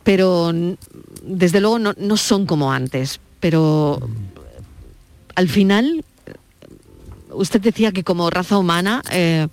pero 0.03 0.53
desde 1.23 1.61
luego 1.61 1.79
no, 1.79 2.17
son 2.17 2.45
como 2.45 2.73
antes. 2.73 3.21
Pero 3.39 4.01
al 5.37 5.49
final, 5.49 6.05
usted 7.31 7.61
decía 7.61 7.93
que 7.93 8.03
como 8.03 8.31
raza 8.31 8.59
humana, 8.59 9.03
eh, 9.13 9.47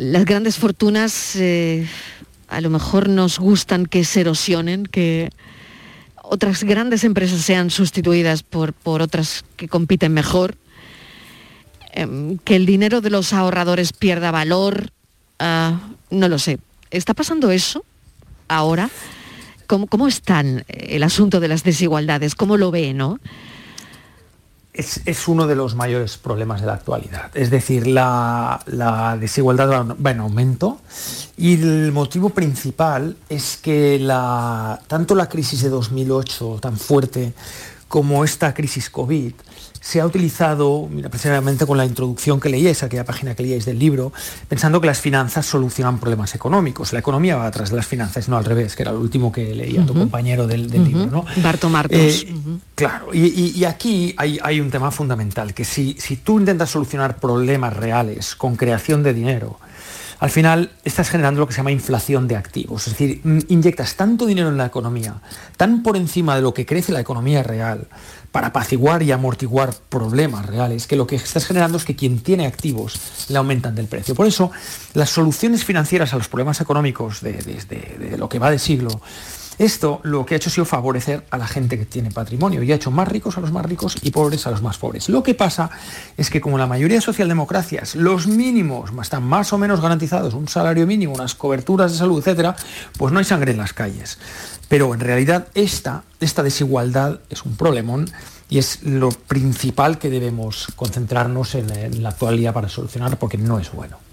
las 0.00 0.24
grandes 0.24 0.56
fortunas 0.56 1.36
eh, 1.36 1.86
a 2.48 2.60
lo 2.60 2.70
mejor 2.70 3.08
nos 3.08 3.38
gustan 3.38 3.86
que 3.86 4.04
se 4.04 4.22
erosionen, 4.22 4.86
que 4.86 5.30
otras 6.22 6.64
grandes 6.64 7.04
empresas 7.04 7.42
sean 7.42 7.70
sustituidas 7.70 8.42
por, 8.42 8.72
por 8.72 9.02
otras 9.02 9.44
que 9.56 9.68
compiten 9.68 10.12
mejor, 10.12 10.56
em, 11.92 12.38
que 12.38 12.56
el 12.56 12.66
dinero 12.66 13.00
de 13.00 13.10
los 13.10 13.32
ahorradores 13.32 13.92
pierda 13.92 14.30
valor, 14.30 14.90
ah, 15.38 15.80
no 16.10 16.28
lo 16.28 16.38
sé. 16.38 16.58
¿Está 16.90 17.12
pasando 17.12 17.50
eso 17.50 17.84
ahora? 18.48 18.88
¿Cómo, 19.66 19.86
¿Cómo 19.86 20.08
están 20.08 20.64
el 20.68 21.02
asunto 21.02 21.40
de 21.40 21.48
las 21.48 21.64
desigualdades? 21.64 22.34
¿Cómo 22.34 22.56
lo 22.56 22.70
ve, 22.70 22.94
no? 22.94 23.18
Es, 24.74 25.28
uno 25.28 25.46
de 25.46 25.54
los 25.54 25.76
mayores 25.76 26.18
problemas 26.18 26.60
de 26.60 26.66
la 26.66 26.74
actualidad. 26.74 27.30
Es 27.34 27.50
decir, 27.50 27.86
la, 27.86 28.60
desigualdad 29.20 29.86
va 30.04 30.10
en 30.10 30.20
aumento 30.20 30.80
y 31.36 31.54
el 31.54 31.92
motivo 31.92 32.30
principal 32.30 33.16
es 33.28 33.56
que 33.56 33.98
la, 34.00 34.80
tanto 34.88 35.14
la 35.14 35.28
crisis 35.28 35.62
de 35.62 35.68
2008 35.68 36.58
tan 36.60 36.76
fuerte 36.76 37.32
como 37.86 38.24
esta 38.24 38.52
crisis 38.52 38.90
COVID 38.90 39.32
se 39.84 40.00
ha 40.00 40.06
utilizado, 40.06 40.88
mira, 40.90 41.10
precisamente 41.10 41.66
con 41.66 41.76
la 41.76 41.84
introducción 41.84 42.40
que 42.40 42.48
leíais, 42.48 42.82
aquella 42.82 43.04
página 43.04 43.34
que 43.34 43.42
leíais 43.42 43.66
del 43.66 43.78
libro, 43.78 44.14
pensando 44.48 44.80
que 44.80 44.86
las 44.86 44.98
finanzas 44.98 45.44
solucionan 45.44 46.00
problemas 46.00 46.34
económicos. 46.34 46.94
La 46.94 47.00
economía 47.00 47.36
va 47.36 47.46
atrás 47.46 47.68
de 47.68 47.76
las 47.76 47.86
finanzas, 47.86 48.26
no 48.30 48.38
al 48.38 48.46
revés, 48.46 48.76
que 48.76 48.82
era 48.82 48.92
lo 48.92 49.00
último 49.00 49.30
que 49.30 49.54
leía 49.54 49.84
tu 49.84 49.92
compañero 49.92 50.46
del, 50.46 50.70
libro. 50.70 51.06
¿no? 51.10 51.26
Barto 51.42 51.68
Martos. 51.68 51.98
Eh, 51.98 52.34
claro, 52.74 53.12
y, 53.12 53.62
aquí 53.64 54.14
hay, 54.16 54.58
un 54.58 54.70
tema 54.70 54.90
fundamental, 54.90 55.52
que 55.52 55.66
si, 55.66 55.96
si 55.98 56.16
tú 56.16 56.40
intentas 56.40 56.70
solucionar 56.70 57.18
problemas 57.18 57.76
reales 57.76 58.36
con 58.36 58.56
creación 58.56 59.02
de 59.02 59.12
dinero, 59.12 59.58
al 60.18 60.30
final 60.30 60.70
estás 60.84 61.10
generando 61.10 61.40
lo 61.40 61.46
que 61.46 61.52
se 61.52 61.58
llama 61.58 61.72
inflación 61.72 62.26
de 62.26 62.36
activos. 62.36 62.86
Es 62.86 62.94
decir, 62.94 63.20
inyectas 63.48 63.96
tanto 63.96 64.24
dinero 64.24 64.48
en 64.48 64.56
la 64.56 64.64
economía, 64.64 65.16
tan 65.58 65.82
por 65.82 65.98
encima 65.98 66.36
de 66.36 66.40
lo 66.40 66.54
que 66.54 66.64
crece 66.64 66.90
la 66.92 67.00
economía 67.00 67.42
real, 67.42 67.88
para 68.34 68.48
apaciguar 68.48 69.00
y 69.04 69.12
amortiguar 69.12 69.72
problemas 69.88 70.44
reales, 70.46 70.88
que 70.88 70.96
lo 70.96 71.06
que 71.06 71.14
estás 71.14 71.46
generando 71.46 71.78
es 71.78 71.84
que 71.84 71.94
quien 71.94 72.18
tiene 72.18 72.46
activos 72.46 72.98
le 73.28 73.38
aumentan 73.38 73.76
del 73.76 73.86
precio. 73.86 74.16
Por 74.16 74.26
eso, 74.26 74.50
las 74.92 75.10
soluciones 75.10 75.64
financieras 75.64 76.12
a 76.12 76.16
los 76.16 76.26
problemas 76.26 76.60
económicos 76.60 77.20
de, 77.20 77.34
desde 77.34 78.18
lo 78.18 78.28
que 78.28 78.40
va 78.40 78.50
de 78.50 78.58
siglo 78.58 79.00
Esto 79.58 80.00
lo 80.02 80.26
que 80.26 80.34
ha 80.34 80.36
hecho 80.36 80.50
ha 80.50 80.52
sido 80.52 80.64
favorecer 80.64 81.24
a 81.30 81.38
la 81.38 81.46
gente 81.46 81.78
que 81.78 81.84
tiene 81.84 82.10
patrimonio 82.10 82.62
y 82.62 82.72
ha 82.72 82.74
hecho 82.74 82.90
más 82.90 83.08
ricos 83.08 83.36
a 83.38 83.40
los 83.40 83.52
más 83.52 83.64
ricos 83.64 83.96
y 84.02 84.10
pobres 84.10 84.46
a 84.46 84.50
los 84.50 84.62
más 84.62 84.78
pobres. 84.78 85.08
Lo 85.08 85.22
que 85.22 85.34
pasa 85.34 85.70
es 86.16 86.30
que 86.30 86.40
como 86.40 86.58
la 86.58 86.66
mayoría 86.66 86.96
de 86.96 87.02
socialdemocracias, 87.02 87.94
los 87.94 88.26
mínimos 88.26 88.90
están 89.00 89.22
más 89.22 89.52
o 89.52 89.58
menos 89.58 89.80
garantizados, 89.80 90.34
un 90.34 90.48
salario 90.48 90.86
mínimo, 90.86 91.14
unas 91.14 91.34
coberturas 91.34 91.92
de 91.92 91.98
salud, 91.98 92.18
etcétera, 92.18 92.56
pues 92.98 93.12
no 93.12 93.18
hay 93.18 93.24
sangre 93.24 93.52
en 93.52 93.58
las 93.58 93.72
calles. 93.72 94.18
Pero 94.68 94.94
en 94.94 95.00
realidad 95.00 95.48
esta, 95.54 96.04
esta 96.20 96.42
desigualdad 96.42 97.20
es 97.30 97.44
un 97.44 97.56
problemón 97.56 98.10
y 98.48 98.58
es 98.58 98.82
lo 98.82 99.10
principal 99.10 99.98
que 99.98 100.10
debemos 100.10 100.68
concentrarnos 100.74 101.54
en, 101.54 101.70
en 101.70 102.02
la 102.02 102.10
actualidad 102.10 102.54
para 102.54 102.68
solucionar 102.68 103.18
porque 103.18 103.38
no 103.38 103.58
es 103.58 103.70
bueno. 103.72 104.03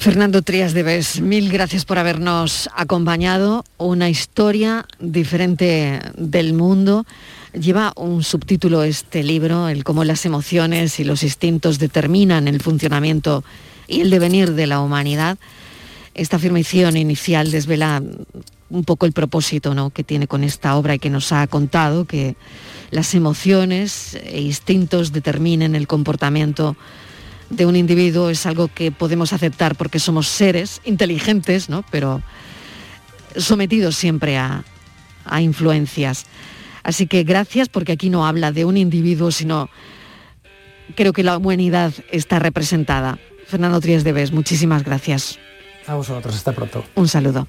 Fernando 0.00 0.40
Trías 0.40 0.72
Debes, 0.72 1.20
mil 1.20 1.50
gracias 1.50 1.84
por 1.84 1.98
habernos 1.98 2.70
acompañado. 2.74 3.66
Una 3.76 4.08
historia 4.08 4.86
diferente 4.98 6.00
del 6.16 6.54
mundo. 6.54 7.04
Lleva 7.52 7.92
un 7.96 8.22
subtítulo 8.24 8.82
este 8.82 9.22
libro, 9.22 9.68
el 9.68 9.84
cómo 9.84 10.04
las 10.04 10.24
emociones 10.24 10.98
y 11.00 11.04
los 11.04 11.22
instintos 11.22 11.78
determinan 11.78 12.48
el 12.48 12.62
funcionamiento 12.62 13.44
y 13.88 14.00
el 14.00 14.08
devenir 14.08 14.54
de 14.54 14.66
la 14.66 14.80
humanidad. 14.80 15.36
Esta 16.14 16.36
afirmación 16.36 16.96
inicial 16.96 17.50
desvela 17.50 18.02
un 18.70 18.84
poco 18.84 19.04
el 19.04 19.12
propósito 19.12 19.74
¿no? 19.74 19.90
que 19.90 20.02
tiene 20.02 20.26
con 20.26 20.44
esta 20.44 20.76
obra 20.76 20.94
y 20.94 20.98
que 20.98 21.10
nos 21.10 21.30
ha 21.30 21.46
contado 21.46 22.06
que 22.06 22.36
las 22.90 23.14
emociones 23.14 24.14
e 24.14 24.40
instintos 24.40 25.12
determinen 25.12 25.74
el 25.74 25.86
comportamiento 25.86 26.74
de 27.50 27.66
un 27.66 27.76
individuo 27.76 28.30
es 28.30 28.46
algo 28.46 28.68
que 28.68 28.92
podemos 28.92 29.32
aceptar 29.32 29.76
porque 29.76 29.98
somos 29.98 30.28
seres 30.28 30.80
inteligentes, 30.84 31.68
¿no? 31.68 31.84
pero 31.90 32.22
sometidos 33.36 33.96
siempre 33.96 34.38
a, 34.38 34.64
a 35.24 35.42
influencias. 35.42 36.26
Así 36.82 37.06
que 37.06 37.24
gracias 37.24 37.68
porque 37.68 37.92
aquí 37.92 38.08
no 38.08 38.26
habla 38.26 38.52
de 38.52 38.64
un 38.64 38.76
individuo, 38.76 39.30
sino 39.30 39.68
creo 40.94 41.12
que 41.12 41.22
la 41.22 41.36
humanidad 41.36 41.92
está 42.10 42.38
representada. 42.38 43.18
Fernando 43.46 43.80
Trías 43.80 44.04
de 44.04 44.12
Bes, 44.12 44.32
muchísimas 44.32 44.84
gracias. 44.84 45.38
A 45.86 45.94
vosotros, 45.94 46.34
hasta 46.34 46.52
pronto. 46.52 46.84
Un 46.94 47.08
saludo. 47.08 47.48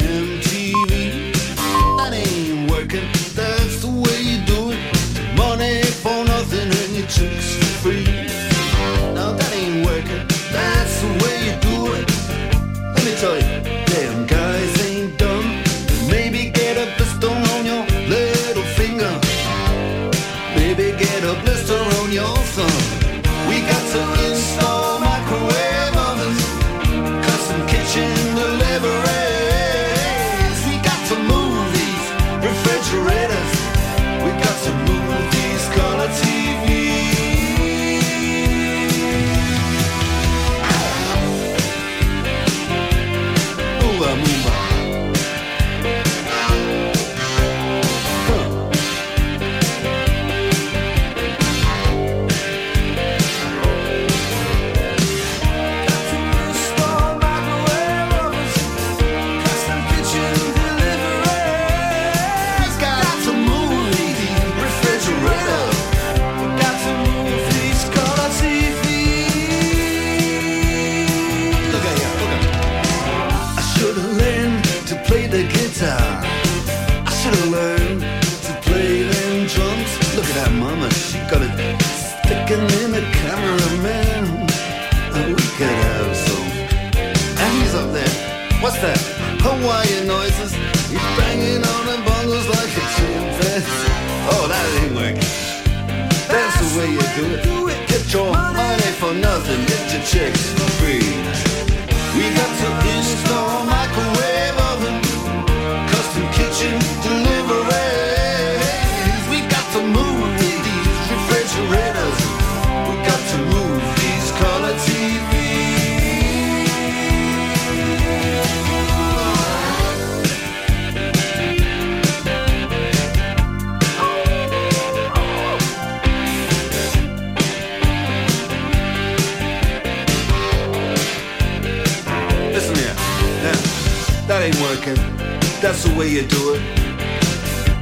way 136.01 136.09
you 136.09 136.23
do 136.23 136.55
it. 136.55 136.61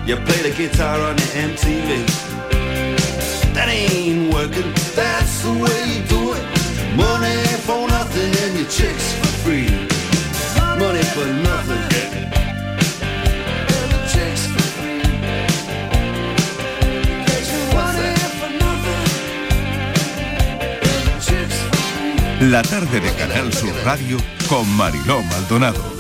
You 0.06 0.16
play 0.28 0.42
the 0.48 0.54
guitar 0.58 1.00
on 1.08 1.16
the 1.16 1.28
MTV. 1.50 1.90
That 3.56 3.68
ain't 3.70 4.34
working. 4.34 4.70
That's 5.00 5.44
the 5.44 5.54
way 5.64 5.80
you 5.92 6.02
do 6.16 6.22
it. 6.38 6.44
Money 6.98 7.40
for 7.68 7.80
nothing 7.88 8.32
and 8.44 8.54
your 8.60 8.70
chicks 8.78 9.08
for 9.20 9.32
free. 9.44 9.70
Money 10.84 11.06
for 11.16 11.28
nothing. 11.50 11.84
And 13.80 13.92
for 14.56 14.68
free. 14.76 15.02
Money 17.78 18.14
for 18.40 18.52
nothing. 18.66 19.04
And 20.92 21.12
for 21.20 21.62
free. 22.40 22.50
La 22.52 22.62
tarde 22.64 23.00
de 23.00 23.12
Canal 23.14 23.54
Sur 23.54 23.74
Radio 23.86 24.18
con 24.50 24.68
Mariló 24.76 25.24
Maldonado. 25.24 25.99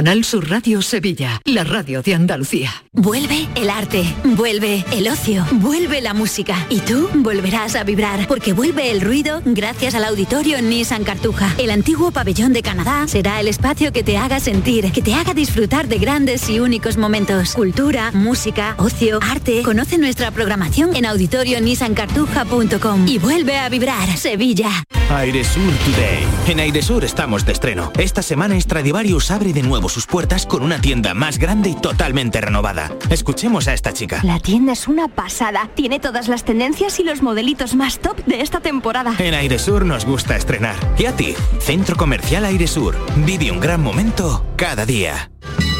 Canal 0.00 0.24
Sur 0.24 0.48
Radio 0.48 0.80
Sevilla, 0.80 1.42
la 1.44 1.62
radio 1.62 2.00
de 2.00 2.14
Andalucía. 2.14 2.72
Vuelve 2.90 3.46
el 3.54 3.68
arte, 3.68 4.02
vuelve 4.24 4.82
el 4.92 5.06
ocio, 5.08 5.44
vuelve 5.52 6.00
la 6.00 6.14
música 6.14 6.56
y 6.70 6.80
tú 6.80 7.10
volverás 7.16 7.76
a 7.76 7.84
vibrar 7.84 8.26
porque 8.26 8.54
vuelve 8.54 8.90
el 8.90 9.02
ruido 9.02 9.42
gracias 9.44 9.94
al 9.94 10.04
auditorio 10.04 10.62
Nissan 10.62 11.04
Cartuja. 11.04 11.54
El 11.58 11.70
antiguo 11.70 12.12
pabellón 12.12 12.54
de 12.54 12.62
Canadá 12.62 13.06
será 13.08 13.40
el 13.40 13.48
espacio 13.48 13.92
que 13.92 14.02
te 14.02 14.16
haga 14.16 14.40
sentir, 14.40 14.90
que 14.90 15.02
te 15.02 15.12
haga 15.12 15.34
disfrutar 15.34 15.86
de 15.86 15.98
grandes 15.98 16.48
y 16.48 16.60
únicos 16.60 16.96
momentos. 16.96 17.52
Cultura, 17.52 18.10
música, 18.12 18.76
ocio, 18.78 19.18
arte. 19.20 19.60
Conoce 19.62 19.98
nuestra 19.98 20.30
programación 20.30 20.96
en 20.96 21.04
auditorionissancartuja.com 21.04 23.06
y 23.06 23.18
vuelve 23.18 23.58
a 23.58 23.68
vibrar 23.68 24.16
Sevilla. 24.16 24.70
Airesur 25.10 25.74
Today. 25.84 26.24
En 26.46 26.60
Airesur 26.60 27.04
estamos 27.04 27.44
de 27.44 27.52
estreno. 27.52 27.92
Esta 27.98 28.22
semana 28.22 28.58
Stradivarius 28.58 29.30
abre 29.30 29.52
de 29.52 29.62
nuevo 29.62 29.89
sus 29.90 30.06
puertas 30.06 30.46
con 30.46 30.62
una 30.62 30.80
tienda 30.80 31.14
más 31.14 31.38
grande 31.38 31.70
y 31.70 31.74
totalmente 31.74 32.40
renovada. 32.40 32.92
Escuchemos 33.10 33.68
a 33.68 33.74
esta 33.74 33.92
chica. 33.92 34.20
La 34.22 34.40
tienda 34.40 34.72
es 34.72 34.88
una 34.88 35.08
pasada. 35.08 35.68
Tiene 35.74 36.00
todas 36.00 36.28
las 36.28 36.44
tendencias 36.44 36.98
y 37.00 37.04
los 37.04 37.22
modelitos 37.22 37.74
más 37.74 37.98
top 37.98 38.24
de 38.24 38.40
esta 38.40 38.60
temporada. 38.60 39.14
En 39.18 39.34
Airesur 39.34 39.84
nos 39.84 40.04
gusta 40.04 40.36
estrenar. 40.36 40.76
¿Y 40.98 41.06
a 41.06 41.16
ti? 41.16 41.34
Centro 41.58 41.96
Comercial 41.96 42.44
Airesur. 42.44 42.96
Vive 43.16 43.50
un 43.50 43.60
gran 43.60 43.82
momento 43.82 44.46
cada 44.56 44.86
día. 44.86 45.30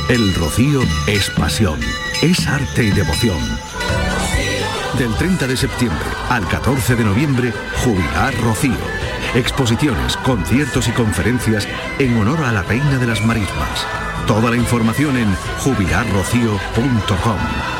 El 0.09 0.35
rocío 0.35 0.81
es 1.07 1.31
pasión, 1.31 1.79
es 2.20 2.46
arte 2.49 2.83
y 2.83 2.90
devoción. 2.90 3.38
Del 4.99 5.14
30 5.14 5.46
de 5.46 5.57
septiembre 5.57 6.05
al 6.29 6.46
14 6.49 6.96
de 6.96 7.05
noviembre, 7.05 7.53
Jubilar 7.85 8.35
Rocío. 8.42 9.00
Exposiciones, 9.35 10.17
conciertos 10.19 10.89
y 10.89 10.93
conferencias 10.93 11.67
en 11.99 12.17
honor 12.19 12.45
a 12.45 12.53
la 12.53 12.63
Reina 12.63 12.99
de 12.99 13.07
las 13.07 13.25
Marismas. 13.25 13.87
Toda 14.27 14.51
la 14.51 14.57
información 14.57 15.17
en 15.17 15.35
jubilarrocío.com. 15.59 17.80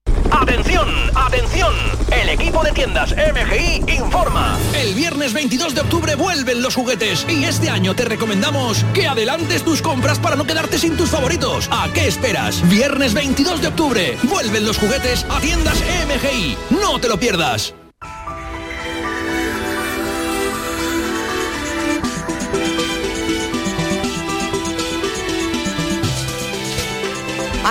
¡Atención! 0.31 0.87
¡Atención! 1.15 1.73
El 2.11 2.29
equipo 2.29 2.63
de 2.63 2.71
tiendas 2.71 3.13
MGI 3.15 3.93
informa. 3.97 4.57
El 4.75 4.93
viernes 4.93 5.33
22 5.33 5.75
de 5.75 5.81
octubre 5.81 6.15
vuelven 6.15 6.61
los 6.61 6.75
juguetes 6.75 7.25
y 7.29 7.43
este 7.43 7.69
año 7.69 7.95
te 7.95 8.05
recomendamos 8.05 8.83
que 8.93 9.07
adelantes 9.07 9.63
tus 9.63 9.81
compras 9.81 10.19
para 10.19 10.35
no 10.35 10.45
quedarte 10.45 10.77
sin 10.77 10.97
tus 10.97 11.09
favoritos. 11.09 11.69
¿A 11.71 11.89
qué 11.93 12.07
esperas? 12.07 12.67
Viernes 12.69 13.13
22 13.13 13.61
de 13.61 13.67
octubre 13.67 14.17
vuelven 14.23 14.65
los 14.65 14.77
juguetes 14.77 15.25
a 15.29 15.39
tiendas 15.39 15.81
MGI. 16.07 16.57
No 16.69 16.99
te 16.99 17.07
lo 17.07 17.17
pierdas. 17.17 17.73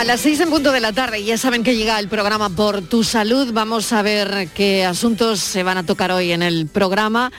A 0.01 0.05
las 0.05 0.23
seis 0.23 0.41
en 0.41 0.49
punto 0.49 0.73
de 0.73 0.81
la 0.81 0.95
tarde, 0.95 1.23
ya 1.23 1.37
saben 1.37 1.63
que 1.63 1.77
llega 1.77 2.01
el 2.01 2.09
programa 2.09 2.49
Por 2.49 2.81
tu 2.81 3.05
Salud. 3.05 3.53
Vamos 3.53 3.93
a 3.93 4.01
ver 4.01 4.49
qué 4.55 4.83
asuntos 4.83 5.41
se 5.41 5.63
van 5.63 5.77
a 5.77 5.85
tocar 5.85 6.11
hoy 6.11 6.33
en 6.33 6.43
el 6.43 6.69
programa. 6.69 7.31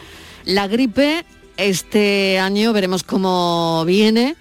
La 0.45 0.67
gripe, 0.67 1.25
este 1.57 2.37
año 2.37 2.71
veremos 2.71 3.01
cómo 3.01 3.83
viene. 3.85 4.35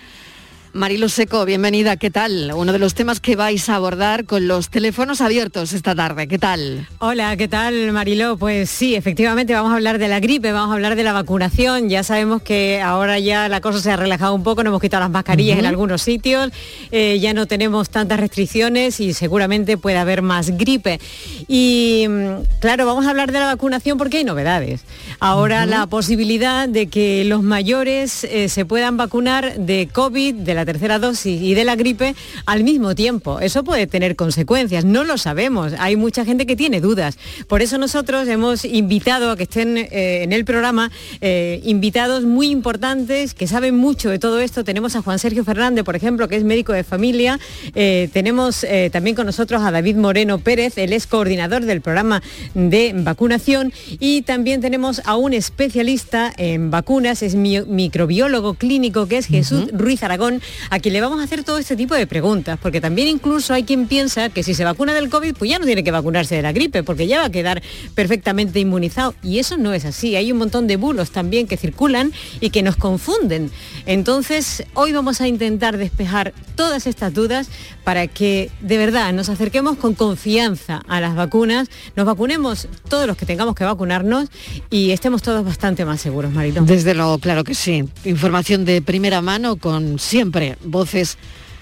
Marilo 0.73 1.09
Seco, 1.09 1.45
bienvenida, 1.45 1.97
¿qué 1.97 2.13
tal? 2.13 2.53
Uno 2.55 2.73
de 2.73 2.79
los 2.79 2.95
temas 2.95 3.19
que 3.19 3.35
vais 3.35 3.69
a 3.69 3.75
abordar 3.75 4.25
con 4.25 4.47
los 4.47 4.71
teléfonos 4.71 5.21
abiertos 5.21 5.73
esta 5.73 5.97
tarde, 5.97 6.29
¿qué 6.29 6.39
tal? 6.39 6.87
Hola, 7.01 7.37
¿qué 7.37 7.49
tal 7.49 7.91
Marilo? 7.91 8.37
Pues 8.37 8.71
sí, 8.71 8.95
efectivamente 8.95 9.53
vamos 9.53 9.73
a 9.73 9.75
hablar 9.75 9.99
de 9.99 10.07
la 10.07 10.21
gripe, 10.21 10.53
vamos 10.53 10.71
a 10.71 10.75
hablar 10.75 10.95
de 10.95 11.03
la 11.03 11.13
vacunación. 11.13 11.89
Ya 11.89 12.05
sabemos 12.05 12.43
que 12.43 12.81
ahora 12.81 13.19
ya 13.19 13.49
la 13.49 13.61
cosa 13.61 13.81
se 13.81 13.91
ha 13.91 13.97
relajado 13.97 14.33
un 14.33 14.45
poco, 14.45 14.63
no 14.63 14.71
hemos 14.71 14.81
quitado 14.81 15.01
las 15.01 15.11
mascarillas 15.11 15.59
en 15.59 15.67
algunos 15.67 16.03
sitios, 16.03 16.53
eh, 16.93 17.19
ya 17.19 17.35
no 17.35 17.47
tenemos 17.47 17.91
tantas 17.91 18.21
restricciones 18.21 19.01
y 19.01 19.13
seguramente 19.13 19.77
puede 19.77 19.99
haber 19.99 20.23
más 20.23 20.57
gripe. 20.57 21.01
Y 21.49 22.07
mm, 22.09 22.61
claro, 22.61 22.87
vamos 22.87 23.07
a 23.07 23.11
hablar 23.11 23.33
de 23.33 23.41
la 23.41 23.47
vacunación 23.47 23.99
porque 23.99 24.19
hay 24.19 24.25
novedades. 24.25 24.83
Ahora 25.19 25.67
la 25.67 25.89
posibilidad 25.89 26.69
de 26.69 26.87
que 26.87 27.25
los 27.25 27.43
mayores 27.43 28.23
eh, 28.23 28.49
se 28.49 28.65
puedan 28.65 28.97
vacunar 28.97 29.57
de 29.57 29.89
COVID, 29.93 30.37
de 30.37 30.55
la 30.55 30.60
tercera 30.65 30.99
dosis 30.99 31.41
y 31.41 31.55
de 31.55 31.65
la 31.65 31.77
gripe 31.77 32.15
al 32.47 32.65
mismo 32.65 32.95
tiempo. 32.95 33.41
Eso 33.41 33.65
puede 33.65 33.87
tener 33.87 34.17
consecuencias, 34.17 34.85
no 34.85 35.05
lo 35.05 35.19
sabemos. 35.19 35.73
Hay 35.79 35.97
mucha 35.97 36.25
gente 36.25 36.47
que 36.47 36.57
tiene 36.57 36.81
dudas. 36.81 37.19
Por 37.49 37.63
eso 37.63 37.79
nosotros 37.79 38.29
hemos 38.29 38.65
invitado 38.65 39.31
a 39.31 39.37
que 39.37 39.45
estén 39.45 39.77
eh, 39.77 40.23
en 40.23 40.33
el 40.33 40.45
programa 40.45 40.91
eh, 41.21 41.61
invitados 41.65 42.25
muy 42.25 42.49
importantes 42.51 43.35
que 43.35 43.47
saben 43.47 43.77
mucho 43.77 44.11
de 44.11 44.19
todo 44.19 44.41
esto. 44.41 44.65
Tenemos 44.65 44.97
a 44.97 45.03
Juan 45.03 45.19
Sergio 45.19 45.45
Fernández, 45.45 45.85
por 45.85 45.97
ejemplo, 45.97 46.29
que 46.29 46.37
es 46.37 46.45
médico 46.45 46.73
de 46.73 46.85
familia. 46.85 47.39
Eh, 47.75 48.09
tenemos 48.13 48.65
también 48.93 49.17
con 49.17 49.27
nosotros 49.27 49.63
a 49.63 49.71
David 49.71 49.97
Moreno 49.97 50.39
Pérez, 50.39 50.79
él 50.79 50.93
es 50.93 51.07
coordinador 51.07 51.65
del 51.65 51.81
programa 51.81 52.23
de 52.55 52.93
vacunación. 52.95 53.73
Y 53.99 54.23
también 54.23 54.61
tenemos 54.61 55.03
a 55.05 55.17
un 55.17 55.33
especialista 55.33 56.33
en 56.37 56.71
vacunas, 56.71 57.23
es 57.23 57.35
mi- 57.35 57.61
microbiólogo 57.63 58.55
clínico, 58.55 59.07
que 59.07 59.19
es 59.19 59.27
Jesús 59.27 59.71
Ruiz 59.73 60.03
Aragón, 60.03 60.41
a 60.71 60.79
quien 60.79 60.93
le 60.93 61.01
vamos 61.01 61.21
a 61.21 61.25
hacer 61.25 61.45
todo 61.45 61.59
este 61.59 61.77
tipo 61.77 61.95
de 61.95 62.07
preguntas, 62.07 62.59
porque 62.61 62.81
también 62.81 63.09
incluso 63.09 63.55
hay 63.55 63.65
quien 63.65 63.87
piensa 63.87 64.29
que 64.29 64.43
si 64.43 64.55
se 64.55 64.65
vacuna 64.65 64.95
del 64.95 65.09
COVID, 65.09 65.35
pues 65.35 65.51
ya 65.51 65.59
no 65.59 65.67
tiene 65.67 65.85
que 65.85 65.91
vacunarse 65.91 66.37
de 66.37 66.43
la 66.43 66.53
gripe, 66.53 66.83
porque 66.83 67.07
ya 67.07 67.19
va 67.19 67.27
a 67.27 67.31
quedar 67.31 67.63
perfectamente 67.95 68.61
inmunizado. 68.61 69.15
Y 69.23 69.39
eso 69.39 69.57
no 69.57 69.73
es 69.73 69.85
así. 69.85 70.17
Hay 70.17 70.33
un 70.33 70.39
montón 70.39 70.67
de 70.67 70.77
bulos 70.77 71.11
también 71.11 71.47
que 71.47 71.57
circulan 71.57 72.13
y 72.41 72.51
que 72.51 72.63
nos 72.63 72.77
confunden. 72.77 73.51
Entonces, 73.87 74.65
hoy 74.75 74.93
vamos 74.93 75.21
a 75.21 75.29
intentar 75.29 75.77
despejar 75.77 76.33
todas 76.57 76.87
estas 76.87 77.15
dudas 77.15 77.49
para 77.85 78.07
que 78.07 78.51
de 78.61 78.79
verdad 78.79 79.13
nos 79.13 79.29
acerquemos 79.29 79.77
con 79.79 79.95
confianza 79.95 80.83
a 80.87 81.01
las 81.01 81.15
vacunas, 81.15 81.69
nos 81.97 82.07
vacunemos 82.07 82.69
todos 82.89 83.07
los 83.07 83.17
que 83.17 83.27
tengamos 83.27 83.55
que 83.55 83.65
vacunarnos 83.65 84.29
y 84.71 84.91
estemos 84.91 85.23
todos 85.23 85.45
bastante 85.45 85.85
más 85.85 86.01
seguros, 86.01 86.33
Marito. 86.33 86.63
Desde 86.63 86.95
luego, 86.95 87.19
claro 87.19 87.45
que 87.45 87.55
sí. 87.55 87.85
Información 88.05 88.65
de 88.65 88.83
primera 88.83 89.23
mano 89.23 89.57
con 89.57 89.99
siempre 89.99 90.40
voces 90.65 91.19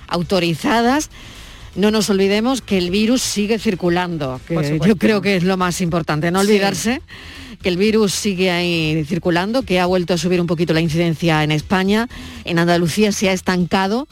autorizadas. 0.08 1.10
No 1.76 1.90
nos 1.90 2.10
olvidemos 2.10 2.60
que 2.60 2.78
el 2.78 2.90
virus 2.90 3.22
sigue 3.22 3.58
circulando, 3.58 4.40
que 4.48 4.80
yo 4.84 4.96
creo 4.96 5.20
que 5.20 5.36
es 5.36 5.44
lo 5.44 5.56
más 5.56 5.80
importante, 5.80 6.30
no 6.30 6.40
Sí. 6.40 6.48
olvidarse 6.48 7.02
que 7.62 7.68
el 7.68 7.76
virus 7.76 8.12
sigue 8.12 8.50
ahí 8.50 9.04
circulando, 9.04 9.62
que 9.62 9.80
ha 9.80 9.86
vuelto 9.86 10.14
a 10.14 10.18
subir 10.18 10.40
un 10.40 10.46
poquito 10.46 10.72
la 10.72 10.80
incidencia 10.80 11.42
en 11.42 11.50
España, 11.50 12.08
en 12.44 12.58
Andalucía 12.58 13.10
se 13.12 13.28
ha 13.28 13.32
estancado, 13.32 14.06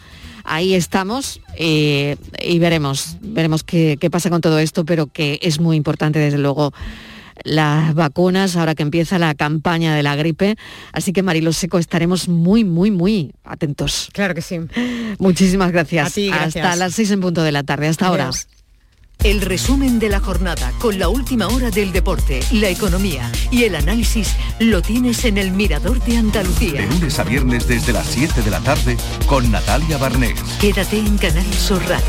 ahí 0.45 0.75
estamos 0.75 1.41
eh, 1.57 2.17
y 2.43 2.59
veremos, 2.59 3.17
veremos 3.21 3.63
qué, 3.63 3.99
qué 4.01 4.11
pasa 4.11 4.31
con 4.31 4.41
todo 4.41 4.59
esto, 4.59 4.85
pero 4.85 5.07
que 5.07 5.39
es 5.43 5.61
muy 5.61 5.77
importante 5.77 6.19
desde 6.19 6.39
luego 6.39 6.73
las 7.45 7.95
vacunas, 7.95 8.57
ahora 8.57 8.75
que 8.75 8.83
empieza 8.83 9.19
la 9.19 9.35
campaña 9.35 9.95
de 9.95 10.03
la 10.03 10.17
gripe. 10.17 10.57
Así 10.93 11.13
que 11.13 11.23
Marilo 11.23 11.53
Seco, 11.53 11.79
estaremos 11.79 12.29
muy, 12.29 12.65
muy, 12.65 12.91
muy 12.91 13.33
atentos. 13.45 14.09
Claro 14.13 14.35
que 14.35 14.43
sí. 14.43 14.59
Muchísimas 15.19 15.73
gracias. 15.73 16.09
A 16.09 16.11
ti, 16.11 16.29
gracias. 16.29 16.65
Hasta 16.65 16.77
las 16.77 16.95
seis 16.95 17.11
en 17.11 17.21
punto 17.21 17.43
de 17.43 17.53
la 17.53 17.63
tarde. 17.63 17.89
Hasta 17.89 18.07
ahora. 18.07 18.31
El 19.25 19.41
resumen 19.41 19.99
de 19.99 20.09
la 20.09 20.21
jornada 20.21 20.73
con 20.79 20.99
la 20.99 21.09
última 21.09 21.49
hora 21.49 21.71
del 21.71 21.91
deporte, 21.91 22.41
la 22.53 22.69
economía 22.69 23.33
y 23.51 23.65
el 23.65 23.75
análisis 23.75 24.37
lo 24.61 24.83
tienes 24.83 25.25
en 25.25 25.39
el 25.39 25.51
Mirador 25.51 26.01
de 26.05 26.19
Andalucía. 26.19 26.83
De 26.83 26.87
lunes 26.87 27.19
a 27.19 27.25
viernes 27.25 27.67
desde 27.67 27.93
las 27.93 28.07
7 28.07 28.43
de 28.43 28.51
la 28.51 28.61
tarde 28.61 28.97
con 29.27 29.51
Natalia 29.51 29.97
Barnés. 29.97 30.39
Quédate 30.61 30.99
en 30.99 31.17
Canal 31.19 31.53
Sur 31.55 31.83
Radio, 31.89 32.05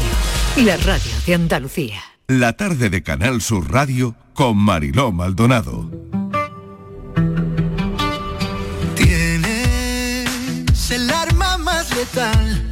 la 0.58 0.78
radio 0.78 1.12
de 1.26 1.34
Andalucía. 1.34 2.02
La 2.28 2.54
tarde 2.54 2.90
de 2.90 3.02
Canal 3.02 3.42
Sur 3.42 3.72
Radio 3.72 4.16
con 4.38 4.56
Mariló 4.56 5.12
Maldonado. 5.12 5.90
Tienes 8.96 10.30
el 10.92 11.10
arma 11.10 11.58
más 11.58 11.90
letal. 11.96 12.72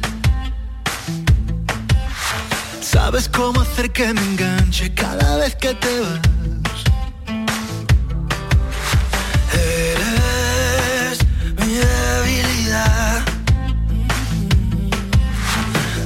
Sabes 2.80 3.28
cómo 3.28 3.62
hacer 3.62 3.90
que 3.90 4.14
me 4.14 4.20
enganche 4.20 4.94
cada 4.94 5.38
vez 5.38 5.56
que 5.56 5.74
te 5.74 6.00
vas. 6.02 6.20
Eres 9.52 11.18
mi 11.58 11.72
debilidad. 11.74 13.24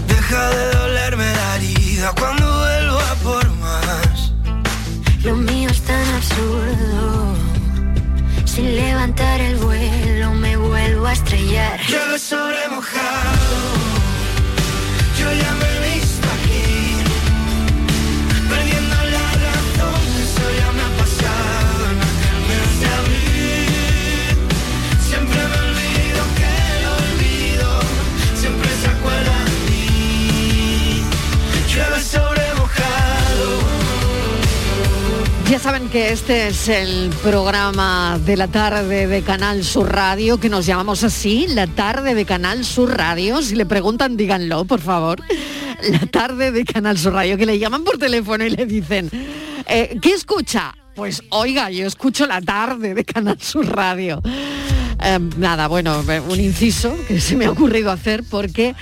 Deja 0.08 0.50
de 0.56 0.70
dolerme 0.78 1.30
la 1.34 1.56
herida 1.56 2.14
cuando 2.18 2.39
Sin 8.60 8.76
levantar 8.76 9.40
el 9.40 9.56
vuelo 9.56 10.34
me 10.34 10.54
vuelvo 10.54 11.06
a 11.06 11.14
estrellar. 11.14 11.80
Llueve 11.88 12.18
sobre. 12.18 12.60
Saben 35.62 35.90
que 35.90 36.10
este 36.10 36.48
es 36.48 36.68
el 36.68 37.10
programa 37.22 38.18
de 38.24 38.36
la 38.36 38.48
tarde 38.48 39.06
de 39.06 39.20
Canal 39.20 39.62
Sur 39.62 39.92
Radio, 39.92 40.40
que 40.40 40.48
nos 40.48 40.64
llamamos 40.64 41.04
así, 41.04 41.46
la 41.48 41.66
tarde 41.66 42.14
de 42.14 42.24
Canal 42.24 42.64
Sur 42.64 42.96
Radio. 42.96 43.42
Si 43.42 43.54
le 43.54 43.66
preguntan, 43.66 44.16
díganlo, 44.16 44.64
por 44.64 44.80
favor. 44.80 45.22
La 45.82 46.06
tarde 46.06 46.50
de 46.50 46.64
Canal 46.64 46.96
Sur 46.96 47.12
Radio, 47.12 47.36
que 47.36 47.44
le 47.44 47.58
llaman 47.58 47.84
por 47.84 47.98
teléfono 47.98 48.44
y 48.44 48.50
le 48.50 48.64
dicen, 48.64 49.10
eh, 49.66 49.98
¿qué 50.00 50.12
escucha? 50.12 50.74
Pues 50.94 51.22
oiga, 51.30 51.70
yo 51.70 51.86
escucho 51.86 52.26
la 52.26 52.40
tarde 52.40 52.94
de 52.94 53.04
Canal 53.04 53.40
Sur 53.40 53.66
Radio. 53.66 54.22
Eh, 55.02 55.18
nada, 55.36 55.68
bueno, 55.68 56.02
un 56.28 56.40
inciso 56.40 56.96
que 57.06 57.20
se 57.20 57.36
me 57.36 57.44
ha 57.44 57.50
ocurrido 57.50 57.90
hacer 57.90 58.24
porque 58.30 58.74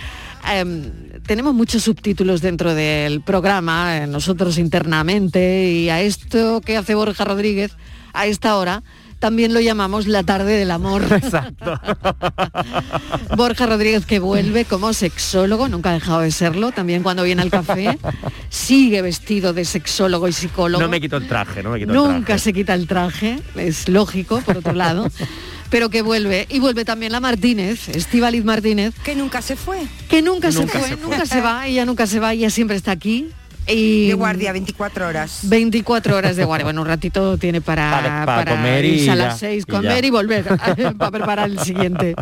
em, 0.49 1.08
tenemos 1.29 1.53
muchos 1.53 1.83
subtítulos 1.85 2.41
dentro 2.41 2.75
del 2.75 3.21
programa, 3.21 3.99
eh, 3.99 4.07
nosotros 4.07 4.57
internamente, 4.57 5.71
y 5.71 5.91
a 5.91 6.01
esto 6.01 6.63
que 6.63 6.79
hace 6.79 6.95
Borja 6.95 7.23
Rodríguez 7.23 7.77
a 8.15 8.25
esta 8.25 8.57
hora, 8.57 8.83
también 9.19 9.53
lo 9.53 9.61
llamamos 9.61 10.07
la 10.07 10.23
tarde 10.23 10.55
del 10.55 10.71
amor. 10.71 11.05
Exacto. 11.11 11.79
Borja 13.37 13.67
Rodríguez 13.67 14.07
que 14.07 14.21
vuelve 14.21 14.65
como 14.65 14.95
sexólogo, 14.95 15.69
nunca 15.69 15.91
ha 15.91 15.93
dejado 15.93 16.21
de 16.21 16.31
serlo, 16.31 16.73
también 16.73 17.03
cuando 17.03 17.25
viene 17.25 17.43
al 17.43 17.51
café, 17.51 17.99
sigue 18.49 19.03
vestido 19.03 19.53
de 19.53 19.67
sexólogo 19.67 20.29
y 20.29 20.33
psicólogo. 20.33 20.83
No 20.83 20.89
me 20.89 20.99
quito 20.99 21.19
el 21.19 21.29
traje, 21.29 21.63
no 21.63 21.73
me 21.73 21.79
quito 21.79 21.93
el 21.93 21.97
Nunca 21.97 22.25
traje. 22.25 22.43
se 22.43 22.53
quita 22.55 22.73
el 22.73 22.87
traje, 22.87 23.39
es 23.55 23.87
lógico, 23.91 24.41
por 24.41 24.57
otro 24.57 24.73
lado. 24.73 25.07
Pero 25.71 25.91
que 25.91 26.03
vuelve, 26.03 26.47
y 26.49 26.61
vuelve 26.61 26.85
también 26.85 27.13
la 27.13 27.21
Martínez, 27.21 27.89
Estíbaliz 27.89 28.45
Martínez. 28.45 28.95
Que 29.05 29.15
nunca 29.15 29.43
se 29.43 29.57
fue. 29.57 29.81
Que 30.09 30.23
nunca, 30.23 30.51
se, 30.51 30.67
fue, 30.67 30.81
se 30.81 30.97
fue. 30.97 31.11
nunca 31.11 31.27
se 31.27 31.41
va, 31.41 31.67
ella 31.67 31.85
nunca 31.85 32.07
se 32.07 32.21
va, 32.21 32.33
ella 32.33 32.51
siempre 32.51 32.77
está 32.77 32.93
aquí. 32.93 33.29
Y 33.69 34.09
De 34.09 34.15
guardia, 34.15 34.53
24 34.53 35.07
horas. 35.07 35.41
24 35.45 36.17
horas 36.17 36.37
de 36.37 36.45
guardia. 36.45 36.65
Bueno, 36.69 36.83
un 36.83 36.87
ratito 36.89 37.39
tiene 37.39 37.61
para, 37.61 37.91
Para- 37.91 38.27
para 38.27 38.51
comer 38.57 38.85
y 38.85 39.09
a 39.09 39.15
las 39.15 39.39
6, 39.39 39.65
y 39.67 39.71
comer 39.71 40.05
y 40.05 40.11
volver 40.11 40.45
para 40.99 41.11
preparar 41.11 41.49
el 41.49 41.59
siguiente, 41.61 42.15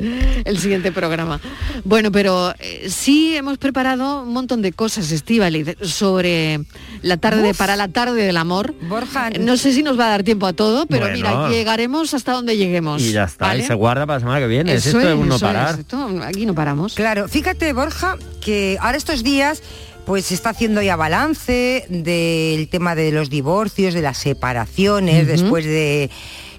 el 0.44 0.58
siguiente 0.58 0.92
programa. 0.92 1.40
Bueno, 1.84 2.12
pero 2.12 2.52
eh, 2.58 2.88
sí 2.90 3.36
hemos 3.36 3.58
preparado 3.58 4.22
un 4.22 4.32
montón 4.32 4.62
de 4.62 4.72
cosas, 4.72 5.10
Estíbaliz, 5.10 5.76
sobre 5.82 6.60
la 7.02 7.16
tarde, 7.16 7.50
Uf. 7.50 7.56
para 7.58 7.76
la 7.76 7.88
tarde 7.88 8.22
del 8.24 8.36
amor. 8.36 8.74
Borja, 8.88 9.30
No 9.30 9.56
sé 9.56 9.72
si 9.72 9.82
nos 9.82 9.98
va 9.98 10.06
a 10.06 10.10
dar 10.10 10.22
tiempo 10.22 10.46
a 10.46 10.52
todo, 10.52 10.86
pero 10.86 11.02
Bueno. 11.06 11.16
mira, 11.16 11.48
llegaremos 11.48 12.12
hasta 12.14 12.32
donde 12.32 12.56
lleguemos. 12.56 13.02
Y 13.02 13.12
ya 13.12 13.24
está, 13.24 13.46
¿vale? 13.46 13.62
y 13.62 13.66
se 13.66 13.74
guarda 13.74 14.06
para 14.06 14.16
la 14.18 14.20
semana 14.20 14.40
que 14.40 14.46
viene. 14.46 14.74
Eso 14.74 14.90
es 14.90 14.94
esto 14.96 15.08
es, 15.08 15.14
uno 15.18 15.36
eso 15.36 15.46
parar. 15.46 15.74
es, 15.74 15.80
esto- 15.80 16.20
aquí 16.22 16.46
no 16.46 16.54
paramos. 16.54 16.94
Claro, 16.94 17.26
fíjate, 17.28 17.72
Borja, 17.72 18.16
que 18.40 18.76
ahora 18.80 18.96
estos 18.96 19.22
días 19.24 19.62
pues 20.06 20.26
se 20.26 20.34
está 20.34 20.50
haciendo 20.50 20.80
ya 20.80 20.94
balance 20.94 21.84
del 21.90 22.68
tema 22.68 22.94
de 22.94 23.10
los 23.10 23.28
divorcios, 23.28 23.92
de 23.92 24.02
las 24.02 24.16
separaciones, 24.16 25.26
después 25.26 25.64
de 25.64 26.10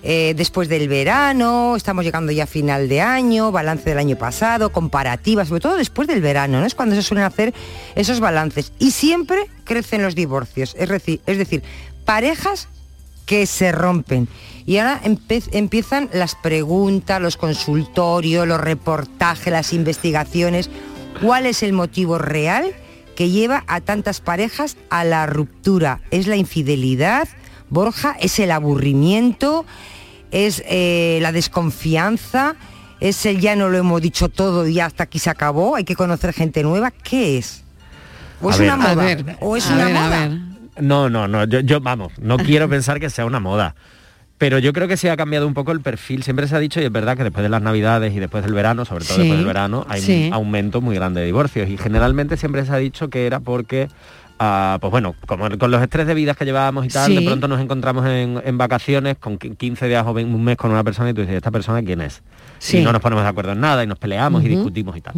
eh, 0.04 0.34
después 0.38 0.70
del 0.70 0.88
verano, 0.88 1.76
estamos 1.76 2.06
llegando 2.06 2.32
ya 2.32 2.44
a 2.44 2.48
final 2.48 2.88
de 2.88 3.02
año, 3.02 3.52
balance 3.52 3.90
del 3.90 3.98
año 3.98 4.18
pasado, 4.18 4.72
comparativas, 4.72 5.48
sobre 5.48 5.62
todo 5.62 5.76
después 5.76 6.08
del 6.08 6.22
verano, 6.22 6.60
¿no? 6.60 6.66
Es 6.66 6.76
cuando 6.76 6.96
se 6.96 7.02
suelen 7.02 7.26
hacer 7.26 7.54
esos 7.96 8.20
balances. 8.20 8.74
Y 8.80 8.92
siempre 8.92 9.48
crecen 9.64 10.04
los 10.04 10.14
divorcios, 10.14 10.76
es 10.78 10.90
decir, 10.90 11.22
es 11.26 11.38
decir, 11.38 11.64
parejas 12.06 12.68
que 13.26 13.46
se 13.46 13.72
rompen. 13.72 14.28
Y 14.66 14.78
ahora 14.78 15.02
empiezan 15.04 16.10
las 16.14 16.36
preguntas, 16.36 17.22
los 17.22 17.38
consultorios, 17.38 18.48
los 18.48 18.62
reportajes, 18.62 19.52
las 19.52 19.74
investigaciones. 19.74 20.70
¿Cuál 21.22 21.46
es 21.46 21.64
el 21.64 21.74
motivo 21.74 22.18
real 22.18 22.74
que 23.18 23.32
lleva 23.32 23.64
a 23.66 23.82
tantas 23.82 24.22
parejas 24.22 24.78
a 24.92 25.04
la 25.04 25.26
ruptura? 25.26 26.02
¿Es 26.12 26.28
la 26.28 26.36
infidelidad, 26.36 27.28
Borja? 27.72 28.16
¿Es 28.20 28.38
el 28.38 28.52
aburrimiento? 28.52 29.66
¿Es 30.30 30.62
eh, 30.68 31.18
la 31.24 31.32
desconfianza? 31.32 32.56
¿Es 33.00 33.26
el 33.26 33.40
ya 33.42 33.56
no 33.56 33.70
lo 33.70 33.78
hemos 33.80 34.04
dicho 34.04 34.30
todo 34.30 34.68
y 34.68 34.80
hasta 34.80 35.06
aquí 35.06 35.18
se 35.18 35.32
acabó? 35.32 35.76
¿Hay 35.76 35.84
que 35.84 35.96
conocer 35.96 36.32
gente 36.32 36.62
nueva? 36.62 36.92
¿Qué 36.92 37.40
es? 37.40 37.64
¿O 38.40 38.50
A 38.50 38.54
es 38.54 38.60
ver. 38.60 38.68
una 38.72 38.78
moda? 38.78 39.04
ver, 39.04 39.38
¿O 39.42 39.58
es 39.58 39.68
una 39.68 39.86
ver, 39.86 39.94
moda? 39.96 40.30
No, 40.80 41.10
no, 41.10 41.28
no, 41.28 41.46
yo, 41.46 41.62
yo, 41.62 41.82
vamos, 41.82 42.14
no 42.20 42.38
quiero 42.46 42.70
pensar 42.70 43.00
que 43.00 43.10
sea 43.10 43.26
una 43.26 43.40
moda. 43.40 43.74
Pero 44.38 44.60
yo 44.60 44.72
creo 44.72 44.88
que 44.88 44.98
sí 44.98 45.08
ha 45.08 45.18
cambiado 45.18 45.48
un 45.48 45.54
poco 45.56 45.72
el 45.72 45.82
perfil. 45.82 46.22
Siempre 46.24 46.48
se 46.48 46.56
ha 46.56 46.60
dicho, 46.60 46.80
y 46.80 46.84
es 46.84 46.92
verdad 46.92 47.18
que 47.18 47.24
después 47.24 47.42
de 47.44 47.50
las 47.50 47.62
navidades 47.62 48.14
y 48.14 48.20
después 48.20 48.44
del 48.44 48.54
verano, 48.54 48.86
sobre 48.86 49.04
todo 49.04 49.16
Sí, 49.16 49.22
después 49.22 49.40
del 49.40 49.48
verano, 49.48 49.86
hay 49.90 50.02
sí. 50.02 50.28
un 50.28 50.34
aumento 50.34 50.80
muy 50.82 50.96
grande 50.96 51.22
de 51.22 51.26
divorcios. 51.26 51.68
Y 51.70 51.78
generalmente 51.78 52.38
siempre 52.38 52.64
se 52.66 52.72
ha 52.72 52.78
dicho 52.78 53.10
que 53.10 53.26
era 53.26 53.40
porque, 53.40 53.88
ah, 54.38 54.78
pues 54.80 54.92
bueno, 54.92 55.16
como 55.26 55.50
con 55.58 55.72
los 55.72 55.82
estrés 55.82 56.06
de 56.06 56.14
vidas 56.14 56.38
que 56.38 56.46
llevábamos 56.46 56.86
y 56.86 56.90
tal, 56.90 57.08
Sí. 57.10 57.16
de 57.16 57.22
pronto 57.24 57.48
nos 57.48 57.60
encontramos 57.60 58.06
en, 58.06 58.40
en 58.46 58.58
vacaciones 58.60 59.18
con 59.18 59.40
qui- 59.40 59.58
15 59.58 59.88
días 59.88 60.06
o 60.06 60.14
20 60.14 60.36
un 60.36 60.44
mes 60.44 60.56
con 60.56 60.70
una 60.70 60.84
persona 60.84 61.10
y 61.10 61.14
tú 61.16 61.22
dices, 61.22 61.36
¿esta 61.38 61.50
persona 61.50 61.82
quién 61.82 62.02
es? 62.02 62.22
Sí. 62.60 62.78
Y 62.78 62.84
no 62.84 62.92
nos 62.94 63.02
ponemos 63.02 63.24
de 63.24 63.30
acuerdo 63.30 63.54
en 63.54 63.60
nada 63.62 63.84
y 63.84 63.88
nos 63.88 63.98
peleamos 63.98 64.44
y 64.44 64.50
discutimos 64.50 64.96
y 64.98 65.02
tal. 65.02 65.16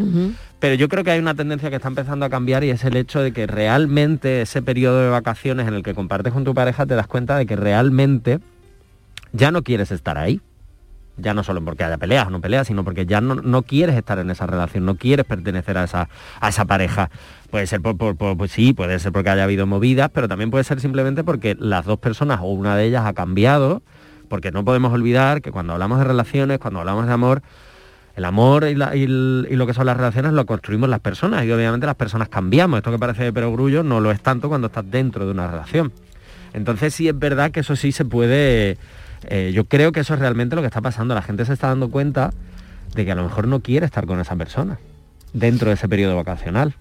Pero 0.59 0.75
yo 0.75 0.87
creo 0.87 1.03
que 1.03 1.11
hay 1.11 1.19
una 1.19 1.35
tendencia 1.35 1.69
que 1.69 1.75
está 1.75 1.89
empezando 1.89 2.25
a 2.25 2.29
cambiar 2.29 2.63
y 2.63 2.69
es 2.69 2.85
el 2.85 2.95
hecho 2.95 3.21
de 3.21 3.33
que 3.33 3.47
realmente 3.47 4.41
ese 4.43 4.61
periodo 4.61 5.01
de 5.01 5.09
vacaciones 5.09 5.67
en 5.67 5.73
el 5.73 5.83
que 5.83 5.93
compartes 5.93 6.31
con 6.31 6.45
tu 6.45 6.53
pareja 6.53 6.85
te 6.85 6.95
das 6.95 7.07
cuenta 7.07 7.37
de 7.37 7.45
que 7.45 7.57
realmente 7.57 8.39
ya 9.33 9.51
no 9.51 9.63
quieres 9.63 9.91
estar 9.91 10.17
ahí. 10.17 10.41
Ya 11.21 11.33
no 11.33 11.43
solo 11.43 11.61
porque 11.65 11.83
haya 11.83 11.97
peleas 11.97 12.27
o 12.27 12.29
no 12.29 12.39
peleas, 12.39 12.67
sino 12.67 12.85
porque 12.85 13.05
ya 13.05 13.19
no, 13.19 13.35
no 13.35 13.63
quieres 13.63 13.97
estar 13.97 14.19
en 14.19 14.29
esa 14.29 14.47
relación, 14.47 14.85
no 14.85 14.95
quieres 14.95 15.25
pertenecer 15.25 15.77
a 15.77 15.83
esa, 15.83 16.07
a 16.39 16.47
esa 16.47 16.63
pareja. 16.63 17.09
Puede 17.51 17.67
ser 17.67 17.81
por, 17.81 17.97
por- 17.97 18.37
pues 18.37 18.51
sí, 18.53 18.71
puede 18.71 18.97
ser 18.99 19.11
porque 19.11 19.29
haya 19.29 19.43
habido 19.43 19.67
movidas, 19.67 20.09
pero 20.13 20.29
también 20.29 20.49
puede 20.49 20.63
ser 20.63 20.79
simplemente 20.79 21.25
porque 21.25 21.57
las 21.59 21.83
dos 21.85 21.99
personas 21.99 22.39
o 22.41 22.45
una 22.45 22.77
de 22.77 22.85
ellas 22.85 23.05
ha 23.05 23.11
cambiado, 23.11 23.81
porque 24.29 24.51
no 24.53 24.63
podemos 24.63 24.93
olvidar 24.93 25.41
que 25.41 25.51
cuando 25.51 25.73
hablamos 25.73 25.97
de 25.99 26.05
relaciones, 26.05 26.57
cuando 26.57 26.79
hablamos 26.79 27.05
de 27.05 27.11
amor, 27.11 27.41
el 28.15 28.23
amor 28.23 28.63
y, 28.69 28.75
la- 28.75 28.95
y 28.95 29.05
lo 29.07 29.67
que 29.67 29.73
son 29.73 29.87
las 29.87 29.97
relaciones 29.97 30.31
lo 30.31 30.45
construimos 30.45 30.87
las 30.87 31.01
personas 31.01 31.43
y 31.43 31.51
obviamente 31.51 31.85
las 31.85 31.95
personas 31.95 32.29
cambiamos. 32.29 32.77
Esto 32.77 32.91
que 32.91 32.99
parece 32.99 33.25
de 33.25 33.33
perogrullo 33.33 33.83
no 33.83 33.99
lo 33.99 34.11
es 34.11 34.21
tanto 34.21 34.47
cuando 34.47 34.67
estás 34.67 34.89
dentro 34.89 35.25
de 35.25 35.31
una 35.31 35.47
relación. 35.51 35.91
Entonces 36.53 36.93
sí 36.95 37.09
es 37.09 37.19
verdad 37.19 37.51
que 37.51 37.59
eso 37.59 37.75
sí 37.75 37.91
se 37.91 38.05
puede... 38.05 38.77
eh, 39.27 39.51
yo 39.53 39.65
creo 39.65 39.91
que 39.91 40.01
eso 40.01 40.13
es 40.13 40.19
realmente 40.19 40.55
lo 40.55 40.61
que 40.61 40.67
está 40.67 40.81
pasando. 40.81 41.15
La 41.15 41.21
gente 41.21 41.45
se 41.45 41.53
está 41.53 41.67
dando 41.67 41.89
cuenta 41.89 42.31
de 42.95 43.05
que 43.05 43.11
a 43.11 43.15
lo 43.15 43.23
mejor 43.23 43.47
no 43.47 43.61
quiere 43.61 43.85
estar 43.85 44.05
con 44.05 44.19
esa 44.19 44.35
persona 44.35 44.79
dentro 45.33 45.69
de 45.69 45.75
ese 45.75 45.87
periodo 45.87 46.15
vacacional. 46.15 46.75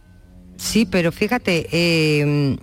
Sí, 0.56 0.86
pero 0.86 1.12
fíjate, 1.12 1.68
eh, 1.70 2.56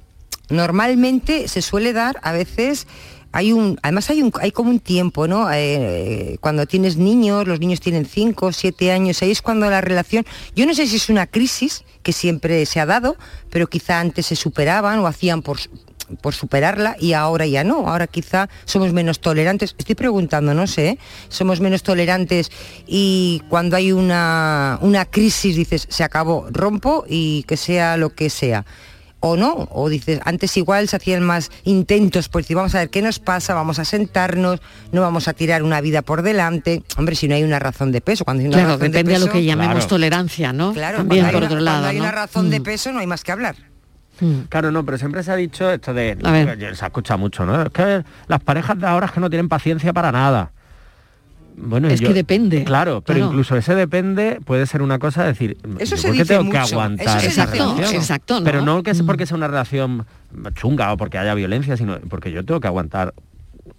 normalmente 0.50 1.48
se 1.48 1.62
suele 1.62 1.94
dar 1.94 2.18
a 2.24 2.32
veces 2.32 2.88
hay 3.36 3.52
un, 3.52 3.78
además 3.82 4.10
hay 4.10 4.22
un, 4.22 4.32
hay 4.40 4.52
como 4.52 4.70
un 4.70 4.80
tiempo, 4.80 5.28
¿no? 5.28 5.52
Eh, 5.52 6.38
cuando 6.40 6.66
tienes 6.68 6.96
niños, 6.96 7.46
los 7.46 7.60
niños 7.60 7.82
tienen 7.82 8.06
5, 8.06 8.54
7 8.54 8.94
años, 8.94 9.22
ahí 9.22 9.32
es 9.32 9.42
cuando 9.42 9.70
la 9.70 9.82
relación, 9.82 10.26
yo 10.56 10.66
no 10.66 10.74
sé 10.74 10.88
si 10.88 10.96
es 10.96 11.10
una 11.10 11.28
crisis 11.28 11.84
que 12.02 12.14
siempre 12.14 12.66
se 12.66 12.80
ha 12.80 12.86
dado, 12.86 13.18
pero 13.50 13.68
quizá 13.68 14.00
antes 14.00 14.28
se 14.28 14.38
superaban 14.38 15.00
o 15.00 15.08
hacían 15.08 15.42
por, 15.42 15.58
por 16.22 16.34
superarla 16.34 16.96
y 17.00 17.14
ahora 17.14 17.46
ya 17.46 17.64
no, 17.64 17.88
ahora 17.88 18.08
quizá 18.08 18.50
somos 18.66 18.94
menos 18.94 19.20
tolerantes. 19.20 19.76
Estoy 19.78 19.96
preguntando, 19.96 20.54
no 20.54 20.68
sé, 20.68 20.88
¿eh? 20.90 21.00
somos 21.30 21.60
menos 21.62 21.84
tolerantes 21.84 22.52
y 22.88 23.42
cuando 23.50 23.76
hay 23.76 23.92
una, 23.92 24.78
una 24.82 25.06
crisis 25.06 25.56
dices, 25.56 25.88
se 25.90 26.04
acabó, 26.04 26.48
rompo 26.52 27.06
y 27.08 27.44
que 27.44 27.58
sea 27.58 27.98
lo 27.98 28.10
que 28.14 28.30
sea. 28.30 28.66
O 29.22 29.38
no, 29.38 29.68
o 29.72 29.90
dices, 29.90 30.20
antes 30.24 30.56
igual 30.56 30.88
se 30.88 30.98
hacían 30.98 31.24
más 31.24 31.50
intentos, 31.64 32.30
pues 32.30 32.46
decir, 32.46 32.58
vamos 32.58 32.76
a 32.76 32.80
ver 32.80 32.92
qué 32.92 33.02
nos 33.02 33.18
pasa, 33.18 33.56
vamos 33.56 33.80
a 33.80 33.86
sentarnos, 33.86 34.60
no 34.92 35.02
vamos 35.02 35.28
a 35.28 35.34
tirar 35.34 35.64
una 35.64 35.82
vida 35.82 36.04
por 36.04 36.22
delante. 36.22 36.84
Hombre, 36.96 37.16
si 37.16 37.28
no 37.28 37.34
hay 37.34 37.42
una 37.44 37.58
razón 37.58 37.92
de 37.92 38.02
peso, 38.02 38.24
cuando 38.24 38.42
hay 38.42 38.48
una 38.50 38.58
Claro, 38.58 38.70
razón 38.74 38.82
de 38.82 38.90
depende 38.90 39.16
a 39.16 39.20
lo 39.20 39.26
peso- 39.26 39.34
que 39.34 39.44
llamemos 39.44 39.76
Claro. 39.78 39.88
tolerancia, 39.88 40.54
¿no? 40.54 40.74
Claro, 40.74 40.98
También 40.98 41.32
por 41.32 41.44
otro 41.44 41.60
lado, 41.60 41.78
cuando 41.78 41.88
hay 41.90 41.98
¿no? 41.98 42.04
una 42.04 42.12
razón 42.12 42.52
de 42.52 42.60
Mm. 42.60 42.64
peso 42.64 42.92
no 42.92 43.00
hay 43.00 43.08
más 43.08 43.24
que 43.24 43.32
hablar. 43.32 43.56
Claro, 44.50 44.72
no, 44.72 44.86
pero 44.86 44.98
siempre 44.98 45.24
se 45.24 45.32
ha 45.32 45.36
dicho 45.36 45.70
esto 45.70 45.94
de... 45.94 46.18
A 46.24 46.32
ver. 46.32 46.76
Se 46.76 46.86
ha 46.86 46.88
escuchado 46.88 47.18
mucho, 47.18 47.46
¿no? 47.46 47.62
Es 47.64 47.70
que 47.70 48.04
las 48.28 48.42
parejas 48.42 48.80
de 48.80 48.88
ahora 48.88 49.08
es 49.08 49.12
que 49.12 49.20
no 49.20 49.30
tienen 49.30 49.50
paciencia 49.50 49.92
para 49.94 50.12
nada. 50.12 50.52
Bueno, 51.58 51.88
Es 51.88 52.02
yo- 52.02 52.10
que 52.10 52.14
depende. 52.14 52.64
Claro, 52.66 53.02
pero 53.02 53.18
Claro. 53.18 53.32
incluso 53.32 53.56
ese 53.56 53.76
depende 53.76 54.40
puede 54.44 54.66
ser 54.68 54.82
una 54.82 55.00
cosa 55.00 55.22
de 55.24 55.30
decir, 55.30 55.58
Eso 55.80 55.96
¿yo 55.96 56.02
se 56.02 56.12
dice 56.12 56.26
tengo 56.26 56.52
que 56.52 56.60
mucho, 56.60 56.76
aguantar 56.76 57.18
eso 57.18 57.28
dice 57.28 57.46
relación? 57.46 57.76
mucho. 57.76 57.92
Exacto, 57.96 58.40
¿no? 58.40 58.44
Pero 58.46 58.62
no 58.62 58.84
que 58.84 58.92
es 58.92 59.02
Mm. 59.02 59.06
porque 59.06 59.26
sea 59.26 59.38
una 59.38 59.48
relación 59.48 60.06
chunga 60.56 60.92
o 60.92 60.98
porque 60.98 61.18
haya 61.18 61.34
violencia, 61.34 61.78
sino 61.78 61.98
porque 62.10 62.32
yo 62.34 62.44
tengo 62.44 62.60
que 62.60 62.68
aguantar 62.68 63.14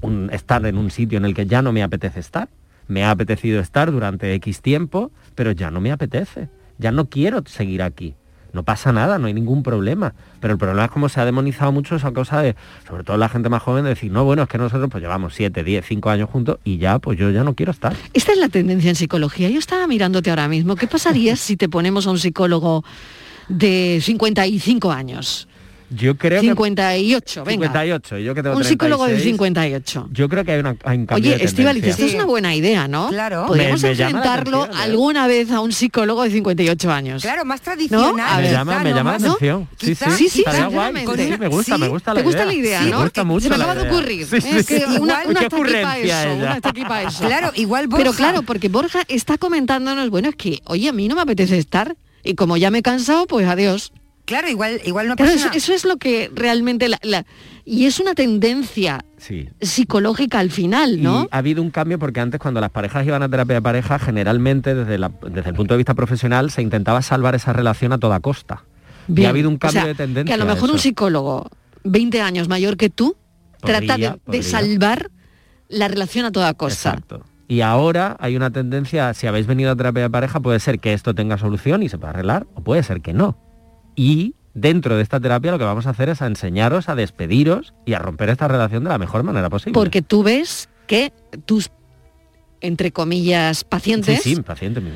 un, 0.00 0.30
estar 0.32 0.64
en 0.64 0.78
un 0.78 0.90
sitio 0.90 1.18
en 1.18 1.26
el 1.26 1.34
que 1.34 1.44
ya 1.46 1.60
no 1.60 1.72
me 1.72 1.82
apetece 1.82 2.18
estar. 2.20 2.48
Me 2.88 3.04
ha 3.04 3.10
apetecido 3.10 3.60
estar 3.60 3.90
durante 3.92 4.32
X 4.34 4.62
tiempo, 4.62 5.10
pero 5.34 5.52
ya 5.52 5.70
no 5.70 5.80
me 5.80 5.92
apetece. 5.92 6.48
Ya 6.78 6.92
no 6.92 7.06
quiero 7.10 7.42
seguir 7.46 7.82
aquí. 7.82 8.14
No 8.56 8.62
pasa 8.62 8.90
nada, 8.90 9.18
no 9.18 9.26
hay 9.26 9.34
ningún 9.34 9.62
problema. 9.62 10.14
Pero 10.40 10.54
el 10.54 10.58
problema 10.58 10.86
es 10.86 10.90
como 10.90 11.10
se 11.10 11.20
ha 11.20 11.26
demonizado 11.26 11.72
mucho 11.72 11.94
esa 11.94 12.12
cosa 12.12 12.40
de, 12.40 12.56
sobre 12.88 13.04
todo 13.04 13.18
la 13.18 13.28
gente 13.28 13.50
más 13.50 13.62
joven, 13.62 13.84
de 13.84 13.90
decir, 13.90 14.10
no, 14.10 14.24
bueno, 14.24 14.44
es 14.44 14.48
que 14.48 14.56
nosotros 14.56 14.88
pues 14.90 15.02
llevamos 15.02 15.34
7, 15.34 15.62
10, 15.62 15.84
5 15.84 16.08
años 16.08 16.30
juntos 16.30 16.58
y 16.64 16.78
ya, 16.78 16.98
pues 16.98 17.18
yo 17.18 17.30
ya 17.30 17.44
no 17.44 17.54
quiero 17.54 17.70
estar. 17.70 17.94
Esta 18.14 18.32
es 18.32 18.38
la 18.38 18.48
tendencia 18.48 18.88
en 18.88 18.96
psicología. 18.96 19.50
Yo 19.50 19.58
estaba 19.58 19.86
mirándote 19.86 20.30
ahora 20.30 20.48
mismo. 20.48 20.74
¿Qué 20.74 20.86
pasaría 20.86 21.36
si 21.36 21.58
te 21.58 21.68
ponemos 21.68 22.06
a 22.06 22.12
un 22.12 22.18
psicólogo 22.18 22.82
de 23.50 24.00
55 24.00 24.90
años? 24.90 25.48
Yo 25.90 26.16
creo 26.16 26.40
58, 26.40 27.44
que... 27.44 27.48
venga. 27.50 27.66
58, 27.68 28.18
yo 28.18 28.34
que 28.34 28.42
tengo 28.42 28.56
Un 28.56 28.64
psicólogo 28.64 29.04
de 29.04 29.12
36, 29.14 29.34
58. 29.34 30.08
Yo 30.12 30.28
creo 30.28 30.44
que 30.44 30.52
hay, 30.52 30.60
una, 30.60 30.76
hay 30.84 30.98
un 30.98 31.06
cambio 31.06 31.32
Oye, 31.34 31.44
Estivaliz, 31.44 31.84
esto 31.84 32.04
es 32.06 32.14
una 32.14 32.24
buena 32.24 32.54
idea, 32.56 32.88
¿no? 32.88 33.08
Claro. 33.08 33.46
Podríamos 33.46 33.84
enfrentarlo 33.84 34.62
atención, 34.64 34.80
¿eh? 34.80 34.90
alguna 34.90 35.26
vez 35.28 35.50
a 35.52 35.60
un 35.60 35.72
psicólogo 35.72 36.24
de 36.24 36.30
58 36.30 36.90
años. 36.92 37.22
Claro, 37.22 37.44
más 37.44 37.60
tradicional. 37.60 38.42
Me 38.42 38.50
llama, 38.50 38.80
me 38.82 38.92
llama 38.92 39.10
la 39.12 39.16
atención. 39.18 39.68
Sí, 39.78 39.94
sí, 39.94 40.04
Sí, 40.16 40.28
sí, 40.28 40.38
estaría 40.40 40.66
guay. 40.66 40.92
sinceramente. 40.96 41.26
Sí, 41.34 41.38
me 41.38 41.48
gusta, 41.48 41.74
Sí, 41.76 41.80
me 41.80 41.88
gusta 41.88 42.10
¿Te 42.12 42.18
la 42.18 42.22
gusta 42.24 42.42
idea. 42.42 42.46
la 42.46 42.54
idea, 42.54 42.82
Sí, 42.82 42.90
no? 42.90 42.96
Me 42.98 43.02
gusta 43.04 43.24
mucho 43.24 43.42
Se 43.44 43.48
me 43.50 43.54
acaba 43.56 43.74
de 43.76 43.88
ocurrir. 43.90 44.26
Sí, 44.26 44.40
sí, 44.40 44.48
Es 44.56 44.66
que 44.66 44.78
sí. 44.78 44.84
una, 44.86 44.94
Igual, 44.96 45.26
una 45.28 45.40
qué 45.40 45.46
está 45.46 45.56
aquí 45.56 45.62
para 45.72 45.78
ocurrencia 45.94 46.22
eso, 46.22 46.32
ella. 46.32 46.44
una 46.46 46.56
está 46.56 46.68
aquí 46.70 46.82
para 46.82 47.08
eso. 47.08 47.24
Claro, 47.26 47.52
igual 47.54 47.86
Borja... 47.86 48.02
Pero 48.04 48.12
claro, 48.16 48.42
porque 48.42 48.68
Borja 48.68 49.02
está 49.08 49.38
comentándonos, 49.38 50.10
bueno, 50.10 50.28
es 50.30 50.36
que, 50.36 50.60
oye, 50.64 50.88
a 50.88 50.92
mí 50.92 51.06
no 51.08 51.14
me 51.14 51.20
apetece 51.22 51.58
estar 51.58 51.96
y 52.24 52.34
como 52.34 52.56
ya 52.56 52.70
me 52.72 52.78
he 52.78 52.82
cansado, 52.82 53.26
pues 53.28 53.46
adiós. 53.46 53.92
Claro, 54.26 54.48
igual, 54.48 54.80
igual 54.84 55.08
no 55.08 55.16
Claro, 55.16 55.32
pasa 55.32 55.48
eso, 55.48 55.56
eso 55.56 55.72
es 55.72 55.84
lo 55.84 55.96
que 55.96 56.30
realmente... 56.34 56.88
La, 56.88 56.98
la- 57.02 57.24
y 57.64 57.86
es 57.86 57.98
una 58.00 58.14
tendencia 58.14 59.04
Sí. 59.16 59.48
psicológica 59.60 60.38
al 60.40 60.50
final, 60.50 61.02
¿no? 61.02 61.22
Y 61.24 61.28
ha 61.30 61.38
habido 61.38 61.62
un 61.62 61.70
cambio 61.70 61.98
porque 61.98 62.20
antes 62.20 62.38
cuando 62.40 62.60
las 62.60 62.70
parejas 62.70 63.06
iban 63.06 63.22
a 63.22 63.28
terapia 63.28 63.54
de 63.56 63.62
pareja, 63.62 63.98
generalmente 63.98 64.74
desde, 64.74 64.98
la- 64.98 65.10
desde 65.30 65.50
el 65.50 65.56
punto 65.56 65.74
de 65.74 65.78
vista 65.78 65.94
profesional 65.94 66.50
se 66.50 66.60
intentaba 66.62 67.02
salvar 67.02 67.34
esa 67.34 67.52
relación 67.52 67.92
a 67.92 67.98
toda 67.98 68.20
costa. 68.20 68.64
y 69.08 69.24
ha 69.24 69.28
habido 69.30 69.48
un 69.48 69.56
o 69.56 69.58
cambio 69.58 69.80
sea, 69.82 69.88
de 69.88 69.94
tendencia. 69.94 70.24
Que 70.36 70.40
a 70.40 70.44
lo 70.44 70.52
mejor 70.52 70.70
un 70.70 70.78
psicólogo 70.78 71.48
20 71.84 72.20
años 72.20 72.48
mayor 72.48 72.76
que 72.76 72.90
tú 72.90 73.16
trata 73.60 73.96
de, 73.96 74.14
de 74.26 74.42
salvar 74.42 75.10
la 75.68 75.88
relación 75.88 76.24
a 76.26 76.32
toda 76.32 76.52
costa. 76.54 76.90
Exacto. 76.90 77.24
Y 77.48 77.60
ahora 77.60 78.16
hay 78.18 78.34
una 78.36 78.50
tendencia, 78.50 79.14
si 79.14 79.28
habéis 79.28 79.46
venido 79.46 79.70
a 79.70 79.76
terapia 79.76 80.02
de 80.02 80.10
pareja, 80.10 80.40
puede 80.40 80.58
ser 80.58 80.80
que 80.80 80.92
esto 80.92 81.14
tenga 81.14 81.38
solución 81.38 81.82
y 81.84 81.88
se 81.88 81.96
pueda 81.98 82.10
arreglar, 82.10 82.46
o 82.54 82.62
puede 82.64 82.82
ser 82.82 83.00
que 83.02 83.12
no. 83.12 83.38
Y 83.96 84.34
dentro 84.54 84.96
de 84.96 85.02
esta 85.02 85.18
terapia 85.20 85.50
lo 85.52 85.58
que 85.58 85.64
vamos 85.64 85.86
a 85.86 85.90
hacer 85.90 86.08
es 86.10 86.22
a 86.22 86.26
enseñaros 86.26 86.88
a 86.88 86.94
despediros 86.94 87.74
y 87.84 87.94
a 87.94 87.98
romper 87.98 88.28
esta 88.28 88.46
relación 88.48 88.84
de 88.84 88.90
la 88.90 88.98
mejor 88.98 89.22
manera 89.24 89.50
posible. 89.50 89.72
Porque 89.72 90.02
tú 90.02 90.22
ves 90.22 90.68
que 90.86 91.12
tus, 91.46 91.70
entre 92.60 92.92
comillas, 92.92 93.64
pacientes, 93.64 94.22
Sí, 94.22 94.34
sí, 94.36 94.42
paciente 94.42 94.80
mío. 94.80 94.92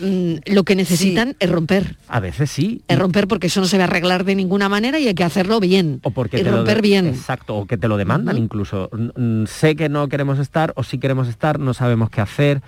mm, 0.00 0.52
lo 0.52 0.64
que 0.64 0.74
necesitan 0.76 1.34
es 1.40 1.50
romper. 1.50 1.96
A 2.08 2.20
veces 2.20 2.50
sí. 2.50 2.82
Es 2.88 2.98
romper 2.98 3.26
porque 3.26 3.46
eso 3.48 3.60
no 3.60 3.66
se 3.66 3.78
va 3.78 3.84
a 3.84 3.86
arreglar 3.86 4.24
de 4.24 4.34
ninguna 4.34 4.68
manera 4.68 4.98
y 4.98 5.08
hay 5.08 5.14
que 5.14 5.24
hacerlo 5.24 5.58
bien. 5.60 6.00
O 6.04 6.10
porque 6.10 6.38
y 6.40 6.42
te 6.44 6.50
lo 6.50 6.58
romper 6.58 6.76
de- 6.76 6.82
bien. 6.82 7.06
Exacto, 7.06 7.56
o 7.56 7.66
que 7.66 7.76
te 7.78 7.88
lo 7.88 7.96
demandan 7.96 8.36
incluso. 8.38 8.90
Sé 9.46 9.76
que 9.76 9.88
no 9.88 10.08
queremos 10.08 10.38
estar 10.38 10.72
o 10.76 10.82
sí 10.84 10.98
queremos 10.98 11.26
estar, 11.28 11.58
no 11.58 11.74
sabemos 11.74 12.10
qué 12.10 12.20
hacer, 12.20 12.62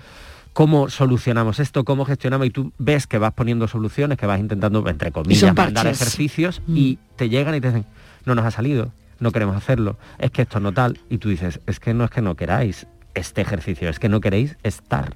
cómo 0.53 0.89
solucionamos 0.89 1.59
esto, 1.59 1.83
cómo 1.83 2.05
gestionamos 2.05 2.47
y 2.47 2.49
tú 2.51 2.71
ves 2.77 3.07
que 3.07 3.17
vas 3.17 3.33
poniendo 3.33 3.67
soluciones, 3.67 4.17
que 4.17 4.25
vas 4.25 4.39
intentando, 4.39 4.87
entre 4.87 5.11
comillas, 5.11 5.55
mandar 5.55 5.87
ejercicios 5.87 6.61
Mm. 6.67 6.77
y 6.77 6.99
te 7.15 7.29
llegan 7.29 7.55
y 7.55 7.61
te 7.61 7.67
dicen, 7.67 7.85
no 8.25 8.35
nos 8.35 8.45
ha 8.45 8.51
salido, 8.51 8.91
no 9.19 9.31
queremos 9.31 9.55
hacerlo, 9.55 9.97
es 10.19 10.31
que 10.31 10.43
esto 10.43 10.59
no 10.59 10.71
tal. 10.71 10.99
Y 11.09 11.17
tú 11.17 11.29
dices, 11.29 11.59
es 11.67 11.79
que 11.79 11.93
no 11.93 12.03
es 12.05 12.11
que 12.11 12.21
no 12.21 12.35
queráis 12.35 12.85
este 13.15 13.41
ejercicio, 13.41 13.89
es 13.89 13.99
que 13.99 14.09
no 14.09 14.21
queréis 14.21 14.55
estar. 14.63 15.15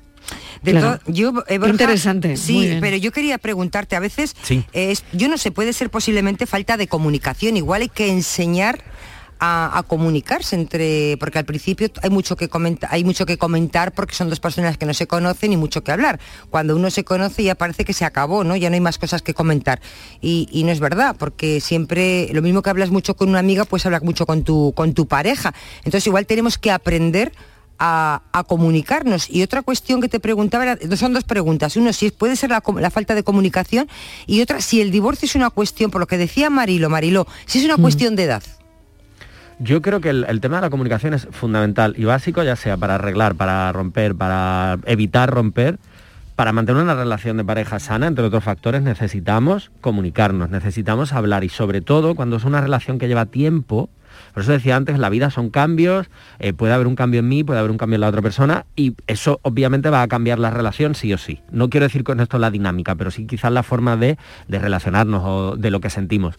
De 0.62 0.72
Claro. 0.72 1.00
yo, 1.08 1.32
eh, 1.48 1.58
Borja, 1.58 1.72
interesante, 1.72 2.36
Sí, 2.36 2.78
pero 2.82 2.98
yo 2.98 3.12
quería 3.12 3.38
preguntarte, 3.38 3.96
a 3.96 4.00
veces, 4.00 4.36
Sí. 4.42 4.66
eh, 4.74 4.92
es- 4.92 5.06
yo 5.14 5.30
no 5.30 5.38
sé, 5.38 5.52
puede 5.52 5.72
ser 5.72 5.90
posiblemente 5.90 6.46
falta 6.48 6.76
de 6.78 6.88
comunicación, 6.88 7.56
igual 7.58 7.84
hay 7.84 7.90
que 7.90 8.10
enseñar 8.12 8.84
a, 9.40 9.78
a 9.78 9.84
comunicarse 9.84 10.56
entre, 10.56 11.18
porque 11.18 11.40
al 11.40 11.46
principio 11.46 11.90
hay 12.02 12.10
mucho 12.10 12.36
que 12.36 12.50
comentar, 12.50 12.90
hay 12.94 13.04
mucho 13.04 13.26
que 13.26 13.38
comentar 13.38 13.94
porque 13.94 14.16
son 14.16 14.30
dos 14.30 14.40
personas 14.40 14.78
que 14.78 14.86
no 14.86 14.94
se 14.94 15.08
conocen 15.08 15.54
y 15.54 15.58
mucho 15.58 15.84
que 15.84 15.92
hablar. 15.92 16.20
Cuando 16.50 16.76
uno 16.76 16.90
se 16.90 17.04
conoce 17.04 17.44
ya 17.44 17.56
parece 17.56 17.86
que 17.86 17.94
se 17.94 18.06
acabó, 18.06 18.44
¿no? 18.44 18.56
Ya 18.56 18.70
no 18.70 18.74
hay 18.76 18.82
más 18.82 18.98
cosas 18.98 19.22
que 19.22 19.34
comentar. 19.34 19.82
Y, 20.22 20.48
y 20.52 20.64
no 20.64 20.72
es 20.72 20.80
verdad, 20.80 21.16
porque 21.18 21.62
siempre, 21.62 22.30
lo 22.34 22.42
mismo 22.42 22.62
que 22.62 22.70
hablas 22.70 22.90
mucho 22.90 23.16
con 23.16 23.30
una 23.30 23.40
amiga, 23.40 23.66
pues 23.66 23.86
hablas 23.86 24.04
mucho 24.04 24.26
con 24.26 24.44
tu, 24.44 24.74
con 24.76 24.94
tu 24.94 25.08
pareja. 25.08 25.54
Entonces 25.80 26.08
igual 26.08 26.26
tenemos 26.26 26.58
que 26.58 26.72
aprender 26.72 27.32
a, 27.80 28.24
a 28.32 28.44
comunicarnos. 28.44 29.30
Y 29.30 29.44
otra 29.44 29.62
cuestión 29.62 30.02
que 30.02 30.10
te 30.10 30.20
preguntaba, 30.20 30.64
era- 30.64 30.98
son 30.98 31.14
dos 31.14 31.24
preguntas. 31.26 31.76
Uno, 31.78 31.94
si 31.94 32.10
puede 32.10 32.36
ser 32.36 32.50
la, 32.50 32.62
falta 32.90 33.14
de 33.14 33.24
comunicación 33.24 33.88
y 34.26 34.42
otra, 34.42 34.62
si 34.62 34.82
el 34.82 34.90
divorcio 34.90 35.28
es 35.28 35.36
una 35.36 35.52
cuestión, 35.52 35.92
por 35.92 36.02
lo 36.02 36.08
que 36.08 36.18
decía 36.18 36.50
Marilo, 36.50 36.90
Mariló, 36.90 37.28
si 37.46 37.60
es 37.60 37.66
una 37.66 37.78
cuestión 37.78 38.16
de 38.16 38.24
edad. 38.24 38.44
Yo 39.60 39.82
creo 39.82 40.02
que 40.02 40.10
el, 40.10 40.40
tema 40.40 40.58
de 40.58 40.62
la 40.62 40.70
comunicación 40.70 41.16
es 41.16 41.28
fundamental 41.32 41.96
y 41.98 42.06
básico, 42.06 42.44
ya 42.44 42.56
sea 42.56 42.78
para 42.78 42.96
arreglar, 42.96 43.36
para 43.36 43.72
romper, 43.72 44.14
para 44.16 44.78
evitar 44.86 45.30
romper. 45.32 45.80
Para 46.36 46.54
mantener 46.54 46.84
una 46.84 46.94
relación 46.94 47.38
de 47.38 47.44
pareja 47.44 47.80
sana, 47.80 48.06
entre 48.06 48.24
otros 48.24 48.44
factores, 48.44 48.84
necesitamos 48.84 49.72
comunicarnos, 49.82 50.52
necesitamos 50.52 51.12
hablar 51.12 51.44
y 51.44 51.50
sobre 51.50 51.82
todo 51.82 52.14
cuando 52.14 52.36
es 52.36 52.44
una 52.44 52.62
relación 52.62 53.00
que 53.00 53.08
lleva 53.08 53.26
tiempo, 53.26 53.90
por 54.36 54.44
eso 54.44 54.52
decía 54.52 54.76
antes, 54.76 55.00
la 55.00 55.10
vida 55.10 55.32
son 55.32 55.50
cambios, 55.50 56.12
eh, 56.38 56.54
puede 56.54 56.74
haber 56.74 56.86
un 56.86 56.96
cambio 56.96 57.22
en 57.22 57.28
mí, 57.28 57.44
puede 57.44 57.58
haber 57.60 57.72
un 57.72 57.80
cambio 57.80 57.96
en 57.96 58.02
la 58.02 58.10
otra 58.10 58.22
persona 58.22 58.68
y 58.76 58.94
eso 59.08 59.40
obviamente 59.42 59.90
va 59.90 60.04
a 60.04 60.08
cambiar 60.08 60.38
la 60.38 60.52
relación 60.52 60.94
sí 60.94 61.12
o 61.12 61.18
sí. 61.18 61.42
No 61.50 61.72
quiero 61.72 61.86
decir 61.86 62.04
con 62.04 62.20
esto 62.20 62.38
la 62.38 62.52
dinámica, 62.52 62.94
pero 62.94 63.10
sí 63.10 63.26
quizás 63.26 63.52
la 63.52 63.64
forma 63.64 63.98
de 63.98 64.18
relacionarnos 64.48 65.24
o 65.26 65.56
de 65.58 65.72
lo 65.72 65.82
que 65.82 65.90
sentimos. 65.90 66.36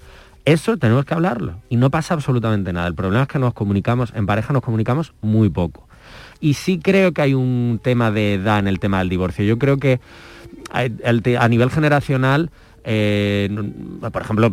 Eso 0.49 0.79
tenemos 0.79 1.05
que 1.05 1.13
hablarlo 1.13 1.61
y 1.69 1.77
no 1.77 1.91
pasa 1.91 2.15
absolutamente 2.15 2.73
nada. 2.73 2.87
El 2.87 2.95
problema 2.95 3.25
es 3.25 3.29
que 3.29 3.39
nos 3.39 3.53
comunicamos, 3.53 4.15
en 4.15 4.25
pareja 4.25 4.55
nos 4.55 4.63
comunicamos 4.63 5.13
muy 5.21 5.51
poco. 5.51 5.87
Y 6.41 6.55
sí 6.55 6.79
creo 6.79 7.13
que 7.13 7.21
hay 7.21 7.35
un 7.35 7.79
tema 7.83 8.11
de 8.11 8.33
edad 8.33 8.59
en 8.59 8.67
el 8.67 8.79
tema 8.79 9.01
del 9.01 9.11
divorcio. 9.11 9.45
Yo 9.45 9.59
creo 9.59 9.77
que 9.77 10.01
a 10.73 11.49
nivel 11.49 11.71
generacional, 11.71 12.51
eh, 12.91 13.51
por 14.11 14.23
ejemplo, 14.23 14.51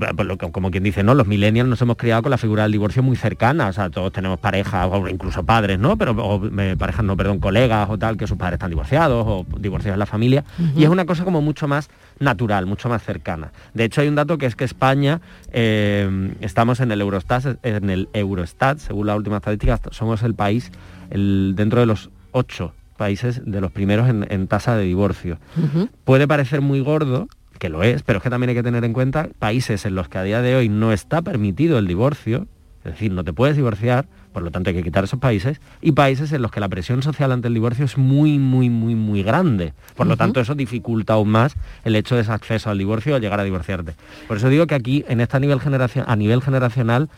como 0.51 0.69
quien 0.69 0.83
dice, 0.83 1.03
¿no? 1.03 1.13
Los 1.13 1.25
millennials 1.25 1.69
nos 1.69 1.81
hemos 1.81 1.95
criado 1.95 2.21
con 2.21 2.31
la 2.31 2.37
figura 2.37 2.63
del 2.63 2.73
divorcio 2.73 3.01
muy 3.01 3.15
cercana, 3.15 3.69
o 3.69 3.73
sea, 3.73 3.89
todos 3.89 4.11
tenemos 4.11 4.39
parejas, 4.39 4.89
o 4.91 5.07
incluso 5.07 5.45
padres, 5.45 5.79
¿no? 5.79 5.97
Pero, 5.97 6.11
o, 6.11 6.45
eh, 6.59 6.75
parejas, 6.77 7.05
no, 7.05 7.15
perdón, 7.15 7.39
colegas 7.39 7.89
o 7.89 7.97
tal, 7.97 8.17
que 8.17 8.27
sus 8.27 8.37
padres 8.37 8.55
están 8.55 8.71
divorciados 8.71 9.23
o 9.25 9.45
divorciados 9.57 9.95
en 9.95 9.99
la 9.99 10.05
familia. 10.05 10.43
Y 10.75 10.83
es 10.83 10.89
una 10.89 11.05
cosa 11.05 11.23
como 11.23 11.41
mucho 11.41 11.69
más 11.69 11.89
natural, 12.19 12.65
mucho 12.65 12.89
más 12.89 13.03
cercana. 13.03 13.53
De 13.73 13.85
hecho, 13.85 14.01
hay 14.01 14.09
un 14.09 14.15
dato 14.15 14.37
que 14.37 14.47
es 14.47 14.57
que 14.57 14.65
España, 14.65 15.21
eh, 15.53 16.33
estamos 16.41 16.81
en 16.81 16.91
el 16.91 16.99
Eurostat, 16.99 17.57
en 17.63 17.89
el 17.89 18.09
Eurostat, 18.11 18.79
según 18.79 19.07
la 19.07 19.15
última 19.15 19.37
estadística, 19.37 19.79
somos 19.91 20.23
el 20.23 20.35
país 20.35 20.73
el, 21.09 21.53
dentro 21.55 21.79
de 21.79 21.85
los 21.85 22.09
ocho 22.33 22.73
países 22.97 23.41
de 23.45 23.61
los 23.61 23.71
primeros 23.71 24.09
en, 24.09 24.27
en 24.29 24.47
tasa 24.47 24.75
de 24.75 24.83
divorcio. 24.83 25.37
Puede 26.03 26.27
parecer 26.27 26.59
muy 26.59 26.81
gordo, 26.81 27.29
que 27.59 27.69
lo 27.69 27.83
es, 27.83 28.03
pero 28.03 28.17
es 28.17 28.23
que 28.23 28.29
también 28.29 28.49
hay 28.49 28.55
que 28.55 28.63
tener 28.63 28.83
en 28.83 28.93
cuenta 28.93 29.29
países 29.39 29.85
en 29.85 29.95
los 29.95 30.09
que 30.09 30.17
a 30.17 30.23
día 30.23 30.41
de 30.41 30.55
hoy 30.55 30.69
no 30.69 30.91
está 30.91 31.21
permitido 31.21 31.77
el 31.77 31.87
divorcio, 31.87 32.47
es 32.83 32.91
decir, 32.91 33.11
no 33.11 33.23
te 33.23 33.33
puedes 33.33 33.55
divorciar, 33.55 34.07
por 34.31 34.43
lo 34.43 34.51
tanto 34.51 34.69
hay 34.69 34.75
que 34.75 34.83
quitar 34.83 35.03
esos 35.03 35.19
países, 35.19 35.59
y 35.81 35.93
países 35.93 36.31
en 36.31 36.41
los 36.41 36.51
que 36.51 36.59
la 36.59 36.69
presión 36.69 37.01
social 37.01 37.31
ante 37.31 37.47
el 37.47 37.53
divorcio 37.53 37.85
es 37.85 37.97
muy, 37.97 38.37
muy, 38.37 38.69
muy, 38.69 38.93
muy 38.93 39.23
grande. 39.23 39.73
Por 39.95 40.07
lo 40.07 40.17
tanto, 40.17 40.39
eso 40.39 40.55
dificulta 40.55 41.13
aún 41.13 41.29
más 41.29 41.55
el 41.83 41.95
hecho 41.95 42.15
de 42.15 42.21
ese 42.21 42.31
acceso 42.31 42.69
al 42.69 42.77
divorcio 42.77 43.15
o 43.15 43.17
llegar 43.17 43.39
a 43.39 43.43
divorciarte. 43.43 43.95
Por 44.27 44.37
eso 44.37 44.49
digo 44.49 44.67
que 44.67 44.75
aquí, 44.75 45.05
en 45.07 45.21
este 45.21 45.39
nivel 45.39 45.59
generación, 45.61 46.05
a 46.07 46.15
nivel 46.15 46.41
generacional, 46.41 47.09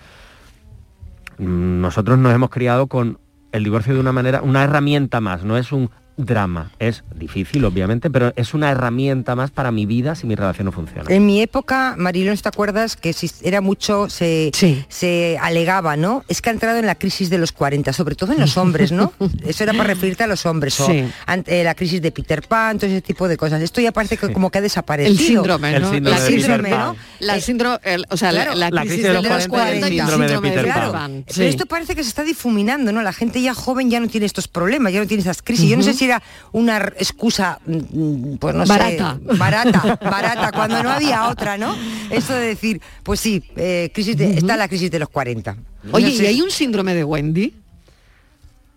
mm, 1.40 1.82
nosotros 1.82 2.18
nos 2.18 2.34
hemos 2.34 2.50
criado 2.50 2.88
con 2.88 3.20
el 3.52 3.64
divorcio 3.64 3.94
de 3.94 4.00
una 4.00 4.12
manera, 4.12 4.42
una 4.42 4.64
herramienta 4.64 5.20
más, 5.20 5.44
no 5.44 5.58
es 5.58 5.72
un 5.72 5.90
drama. 6.18 6.72
Es 6.80 7.04
difícil, 7.16 7.64
obviamente, 7.66 8.10
pero 8.10 8.34
es 8.36 8.54
una 8.54 8.72
herramienta 8.72 9.36
más 9.36 9.52
para 9.52 9.72
mi 9.72 9.86
vida 9.86 10.16
si 10.16 10.26
mi 10.28 10.36
relación 10.36 10.66
no 10.66 10.72
funciona. 10.72 11.04
En 11.10 11.26
mi 11.26 11.42
época, 11.42 11.96
Marilón, 11.98 12.36
¿te 12.38 12.50
acuerdas 12.50 12.96
que 12.96 13.14
si 13.14 13.30
era 13.44 13.62
mucho, 13.62 14.10
se, 14.10 14.52
se 14.90 15.38
alegaba, 15.42 15.96
¿no? 15.96 16.24
Es 16.28 16.42
que 16.42 16.50
ha 16.50 16.54
entrado 16.54 16.80
en 16.80 16.86
la 16.86 16.96
crisis 16.96 17.30
de 17.30 17.38
los 17.38 17.52
40, 17.52 17.94
sobre 17.94 18.16
todo 18.16 18.34
en 18.34 18.40
los 18.40 18.58
hombres, 18.58 18.92
¿no? 18.92 19.14
Eso 19.46 19.64
era 19.64 19.74
para 19.74 19.86
referirte 19.86 20.24
a 20.24 20.28
los 20.28 20.46
hombres, 20.46 20.80
o 20.80 20.88
Sí. 20.88 21.06
ante 21.26 21.64
la 21.64 21.76
crisis 21.76 22.02
de 22.02 22.12
Peter 22.12 22.42
Pan, 22.48 22.78
todo 22.78 22.90
ese 22.90 23.02
tipo 23.02 23.28
de 23.28 23.38
cosas. 23.38 23.62
Esto 23.62 23.82
ya 23.82 23.92
parece 23.92 24.18
que 24.18 24.32
como 24.34 24.50
que 24.50 24.58
ha 24.58 24.62
desaparecido. 24.62 25.12
El 25.14 25.18
síndrome, 25.28 25.76
El 25.76 25.82
¿no? 25.82 25.92
síndrome 25.92 26.18
la 26.20 26.26
síndrome. 26.28 26.70
¿no? 26.70 26.96
La 27.20 27.40
síndrome, 27.40 27.80
el- 27.84 28.06
o 28.10 28.18
sea, 28.18 28.32
la- 28.32 28.44
Claro. 28.44 28.58
la, 28.60 28.70
La 28.72 28.82
crisis, 28.82 28.98
crisis 28.98 29.04
de 29.04 29.08
de 29.10 29.14
los 29.16 29.24
los 29.24 29.48
40 29.48 29.48
y 29.48 29.50
40 29.50 29.88
y 29.90 29.92
el 29.92 29.98
síndrome 30.00 30.24
de 30.26 30.30
síndrome 30.30 30.50
de 30.50 30.56
Peter 30.56 30.74
Peter 30.74 30.92
Pan. 30.92 30.92
Pan. 30.92 31.24
Pero 31.28 31.36
sí. 31.36 31.44
esto 31.46 31.66
parece 31.66 31.96
que 31.96 32.04
se 32.04 32.10
está 32.10 32.24
difuminando, 32.24 32.92
¿no? 32.92 33.02
La 33.02 33.14
gente 33.14 33.42
ya 33.42 33.54
joven 33.54 33.90
ya 33.90 34.00
no 34.00 34.08
tiene 34.08 34.26
estos 34.26 34.48
problemas, 34.48 34.94
ya 34.94 35.00
no 35.00 35.08
tiene 35.08 35.22
esas 35.22 35.42
crisis. 35.42 35.70
Yo 35.70 35.78
no 35.78 35.84
sé 35.84 35.94
si 35.94 36.07
era 36.08 36.22
una 36.52 36.78
excusa, 36.98 37.60
mm, 37.66 38.36
pues 38.38 38.56
no 38.56 38.66
Barata. 38.66 39.18
sé, 39.30 39.38
barata, 39.38 40.00
barata, 40.02 40.52
cuando 40.52 40.82
no 40.84 40.90
había 40.90 41.28
otra, 41.30 41.58
¿no? 41.58 41.76
Eso 42.10 42.34
de 42.34 42.48
decir, 42.48 42.82
pues 43.04 43.20
sí, 43.20 43.44
eh, 43.56 43.92
crisis 43.94 44.18
de- 44.18 44.38
está 44.38 44.58
la 44.58 44.68
crisis 44.68 44.90
de 44.92 45.00
los 45.00 45.10
40. 45.10 45.56
Oye, 45.92 46.08
No 46.08 46.12
sé 46.18 46.24
¿y 46.24 46.28
hay 46.28 46.42
un 46.42 46.52
síndrome 46.52 46.94
de 46.96 47.04
Wendy? 47.04 47.54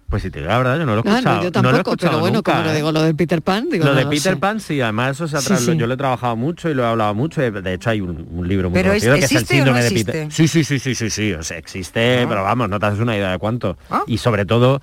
Pues 0.09 0.25
si 0.25 0.31
te 0.33 0.41
digo 0.41 0.51
la 0.51 0.59
verdad, 0.59 0.77
yo 0.77 0.87
no 0.87 0.97
lo 0.97 1.03
he 1.03 1.09
Ah, 1.09 1.19
escuchado. 1.19 1.37
no, 1.37 1.43
yo 1.45 1.51
no 1.51 1.63
lo 1.63 1.69
he 1.69 1.73
tampoco, 1.73 1.79
escuchado 1.93 2.11
pero 2.11 2.21
bueno, 2.21 2.35
nunca, 2.39 2.53
como 2.53 2.65
lo 2.65 2.71
¿eh? 2.73 2.75
digo, 2.75 2.91
lo 2.91 3.03
de 3.03 3.15
Peter 3.15 3.43
Pan, 3.43 3.69
digo, 3.71 3.85
lo 3.85 3.91
no 3.93 3.97
de 3.97 4.03
lo 4.05 4.11
Peter 4.11 4.33
sé. 4.35 4.37
Pan, 4.41 4.59
sí, 4.59 4.81
además 4.81 5.11
eso 5.13 5.29
se 5.29 5.37
ha 5.37 5.41
Sí, 5.41 5.55
sí. 5.67 5.77
yo 5.77 5.87
lo 5.87 5.95
he 5.95 5.97
trabajado 5.97 6.35
mucho 6.35 6.69
y 6.69 6.75
lo 6.75 6.83
he 6.83 6.87
hablado 6.87 7.15
mucho. 7.15 7.41
De 7.41 7.75
hecho 7.75 7.91
hay 7.91 8.01
un, 8.01 8.27
un 8.29 8.49
libro 8.49 8.71
muy 8.71 8.75
Pero 8.83 8.93
es- 8.93 9.05
conocido 9.05 9.15
que 9.15 9.25
es 9.25 9.31
el 9.31 9.37
¿existe 9.37 9.55
o 9.63 9.65
no 9.67 9.73
síndrome 9.81 9.83
de? 9.85 10.05
Peter. 10.05 10.33
Sí, 10.33 10.49
sí, 10.49 10.65
sí, 10.65 10.81
sí, 10.81 10.97
sí, 10.97 11.11
sí, 11.11 11.33
o 11.33 11.45
sea, 11.45 11.59
existe, 11.59 12.23
Ah. 12.23 12.27
pero 12.29 12.43
vamos, 12.43 12.69
no 12.69 12.81
te 12.81 12.87
haces 12.87 12.99
una 12.99 13.17
idea 13.17 13.31
de 13.31 13.39
cuánto. 13.39 13.79
Y 14.09 14.19
sobre 14.19 14.45
todo, 14.47 14.83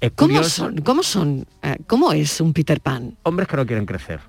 es 0.00 0.12
¿Cómo 0.14 0.28
curioso, 0.34 0.48
son? 0.64 0.78
¿Cómo 0.78 1.02
son? 1.02 1.46
eh, 1.62 1.76
¿Cómo 1.86 2.12
es 2.12 2.40
un 2.40 2.52
Peter 2.52 2.80
Pan? 2.80 3.16
hombres 3.22 3.48
que 3.48 3.56
no 3.56 3.66
quieren 3.66 3.86
crecer. 3.86 4.20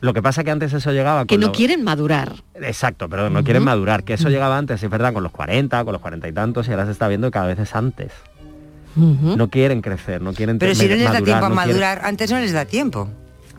Lo 0.00 0.14
que 0.14 0.22
pasa 0.22 0.42
que 0.44 0.50
antes 0.50 0.72
eso 0.72 0.92
llegaba 0.92 1.26
Que 1.26 1.36
no 1.36 1.48
lo- 1.48 1.52
quieren 1.52 1.84
madurar. 1.84 2.32
Exacto, 2.54 3.08
pero 3.10 3.28
no 3.28 3.44
quieren 3.44 3.62
madurar, 3.64 4.02
que 4.02 4.14
eso 4.14 4.30
llegaba 4.30 4.56
antes, 4.56 4.82
es 4.82 4.88
verdad, 4.90 5.12
con 5.12 5.22
los 5.22 5.32
40, 5.32 5.84
con 5.84 5.92
los 5.92 6.00
40 6.00 6.26
y 6.28 6.32
tantos, 6.32 6.68
y 6.68 6.70
ahora 6.70 6.86
se 6.86 6.92
está 6.92 7.06
viendo 7.08 7.26
que 7.28 7.32
cada 7.32 7.46
vez 7.48 7.58
es 7.58 7.74
antes. 7.74 8.10
No 8.96 9.48
quieren 9.50 9.82
crecer, 9.82 10.20
no 10.22 10.32
quieren 10.32 10.58
Pero 10.58 10.74
si 10.74 10.88
no 10.88 10.94
les 10.96 11.04
da 11.04 11.20
tiempo 11.20 11.44
a 11.44 11.48
no 11.50 11.54
quieren- 11.54 11.54
madurar, 11.72 12.00
antes 12.04 12.30
no 12.30 12.38
les 12.40 12.52
da 12.52 12.64
tiempo. 12.64 13.08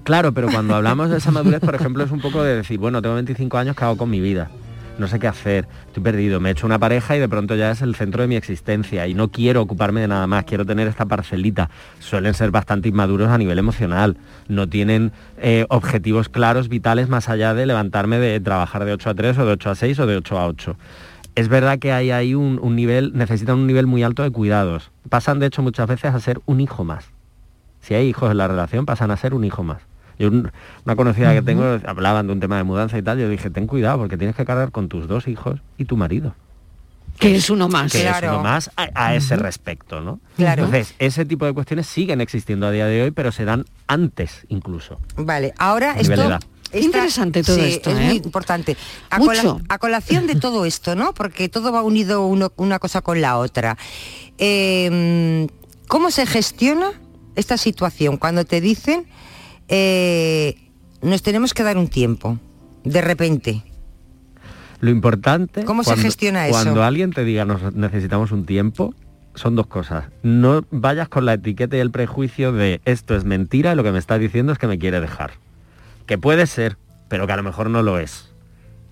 Claro, 0.04 0.34
pero 0.34 0.50
cuando 0.52 0.74
hablamos 0.76 1.12
de 1.12 1.18
esa 1.18 1.30
madurez, 1.32 1.60
por 1.62 1.76
ejemplo, 1.76 2.04
es 2.04 2.10
un 2.12 2.20
poco 2.22 2.42
de 2.44 2.56
decir, 2.58 2.80
bueno, 2.80 3.02
tengo 3.04 3.14
25 3.16 3.58
años, 3.60 3.76
¿qué 3.76 3.84
hago 3.86 3.98
con 3.98 4.10
mi 4.10 4.20
vida? 4.20 4.50
No 4.98 5.08
sé 5.08 5.20
qué 5.20 5.28
hacer, 5.28 5.68
estoy 5.88 6.04
perdido, 6.04 6.40
me 6.40 6.50
he 6.50 6.52
hecho 6.52 6.66
una 6.66 6.78
pareja 6.78 7.16
y 7.16 7.20
de 7.20 7.28
pronto 7.28 7.56
ya 7.56 7.72
es 7.72 7.82
el 7.82 7.96
centro 7.96 8.22
de 8.22 8.28
mi 8.28 8.36
existencia 8.36 9.08
y 9.08 9.14
no 9.14 9.30
quiero 9.30 9.62
ocuparme 9.62 10.02
de 10.02 10.08
nada 10.08 10.28
más, 10.28 10.44
quiero 10.44 10.66
tener 10.66 10.88
esta 10.88 11.06
parcelita. 11.06 11.70
Suelen 12.00 12.34
ser 12.34 12.52
bastante 12.52 12.90
inmaduros 12.90 13.30
a 13.30 13.38
nivel 13.38 13.58
emocional, 13.58 14.18
no 14.48 14.68
tienen 14.68 15.12
eh, 15.38 15.66
objetivos 15.70 16.30
claros, 16.30 16.70
vitales, 16.70 17.10
más 17.10 17.30
allá 17.30 17.54
de 17.54 17.66
levantarme 17.66 18.20
de 18.20 18.40
trabajar 18.40 18.86
de 18.86 18.94
8 18.94 19.10
a 19.10 19.14
3 19.16 19.38
o 19.40 19.46
de 19.46 19.52
8 19.54 19.70
a 19.70 19.76
6 19.76 20.00
o 20.00 20.06
de 20.06 20.18
8 20.18 20.40
a 20.40 20.48
8. 20.48 20.76
Es 21.36 21.48
verdad 21.48 21.80
que 21.80 21.94
hay 21.94 22.12
ahí 22.12 22.36
un, 22.36 22.60
un 22.62 22.76
nivel, 22.76 23.14
necesitan 23.16 23.56
un 23.58 23.68
nivel 23.68 23.88
muy 23.88 24.04
alto 24.04 24.22
de 24.22 24.32
cuidados. 24.32 24.92
Pasan 25.10 25.40
de 25.40 25.48
hecho 25.48 25.62
muchas 25.62 25.88
veces 25.88 26.14
a 26.14 26.20
ser 26.20 26.42
un 26.46 26.60
hijo 26.60 26.84
más. 26.84 27.06
Si 27.80 27.96
hay 27.96 28.08
hijos 28.08 28.30
en 28.30 28.38
la 28.38 28.48
relación, 28.48 28.86
pasan 28.86 29.12
a 29.12 29.18
ser 29.18 29.34
un 29.34 29.44
hijo 29.44 29.64
más. 29.64 29.91
Yo 30.22 30.28
un- 30.30 30.52
una 30.86 30.96
conocida 30.96 31.34
que 31.34 31.42
tengo, 31.42 31.80
hablaban 31.86 32.28
de 32.28 32.34
un 32.34 32.40
tema 32.40 32.58
de 32.58 32.64
mudanza 32.64 32.98
y 32.98 33.02
tal, 33.02 33.20
yo 33.20 33.28
dije, 33.30 33.50
ten 33.50 33.68
cuidado 33.68 33.98
porque 33.98 34.18
tienes 34.18 34.36
que 34.36 34.46
cargar 34.46 34.72
con 34.72 34.88
tus 34.90 35.08
dos 35.08 35.28
hijos 35.28 35.60
y 35.78 35.86
tu 35.86 35.98
marido. 35.98 36.36
Que 37.20 37.36
es 37.36 37.50
uno 37.50 37.68
más. 37.68 37.92
Que 37.92 38.08
es 38.08 38.16
uno 38.24 38.42
más 38.42 38.72
a, 38.78 38.90
a 38.96 39.16
ese 39.16 39.36
respecto, 39.36 40.02
¿no? 40.02 40.20
Claro. 40.38 40.64
Entonces, 40.66 40.96
ese 40.98 41.26
tipo 41.26 41.46
de 41.46 41.54
cuestiones 41.54 41.86
siguen 41.86 42.20
existiendo 42.22 42.66
a 42.68 42.72
día 42.72 42.86
de 42.88 43.04
hoy, 43.04 43.12
pero 43.12 43.32
se 43.32 43.46
dan 43.46 43.66
antes 43.88 44.46
incluso. 44.48 45.00
Vale, 45.18 45.54
ahora 45.58 45.96
esto... 46.00 46.14
esta- 46.14 46.40
Interesante 46.74 47.44
todo 47.44 47.58
sí, 47.58 47.64
esto, 47.64 47.90
es 47.92 47.98
¿eh? 48.00 48.06
muy 48.06 48.16
importante. 48.16 48.78
A, 49.10 49.20
Mucho. 49.20 49.42
cola- 49.58 49.66
a 49.68 49.78
colación 49.78 50.26
de 50.26 50.36
todo 50.36 50.64
esto, 50.64 50.96
¿no? 50.96 51.14
Porque 51.14 51.50
todo 51.50 51.74
va 51.74 51.84
unido 51.84 52.26
uno- 52.26 52.54
una 52.56 52.80
cosa 52.80 53.02
con 53.02 53.20
la 53.20 53.38
otra. 53.38 53.78
Eh, 54.38 55.48
¿Cómo 55.90 56.12
se 56.12 56.26
gestiona 56.26 56.94
esta 57.36 57.58
situación 57.58 58.16
cuando 58.16 58.46
te 58.46 58.62
dicen 58.62 59.06
eh, 59.72 60.56
nos 61.02 61.24
tenemos 61.24 61.54
que 61.54 61.64
dar 61.64 61.78
un 61.78 61.88
tiempo? 61.88 62.38
De 62.84 63.02
repente. 63.02 63.64
Lo 64.82 64.90
importante... 64.90 65.64
¿Cómo 65.64 65.84
se 65.84 65.92
cuando- 65.92 66.04
gestiona 66.04 66.48
eso? 66.48 66.62
Cuando 66.62 66.84
alguien 66.84 67.12
te 67.12 67.24
diga 67.24 67.46
nos 67.46 67.74
necesitamos 67.74 68.32
un 68.32 68.46
tiempo, 68.46 68.94
son 69.36 69.56
dos 69.56 69.68
cosas. 69.68 70.06
No 70.24 70.66
vayas 70.72 71.08
con 71.08 71.26
la 71.26 71.34
etiqueta 71.34 71.78
y 71.78 71.80
el 71.80 71.92
prejuicio 71.92 72.52
de 72.52 72.82
esto 72.86 73.16
es 73.16 73.24
mentira 73.24 73.74
y 73.74 73.76
lo 73.76 73.84
que 73.84 73.92
me 73.92 74.00
está 74.00 74.18
diciendo 74.18 74.52
es 74.52 74.60
que 74.60 74.68
me 74.68 74.78
quiere 74.78 75.00
dejar. 75.00 75.32
Que 76.06 76.18
puede 76.18 76.48
ser, 76.48 76.78
pero 77.08 77.26
que 77.28 77.34
a 77.34 77.38
lo 77.38 77.44
mejor 77.44 77.70
no 77.70 77.82
lo 77.84 78.00
es. 78.00 78.30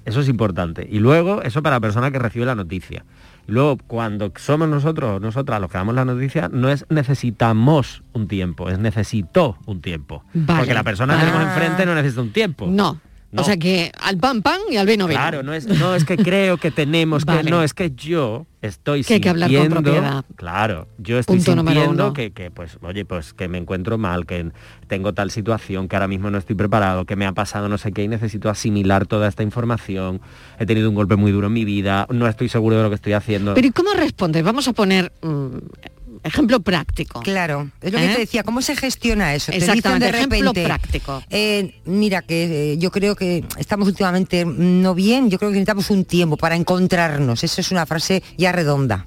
Eso 0.05 0.21
es 0.21 0.29
importante. 0.29 0.87
Y 0.89 0.99
luego, 0.99 1.41
eso 1.41 1.61
para 1.61 1.75
la 1.75 1.79
persona 1.81 2.11
que 2.11 2.19
recibe 2.19 2.45
la 2.45 2.55
noticia. 2.55 3.03
Luego, 3.49 3.77
cuando 3.87 4.31
somos 4.37 4.67
nosotros, 4.69 5.19
nosotras 5.21 5.59
los 5.59 5.69
que 5.71 5.77
damos 5.77 5.95
la 5.95 6.05
noticia, 6.05 6.49
no 6.51 6.69
es 6.69 6.85
necesitamos 6.89 8.03
un 8.13 8.27
tiempo, 8.27 8.69
es 8.69 8.79
necesito 8.79 9.57
un 9.65 9.81
tiempo. 9.81 10.23
Vale. 10.33 10.59
Porque 10.59 10.73
la 10.73 10.83
persona 10.83 11.15
que 11.15 11.19
tenemos 11.25 11.41
Ah. 11.43 11.49
enfrente 11.53 11.85
no 11.85 11.95
necesita 11.95 12.21
un 12.21 12.31
tiempo. 12.31 12.67
No. 12.69 12.99
No. 13.31 13.43
O 13.43 13.45
sea 13.45 13.57
que 13.57 13.91
al 14.01 14.17
pan 14.17 14.41
pan 14.41 14.59
y 14.71 14.77
al 14.77 14.87
vino 14.87 15.05
vino. 15.05 15.19
Claro, 15.19 15.43
no 15.43 15.53
es, 15.53 15.67
no 15.67 15.93
es 15.93 16.03
que 16.03 16.17
creo 16.17 16.57
que 16.57 16.71
tenemos 16.71 17.25
Vale. 17.25 17.43
que, 17.43 17.51
no, 17.51 17.61
es 17.61 17.75
que 17.75 17.91
yo 17.91 18.47
estoy 18.63 19.03
Que 19.03 19.15
hay 19.15 19.21
que 19.21 19.29
hablar 19.29 19.51
con 19.53 19.69
propiedad. 19.69 20.25
Claro, 20.35 20.87
yo 20.97 21.19
estoy 21.19 21.37
Punto 21.37 21.55
sintiendo 21.55 22.13
que, 22.13 22.31
que, 22.31 22.49
pues, 22.49 22.77
oye, 22.81 23.05
pues 23.05 23.33
que 23.33 23.47
me 23.47 23.59
encuentro 23.59 23.99
mal, 23.99 24.25
que 24.25 24.51
tengo 24.87 25.13
tal 25.13 25.29
situación, 25.29 25.87
que 25.87 25.95
ahora 25.95 26.07
mismo 26.07 26.31
no 26.31 26.39
estoy 26.39 26.55
preparado, 26.55 27.05
que 27.05 27.15
me 27.15 27.27
ha 27.27 27.33
pasado 27.33 27.69
no 27.69 27.77
sé 27.77 27.91
qué 27.91 28.03
y 28.03 28.07
necesito 28.07 28.49
asimilar 28.49 29.05
toda 29.05 29.27
esta 29.27 29.43
información. 29.43 30.21
He 30.57 30.65
tenido 30.65 30.89
un 30.89 30.95
golpe 30.95 31.15
muy 31.15 31.31
duro 31.31 31.47
en 31.47 31.53
mi 31.53 31.65
vida, 31.65 32.07
no 32.09 32.27
estoy 32.27 32.49
seguro 32.49 32.77
de 32.77 32.83
lo 32.83 32.89
que 32.89 32.95
estoy 32.95 33.13
haciendo. 33.13 33.53
Pero 33.53 33.67
¿y 33.67 33.71
cómo 33.71 33.93
respondes? 33.93 34.43
Vamos 34.43 34.67
a 34.67 34.73
poner 34.73 35.11
mm, 35.21 35.57
ejemplo 36.23 36.59
práctico. 36.59 37.21
Claro, 37.21 37.69
es 37.81 37.91
lo 37.93 37.99
que 37.99 38.05
¿Eh? 38.05 38.13
te 38.13 38.19
decía, 38.21 38.43
¿cómo 38.43 38.61
se 38.61 38.75
gestiona 38.75 39.33
eso? 39.33 39.51
Te 39.51 39.59
dicen 39.59 39.69
Exactamente, 39.77 40.05
de 40.11 40.17
ejemplo 40.17 40.37
repente, 40.53 40.63
práctico. 40.65 41.23
eh, 41.29 41.75
mira 41.85 42.21
que 42.21 42.73
eh, 42.73 42.77
yo 42.77 42.91
creo 42.91 43.15
que 43.15 43.43
estamos 43.57 43.87
últimamente 43.87 44.45
no 44.45 44.93
bien, 44.95 45.29
yo 45.29 45.37
creo 45.39 45.49
que 45.51 45.55
necesitamos 45.55 45.89
un 45.89 46.05
tiempo 46.05 46.37
para 46.37 46.55
encontrarnos. 46.55 47.43
Eso 47.43 47.61
es 47.61 47.71
una 47.71 47.85
frase 47.85 48.23
ya 48.37 48.51
redonda. 48.51 49.05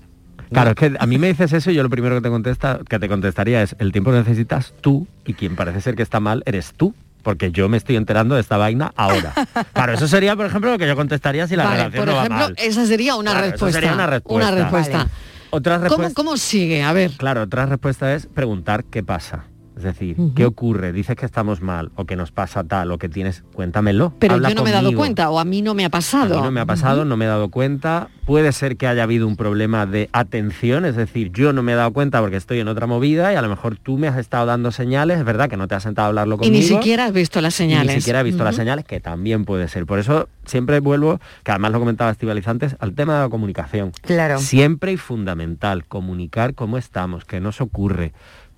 Claro, 0.53 0.71
es 0.71 0.77
que 0.77 0.93
a 0.99 1.07
mí 1.07 1.17
me 1.19 1.29
dices 1.29 1.53
eso 1.55 1.71
y 1.71 1.75
yo 1.75 1.83
lo 1.83 1.89
primero 1.89 2.15
que 2.17 2.21
te 2.21 2.29
contesta, 2.29 2.81
que 2.89 2.99
te 2.99 3.09
contestaría 3.09 3.63
es 3.63 3.75
el 3.79 3.91
tiempo 3.91 4.11
que 4.11 4.19
necesitas 4.19 4.75
tú 4.83 5.07
y 5.25 5.33
quien 5.33 5.57
parece 5.57 5.81
ser 5.81 5.95
que 5.95 6.03
está 6.03 6.21
mal 6.21 6.43
eres 6.47 6.73
tú. 6.77 6.95
Porque 7.23 7.53
yo 7.53 7.69
me 7.69 7.77
estoy 7.77 7.95
enterando 7.95 8.35
de 8.35 8.41
esta 8.41 8.57
vaina 8.57 8.93
ahora. 8.97 9.33
Claro, 9.73 9.93
eso 9.93 10.09
sería, 10.09 10.35
por 10.35 10.45
ejemplo, 10.47 10.73
lo 10.73 10.79
que 10.79 10.89
yo 10.89 10.97
contestaría 10.97 11.47
si 11.47 11.55
la 11.55 11.63
Vale, 11.65 11.77
relación 11.77 12.01
por 12.05 12.09
no 12.09 12.17
va 12.17 12.25
ejemplo, 12.25 12.45
mal. 12.47 12.55
esa 12.59 12.85
sería 12.85 13.15
una 13.15 13.31
Claro, 13.31 13.47
eso 13.47 13.53
respuesta. 13.53 13.79
sería 13.81 13.95
una 13.95 14.07
respuesta. 14.09 14.49
Una 14.53 14.61
respuesta. 14.63 14.99
Vale. 14.99 15.11
Otra 15.55 15.87
¿Cómo. 15.87 16.15
¿Cómo 16.15 16.37
sigue? 16.39 16.83
A 16.83 16.95
ver. 16.95 17.11
Claro, 17.19 17.43
otra 17.43 17.67
respuesta 17.67 18.15
es 18.15 18.27
preguntar 18.27 18.85
qué 18.85 19.03
pasa. 19.03 19.45
Es 19.85 19.99
decir. 19.99 20.17
¿qué 20.37 20.45
ocurre? 20.47 20.93
Dices 20.93 21.17
que 21.17 21.27
estamos 21.27 21.61
mal 21.61 21.91
o 21.97 22.05
que 22.05 22.15
nos 22.17 22.31
pasa 22.31 22.63
tal 22.63 22.93
o 22.93 22.99
que 22.99 23.09
tienes, 23.09 23.43
cuéntamelo. 23.53 24.13
Pero 24.19 24.35
habla 24.35 24.51
yo 24.51 24.55
no 24.55 24.63
me 24.63 24.71
he 24.71 24.73
dado 24.73 24.95
cuenta 24.95 25.29
o 25.31 25.39
a 25.41 25.45
mí 25.45 25.61
no 25.63 25.75
me 25.75 25.83
ha 25.85 25.89
A 25.89 25.91
pasado. 25.91 26.37
mí 26.37 26.43
no 26.43 26.51
me 26.51 26.61
ha 26.61 26.67
pasado, 26.67 27.05
no 27.05 27.17
me 27.17 27.25
he 27.25 27.29
dado 27.29 27.49
cuenta. 27.51 28.09
Puede 28.27 28.53
ser 28.53 28.77
que 28.77 28.87
haya 28.87 29.03
habido 29.03 29.27
un 29.27 29.37
problema 29.37 29.85
de 29.87 30.09
atención, 30.13 30.85
es 30.85 30.95
decir, 30.95 31.33
yo 31.33 31.53
no 31.53 31.63
me 31.65 31.73
he 31.73 31.75
dado 31.75 31.93
cuenta 31.93 32.21
porque 32.21 32.37
estoy 32.37 32.61
en 32.61 32.69
otra 32.69 32.87
movida 32.87 33.33
y 33.33 33.37
a 33.37 33.43
lo 33.43 33.49
mejor 33.49 33.77
tú 33.77 33.99
me 33.99 34.07
has 34.07 34.17
estado 34.17 34.47
dando 34.47 34.71
señales, 34.71 35.19
es 35.19 35.25
verdad 35.25 35.51
que 35.51 35.57
no 35.57 35.67
te 35.67 35.75
has 35.75 35.83
sentado 35.83 36.07
a 36.07 36.09
hablarlo 36.11 36.37
Y 36.37 36.39
conmigo. 36.39 36.55
ni 36.57 36.63
siquiera 36.63 37.07
has 37.07 37.13
visto 37.13 37.41
las 37.41 37.55
y 37.55 37.57
señales. 37.59 37.95
ni 37.97 38.01
siquiera 38.01 38.21
he 38.21 38.23
visto 38.23 38.45
las 38.45 38.55
señales, 38.55 38.85
que 38.85 39.01
también 39.01 39.45
puede 39.45 39.67
ser. 39.67 39.87
Por 39.87 39.99
eso 39.99 40.29
siempre 40.47 40.79
vuelvo, 40.81 41.21
que 41.43 41.51
además 41.51 41.73
lo 41.73 41.81
comentaba 41.81 42.11
Estivaliz 42.13 42.47
antes, 42.47 42.77
al 42.79 42.95
tema 42.95 43.17
de 43.17 43.21
la 43.25 43.29
comunicación. 43.29 43.91
Claro. 44.03 44.39
Siempre 44.39 44.93
y 44.93 44.97
fundamental, 44.97 45.85
comunicar 45.87 46.55
cómo 46.55 46.79
estamos, 46.79 47.25
qué 47.25 47.41
nos 47.41 47.61
ocurre, 47.61 48.13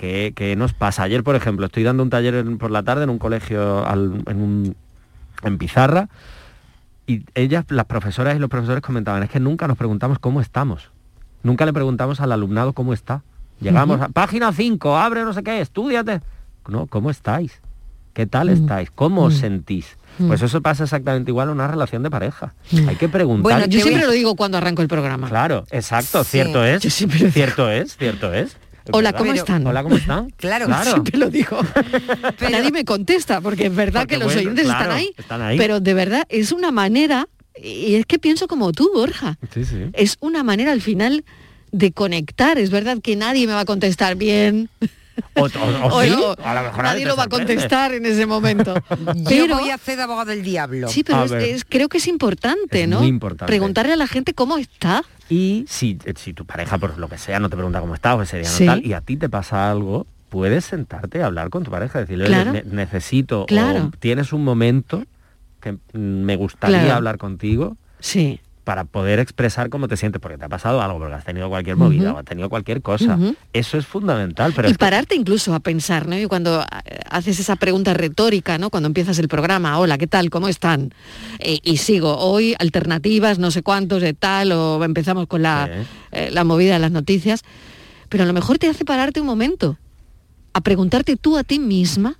qué, 0.05 0.33
qué 0.35 0.57
nos 0.57 0.73
pasa. 0.75 1.03
Ayer, 1.05 1.23
por 1.25 1.35
ejemplo, 1.37 1.67
estoy 1.67 1.83
dando 1.83 2.03
un 2.03 2.11
taller 2.11 2.35
en- 2.35 2.59
por 2.59 2.71
la 2.71 2.83
tarde 2.83 3.05
en 3.05 3.11
un 3.11 3.19
colegio 3.19 3.87
al- 3.87 4.23
en, 4.27 4.43
un- 4.43 4.77
en 5.43 5.59
Pizarra 5.59 6.09
y 7.07 7.23
ellas, 7.35 7.65
las 7.69 7.87
profesoras 7.87 8.37
y 8.37 8.39
los 8.39 8.51
profesores 8.51 8.83
comentaban, 8.83 9.23
es 9.23 9.31
que 9.31 9.41
nunca 9.41 9.67
nos 9.67 9.77
preguntamos 9.77 10.19
cómo 10.19 10.41
estamos. 10.41 10.91
Nunca 11.43 11.65
le 11.67 11.73
preguntamos 11.73 12.21
al 12.21 12.33
alumnado 12.33 12.73
cómo 12.73 12.93
está. 12.95 13.23
Llegamos 13.61 14.01
a 14.01 14.09
página 14.09 14.53
5, 14.53 14.97
abre 14.97 15.23
no 15.25 15.33
sé 15.33 15.43
qué, 15.43 15.61
estudiate. 15.61 16.21
No, 16.69 16.87
¿cómo 16.87 17.11
estáis? 17.11 17.61
¿Qué 18.15 18.27
tal 18.27 18.49
Mm. 18.49 18.53
estáis? 18.53 18.91
¿Cómo 18.91 19.23
os 19.25 19.35
Mm. 19.35 19.39
sentís? 19.41 19.97
Mm. 20.19 20.29
Pues 20.29 20.41
eso 20.43 20.61
pasa 20.63 20.85
exactamente 20.85 21.31
igual 21.31 21.49
en 21.49 21.55
una 21.55 21.67
relación 21.69 22.03
de 22.03 22.11
pareja. 22.11 22.55
Hay 22.89 22.97
que 22.97 23.09
preguntar. 23.09 23.43
Bueno, 23.43 23.67
yo 23.67 23.81
siempre 23.81 24.07
lo 24.07 24.13
digo 24.13 24.37
cuando 24.37 24.57
arranco 24.59 24.81
el 24.83 24.89
programa. 24.89 25.29
Claro, 25.29 25.65
exacto, 25.71 26.25
Sí. 26.25 26.31
cierto 26.33 26.65
es. 26.65 26.83
Yo 26.83 26.91
siempre. 26.91 27.31
Cierto 27.31 27.71
es, 27.71 27.97
cierto 27.97 28.33
es. 28.33 28.57
Hola. 28.93 29.13
¿cómo 29.13 29.33
están? 29.33 29.67
Hola, 29.67 29.83
¿cómo 29.83 29.97
están? 29.97 30.31
Claro, 30.37 30.67
siempre 30.85 31.19
lo 31.19 31.31
digo. 31.31 31.59
Nadie 32.51 32.71
me 32.71 32.85
contesta, 32.85 33.41
porque 33.41 33.67
es 33.67 33.75
verdad 33.75 34.03
Porque, 34.03 34.15
que 34.15 34.19
los 34.19 34.27
bueno, 34.35 34.41
oyentes 34.41 34.65
claro, 34.65 34.83
están, 34.83 34.97
ahí, 34.97 35.15
están 35.17 35.43
ahí. 35.43 35.59
Pero 35.59 35.81
de 35.81 35.95
verdad 35.95 36.25
es 36.29 36.53
una 36.53 36.71
manera, 36.71 37.29
y 37.63 37.95
es 37.95 38.07
que 38.07 38.19
pienso 38.19 38.47
como 38.49 38.73
tú, 38.73 38.91
Borja, 38.95 39.39
Sí, 39.53 39.65
sí. 39.65 39.77
es 39.93 40.17
una 40.21 40.43
manera 40.43 40.73
al 40.73 40.81
final 40.83 41.25
de 41.73 41.93
conectar. 41.93 42.59
Es 42.59 42.71
verdad 42.71 42.99
que 43.03 43.17
nadie 43.17 43.47
me 43.47 43.53
va 43.53 43.61
a 43.61 43.65
contestar 43.65 44.17
bien. 44.17 44.69
O, 45.35 45.43
o- 45.43 45.45
o 45.45 45.97
O 45.99 46.03
sí, 46.03 46.11
no, 46.11 46.33
a 46.45 46.55
lo 46.55 46.63
mejor 46.63 46.85
nadie 46.85 47.05
lo 47.07 47.17
va 47.17 47.25
a 47.25 47.29
contestar 47.29 47.93
en 47.95 48.05
ese 48.07 48.27
momento. 48.27 48.75
Yo 49.17 49.25
Pero, 49.29 49.59
voy 49.59 49.71
a 49.71 49.75
hacer 49.75 49.97
de 49.97 50.03
abogado 50.03 50.31
del 50.31 50.43
diablo. 50.43 50.89
sí, 50.89 51.05
pero 51.05 51.19
A 51.19 51.25
es- 51.25 51.33
es- 51.33 51.65
creo 51.65 51.89
que 51.89 51.99
es 51.99 52.07
importante, 52.09 52.83
Es 52.83 52.89
¿no? 52.89 52.99
muy 53.01 53.09
importante. 53.09 53.47
Preguntarle 53.47 53.93
a 53.93 53.97
la 53.97 54.07
gente 54.07 54.35
cómo 54.35 54.57
está. 54.59 55.03
Y 55.29 55.65
si, 55.69 55.99
si 56.17 56.33
tu 56.35 56.45
pareja, 56.45 56.79
por 56.79 56.99
lo 56.99 57.09
que 57.09 57.19
sea, 57.19 57.39
no 57.41 57.49
te 57.49 57.57
pregunta 57.57 57.81
cómo 57.81 57.95
estás, 57.95 58.17
o 58.17 58.23
ese 58.23 58.39
día 58.41 58.49
no 58.49 58.55
Sí. 58.57 58.67
tal, 58.67 58.85
y 58.87 58.93
a 58.93 59.01
ti 59.01 59.17
te 59.17 59.29
pasa 59.29 59.71
algo, 59.71 60.07
puedes 60.29 60.65
sentarte 60.65 61.19
y 61.19 61.21
hablar 61.23 61.49
con 61.51 61.63
tu 61.65 61.71
pareja, 61.71 62.01
decirle, 62.01 62.25
"Oye, 62.25 62.35
Claro. 62.35 62.53
ne- 62.53 62.65
necesito, 62.65 63.47
Claro. 63.47 63.85
o 63.95 63.99
tienes 63.99 64.33
un 64.33 64.45
momento 64.45 65.05
que 65.61 65.77
me 65.93 66.37
gustaría 66.37 66.81
Claro. 66.81 66.97
hablar 66.97 67.19
contigo 67.19 67.77
Sí. 68.01 68.41
Para 68.65 68.85
poder 68.85 69.19
expresar 69.19 69.69
cómo 69.69 69.89
te 69.89 69.97
sientes, 69.99 70.21
porque 70.23 70.39
te 70.39 70.47
ha 70.47 70.49
pasado 70.49 70.81
algo, 70.81 70.99
porque 70.99 71.15
has 71.15 71.25
tenido 71.25 71.51
cualquier 71.51 71.77
movida 71.77 72.15
o 72.15 72.19
has 72.19 72.25
tenido 72.25 72.49
cualquier 72.49 72.81
cosa. 72.81 73.19
Eso 73.53 73.77
es 73.77 73.87
fundamental, 73.87 74.53
pero 74.57 74.69
y 74.69 74.71
es 74.73 74.79
que- 74.79 74.81
pararte 74.81 75.15
incluso 75.15 75.55
a 75.55 75.61
pensar, 75.61 76.09
¿no? 76.09 76.19
Y 76.19 76.25
cuando 76.27 76.63
eh, 76.63 76.99
haces 77.11 77.39
esa 77.39 77.57
pregunta 77.57 77.93
retórica, 77.93 78.57
¿no? 78.57 78.71
Cuando 78.71 78.87
empiezas 78.87 79.19
el 79.19 79.29
programa, 79.29 79.79
hola, 79.79 79.99
¿qué 79.99 80.07
tal? 80.07 80.31
¿Cómo 80.31 80.49
están? 80.49 80.95
Eh, 81.41 81.59
y 81.63 81.77
sigo, 81.77 82.17
hoy 82.17 82.55
alternativas, 82.59 83.39
no 83.39 83.51
sé 83.51 83.63
cuántos 83.63 84.01
de 84.01 84.15
tal, 84.15 84.51
o 84.53 84.83
empezamos 84.83 85.27
con 85.27 85.43
la, 85.43 85.69
eh, 86.13 86.31
la 86.33 86.45
movida 86.45 86.73
de 86.73 86.79
las 86.81 86.91
noticias, 86.91 87.43
pero 88.09 88.25
a 88.25 88.27
lo 88.27 88.33
mejor 88.33 88.59
te 88.59 88.69
hace 88.69 88.87
pararte 88.87 89.21
un 89.21 89.27
momento, 89.27 89.77
a 90.55 90.63
preguntarte 90.63 91.17
tú 91.17 91.37
a 91.37 91.45
ti 91.45 91.59
misma, 91.59 92.17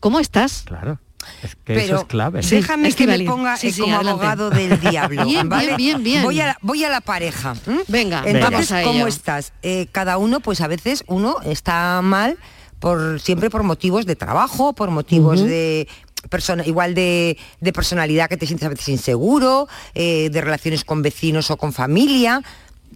¿cómo 0.00 0.18
estás? 0.18 0.62
Claro. 0.66 0.98
Es 1.42 1.54
que 1.54 1.60
Pero 1.64 1.80
eso 1.80 1.96
es 1.96 2.04
clave. 2.04 2.40
déjame 2.42 2.92
que 2.92 3.06
me 3.06 3.20
ponga 3.24 3.56
Sí, 3.56 3.70
sí, 3.72 3.80
como 3.80 3.94
adelante. 3.96 4.10
abogado 4.26 4.50
del 4.50 4.80
diablo. 4.90 5.24
Bien, 5.24 5.48
¿vale? 5.48 5.76
bien, 5.76 6.02
bien, 6.02 6.02
bien. 6.04 6.22
Voy 6.22 6.40
a 6.40 6.46
la, 6.48 6.58
voy 6.62 6.84
a 6.84 6.88
la 6.90 7.00
pareja. 7.00 7.54
Venga, 7.88 8.22
Entonces, 8.26 8.70
vamos 8.70 8.72
a 8.72 8.82
¿cómo 8.82 9.06
estás? 9.06 9.52
Eh, 9.62 9.86
cada 9.92 10.18
uno, 10.18 10.40
pues 10.40 10.60
a 10.60 10.66
veces 10.68 11.04
uno 11.06 11.36
está 11.44 12.00
mal 12.02 12.38
por 12.78 13.20
siempre 13.20 13.50
por 13.50 13.62
motivos 13.62 14.04
de 14.06 14.16
trabajo, 14.16 14.72
por 14.74 14.90
motivos 14.90 15.40
de 15.40 15.88
persona, 16.30 16.64
igual 16.66 16.94
de, 16.94 17.36
de 17.60 17.72
personalidad 17.72 18.28
que 18.28 18.36
te 18.36 18.46
sientes 18.46 18.66
a 18.66 18.70
veces 18.70 18.88
inseguro, 18.88 19.68
eh, 19.94 20.30
de 20.30 20.40
relaciones 20.40 20.84
con 20.84 21.02
vecinos 21.02 21.50
o 21.50 21.56
con 21.56 21.72
familia. 21.72 22.42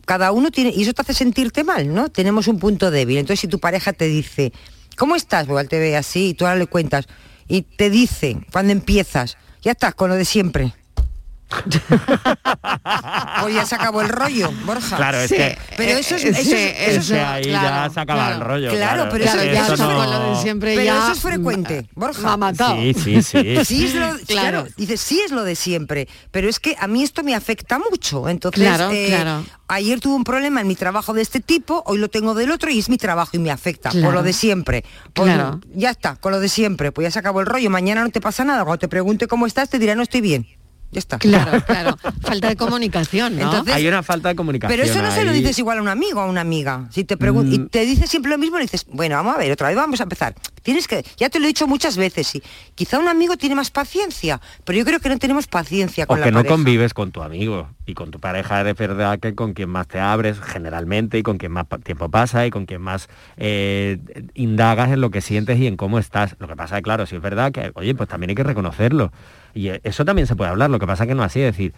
Cada 0.06 0.32
uno 0.32 0.50
tiene, 0.50 0.72
y 0.74 0.82
eso 0.82 0.94
te 0.94 1.02
hace 1.02 1.12
sentirte 1.14 1.64
mal, 1.64 1.92
¿no? 1.92 2.08
Tenemos 2.08 2.48
un 2.48 2.58
punto 2.58 2.90
débil. 2.90 3.18
Entonces, 3.18 3.40
si 3.40 3.48
tu 3.48 3.58
pareja 3.58 3.92
te 3.92 4.06
dice, 4.06 4.52
¿cómo 4.96 5.14
estás? 5.16 5.46
Igual 5.46 5.68
te 5.68 5.78
ve 5.78 5.96
así 5.96 6.28
y 6.28 6.34
tú 6.34 6.46
ahora 6.46 6.58
le 6.58 6.66
cuentas. 6.66 7.06
Y 7.48 7.62
te 7.62 7.90
dice, 7.90 8.38
cuando 8.52 8.72
empiezas, 8.72 9.36
ya 9.62 9.72
estás 9.72 9.94
con 9.94 10.10
lo 10.10 10.16
de 10.16 10.24
siempre. 10.24 10.74
Pues 13.42 13.54
ya 13.54 13.64
se 13.66 13.74
acabó 13.74 14.02
el 14.02 14.08
rollo, 14.08 14.50
Borja. 14.64 14.96
Claro, 14.96 15.18
es 15.20 15.30
que- 15.30 15.56
Pero 15.76 15.98
eso 15.98 16.16
es, 16.16 16.24
eh, 16.24 16.28
eso, 16.30 16.42
sí, 16.42 16.52
es- 16.54 16.76
eso 16.76 16.90
es 16.90 16.96
es- 16.98 17.08
que 17.10 17.20
ahí 17.20 17.44
ya 17.44 17.90
se 17.92 18.00
acaba 18.00 18.32
el 18.34 18.40
rollo, 18.40 18.70
Claro, 18.70 18.94
claro. 19.04 19.10
pero 19.12 19.24
eso, 19.24 19.44
ya 19.44 19.62
eso 19.66 19.76
no- 19.76 19.96
con 19.96 20.10
lo 20.10 20.30
de 20.36 20.42
siempre 20.42 20.72
pero 20.74 20.84
ya, 20.84 20.98
eso 20.98 21.12
es 21.12 21.20
frecuente, 21.20 21.88
Borja. 21.94 22.20
me 22.22 22.28
ha 22.28 22.36
matado. 22.36 22.76
Sí, 22.76 22.94
sí, 22.94 23.22
sí. 23.22 23.64
Sí 23.64 23.86
es 23.86 23.94
lo, 23.94 24.06
Claro. 24.08 24.24
claro. 24.26 24.66
dices, 24.76 25.00
sí 25.00 25.20
es 25.24 25.30
lo 25.30 25.44
de 25.44 25.54
siempre, 25.56 26.08
pero 26.30 26.48
es 26.48 26.58
que 26.60 26.76
a 26.78 26.86
mí 26.86 27.02
esto 27.02 27.22
me 27.22 27.34
afecta 27.34 27.78
mucho. 27.78 28.28
Entonces, 28.28 28.62
Claro, 28.62 28.90
eh, 28.92 29.06
claro. 29.08 29.44
ayer 29.68 30.00
tuve 30.00 30.14
un 30.14 30.24
problema 30.24 30.60
en 30.60 30.66
mi 30.66 30.74
trabajo 30.76 31.12
de 31.14 31.22
este 31.22 31.40
tipo, 31.40 31.82
hoy 31.86 31.98
lo 31.98 32.08
tengo 32.08 32.34
del 32.34 32.50
otro 32.50 32.70
y 32.70 32.78
es 32.78 32.88
mi 32.88 32.98
trabajo 32.98 33.30
y 33.34 33.38
me 33.38 33.50
afecta, 33.50 33.90
por 33.90 34.12
lo 34.14 34.22
de 34.22 34.32
siempre. 34.32 34.84
Pues, 35.12 35.32
Claro. 35.32 35.60
Ya 35.74 35.90
está, 35.90 36.16
con 36.16 36.32
lo 36.32 36.40
de 36.40 36.48
siempre, 36.48 36.92
pues 36.92 37.06
ya 37.06 37.10
se 37.10 37.18
acabó 37.18 37.40
el 37.40 37.46
rollo, 37.46 37.70
mañana 37.70 38.02
no 38.02 38.10
te 38.10 38.20
pasa 38.20 38.44
nada, 38.44 38.64
cuando 38.64 38.78
te 38.80 38.88
pregunte 38.88 39.26
cómo 39.28 39.46
estás 39.46 39.68
te 39.70 39.78
dirá 39.78 39.94
no 39.94 40.02
estoy 40.02 40.20
bien. 40.20 40.46
Ya 40.90 41.00
está. 41.00 41.18
Claro, 41.18 41.62
claro. 41.66 41.96
Falta 42.22 42.48
de 42.48 42.56
comunicación, 42.56 43.36
¿no? 43.36 43.42
Entonces- 43.44 43.74
Hay 43.74 43.86
una 43.86 44.02
falta 44.02 44.30
de 44.30 44.34
comunicación. 44.36 44.74
Pero 44.78 44.90
eso 44.90 45.02
no 45.02 45.10
se 45.10 45.24
lo 45.24 45.32
dices 45.32 45.58
igual 45.58 45.78
a 45.78 45.82
un 45.82 45.88
amigo 45.88 46.20
o 46.20 46.22
a 46.22 46.26
una 46.26 46.40
amiga. 46.40 46.86
Si 46.90 47.04
te 47.04 47.18
pregun- 47.18 47.52
y 47.52 47.58
Mm. 47.58 47.68
te 47.68 47.84
dice 47.84 48.06
siempre 48.06 48.30
lo 48.30 48.38
mismo, 48.38 48.56
le 48.56 48.62
dices, 48.62 48.86
bueno, 48.90 49.16
vamos 49.16 49.34
a 49.34 49.38
ver, 49.38 49.52
otra 49.52 49.68
vez 49.68 49.76
vamos 49.76 50.00
a 50.00 50.04
empezar. 50.04 50.34
Tienes 50.62 50.88
que, 50.88 51.04
ya 51.18 51.28
te 51.28 51.38
lo 51.40 51.44
he 51.44 51.48
dicho 51.48 51.66
muchas 51.66 51.96
veces, 51.96 52.26
sí. 52.26 52.42
Quizá 52.74 52.98
un 52.98 53.08
amigo 53.08 53.36
tiene 53.36 53.54
más 53.54 53.70
paciencia, 53.70 54.40
pero 54.64 54.78
yo 54.78 54.84
creo 54.84 54.98
que 55.00 55.08
no 55.10 55.18
tenemos 55.18 55.46
paciencia 55.46 56.04
O 56.04 56.06
con 56.06 56.16
que 56.18 56.26
la 56.26 56.30
no 56.30 56.38
pareja. 56.38 56.54
convives 56.54 56.94
con 56.94 57.10
tu 57.12 57.22
amigo 57.22 57.68
y 57.86 57.94
con 57.94 58.10
tu 58.10 58.18
pareja 58.18 58.66
es 58.68 58.76
verdad 58.76 59.18
que 59.18 59.34
con 59.34 59.52
quien 59.54 59.68
más 59.70 59.88
te 59.88 60.00
abres 60.00 60.38
generalmente 60.40 61.18
y 61.18 61.22
con 61.22 61.36
quien 61.38 61.52
más 61.52 61.66
tiempo 61.84 62.08
pasa 62.10 62.46
y 62.46 62.50
con 62.50 62.64
quien 62.66 62.80
más 62.80 63.08
eh, 63.36 63.98
indagas 64.34 64.90
en 64.90 65.00
lo 65.00 65.10
que 65.10 65.20
sientes 65.20 65.58
y 65.58 65.66
en 65.66 65.76
cómo 65.76 65.98
estás. 65.98 66.34
Lo 66.38 66.48
que 66.48 66.56
pasa 66.56 66.78
es 66.78 66.82
claro, 66.82 67.06
si 67.06 67.16
es 67.16 67.22
verdad 67.22 67.52
que, 67.52 67.72
oye, 67.74 67.94
pues 67.94 68.08
también 68.08 68.30
hay 68.30 68.36
que 68.36 68.42
reconocerlo. 68.42 69.12
Y 69.54 69.68
eh, 69.68 69.80
eso 69.84 70.04
también 70.04 70.26
se 70.26 70.36
puede 70.36 70.50
hablar, 70.50 70.70
lo 70.70 70.78
que 70.78 70.86
pasa 70.86 71.06
que 71.06 71.14
no 71.14 71.22
así, 71.22 71.40
es 71.40 71.56
decir, 71.56 71.72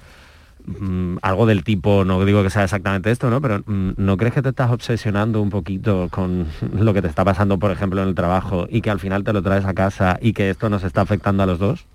mm, 0.66 1.18
algo 1.23 1.47
del 1.47 1.64
tipo, 1.64 2.05
no 2.05 2.25
digo 2.25 2.43
que 2.43 2.51
sea 2.51 2.64
exactamente 2.64 3.11
esto, 3.11 3.31
¿no? 3.31 3.41
Pero 3.41 3.62
mm, 3.66 3.93
¿no 3.97 4.16
crees 4.16 4.35
que 4.35 4.43
te 4.43 4.51
estás 4.51 4.71
obsesionando 4.71 5.41
un 5.41 5.51
poquito 5.51 6.09
con 6.11 6.47
lo 6.79 6.95
que 6.95 7.03
te 7.03 7.09
está 7.09 7.25
pasando, 7.25 7.59
por 7.59 7.71
ejemplo, 7.71 8.03
en 8.03 8.09
el 8.09 8.14
trabajo 8.14 8.66
y 8.68 8.81
que 8.81 8.91
al 8.91 9.01
final 9.01 9.25
te 9.25 9.33
lo 9.33 9.43
traes 9.43 9.64
a 9.64 9.75
casa 9.75 10.18
y 10.21 10.33
que 10.33 10.51
esto 10.51 10.68
nos 10.68 10.85
está 10.85 11.03
afectando 11.03 11.43
a 11.43 11.47
los 11.47 11.59
dos? 11.59 11.87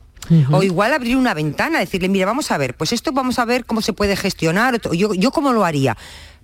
O 0.51 0.63
igual 0.63 0.93
abrir 0.93 1.17
una 1.17 1.33
ventana, 1.33 1.79
decirle, 1.79 2.09
mira, 2.09 2.25
vamos 2.25 2.51
a 2.51 2.57
ver, 2.57 2.73
pues 2.75 2.93
esto 2.93 3.11
vamos 3.11 3.37
a 3.37 3.45
ver 3.45 3.65
cómo 3.65 3.81
se 3.81 3.93
puede 3.93 4.15
gestionar, 4.15 4.79
o 4.89 4.93
yo, 4.93 5.13
yo 5.13 5.31
cómo 5.31 5.53
lo 5.53 5.65
haría. 5.65 5.95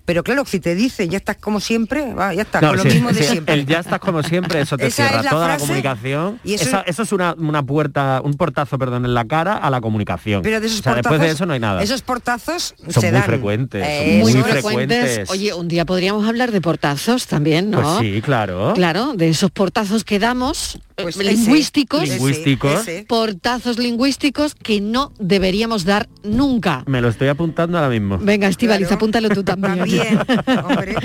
Pero 0.04 0.24
claro, 0.24 0.44
si 0.44 0.58
te 0.58 0.74
dicen, 0.74 1.10
ya 1.10 1.16
estás 1.18 1.36
como 1.36 1.60
siempre, 1.60 2.12
va, 2.14 2.34
ya 2.34 2.42
está, 2.42 2.60
No, 2.60 2.68
con 2.68 2.76
lo 2.78 2.82
sí, 2.82 2.88
mismo 2.88 3.12
de 3.12 3.22
siempre. 3.22 3.54
El 3.54 3.66
ya 3.66 3.78
estás 3.80 4.00
como 4.00 4.22
siempre, 4.22 4.60
eso 4.60 4.76
te 4.76 4.86
Esa 4.88 5.04
cierra 5.04 5.18
es 5.20 5.24
la 5.24 5.30
toda 5.30 5.48
la 5.48 5.58
comunicación. 5.58 6.40
y 6.44 6.54
eso- 6.54 6.64
Esa- 6.64 6.80
eso 6.82 7.02
es 7.04 7.12
una, 7.12 7.34
una 7.38 7.62
puerta, 7.62 8.20
un 8.24 8.34
portazo, 8.34 8.78
perdón, 8.78 9.04
en 9.04 9.14
la 9.14 9.24
cara 9.26 9.56
a 9.56 9.70
la 9.70 9.80
comunicación. 9.80 10.42
Pero 10.42 10.60
de 10.60 10.66
esos 10.66 10.80
o 10.80 10.82
sea, 10.82 10.94
después 10.96 11.20
de 11.20 11.30
eso 11.30 11.46
no 11.46 11.52
hay 11.52 11.60
nada. 11.60 11.82
Esos 11.82 12.02
portazos 12.02 12.74
Son 12.88 12.92
se 12.92 13.00
muy 13.00 13.10
dan. 13.12 13.22
frecuentes, 13.22 13.82
son 13.84 13.92
Eh, 13.92 14.18
muy 14.22 14.32
frecuentes. 14.42 15.30
Oye, 15.30 15.54
un 15.54 15.68
día 15.68 15.84
podríamos 15.84 16.26
hablar 16.28 16.50
de 16.50 16.60
portazos 16.60 17.26
también, 17.28 17.70
¿no? 17.70 17.80
Pues 17.80 17.98
sí, 18.00 18.20
claro. 18.22 18.72
Claro, 18.74 19.12
de 19.14 19.28
esos 19.28 19.50
portazos 19.50 20.02
que 20.04 20.18
damos 20.18 20.80
eh, 20.96 21.04
Pues 21.04 21.16
ese, 21.16 21.24
lingüísticos, 21.32 22.08
Lingüísticos. 22.08 22.80
ese. 22.82 23.04
portazos 23.08 23.78
lingüísticos 23.78 24.54
que 24.54 24.80
no 24.80 25.12
deberíamos 25.18 25.84
dar 25.84 26.08
nunca. 26.22 26.82
Me 26.86 27.00
lo 27.00 27.08
estoy 27.08 27.28
apuntando 27.28 27.78
ahora 27.78 27.88
mismo. 27.90 28.18
Venga, 28.18 28.48
Estivaliz, 28.48 28.88
Claro. 28.88 28.96
apúntalo 28.96 29.28
tú 29.30 29.42
también. 29.42 29.80
También, 29.98 30.64
hombre. 30.64 30.96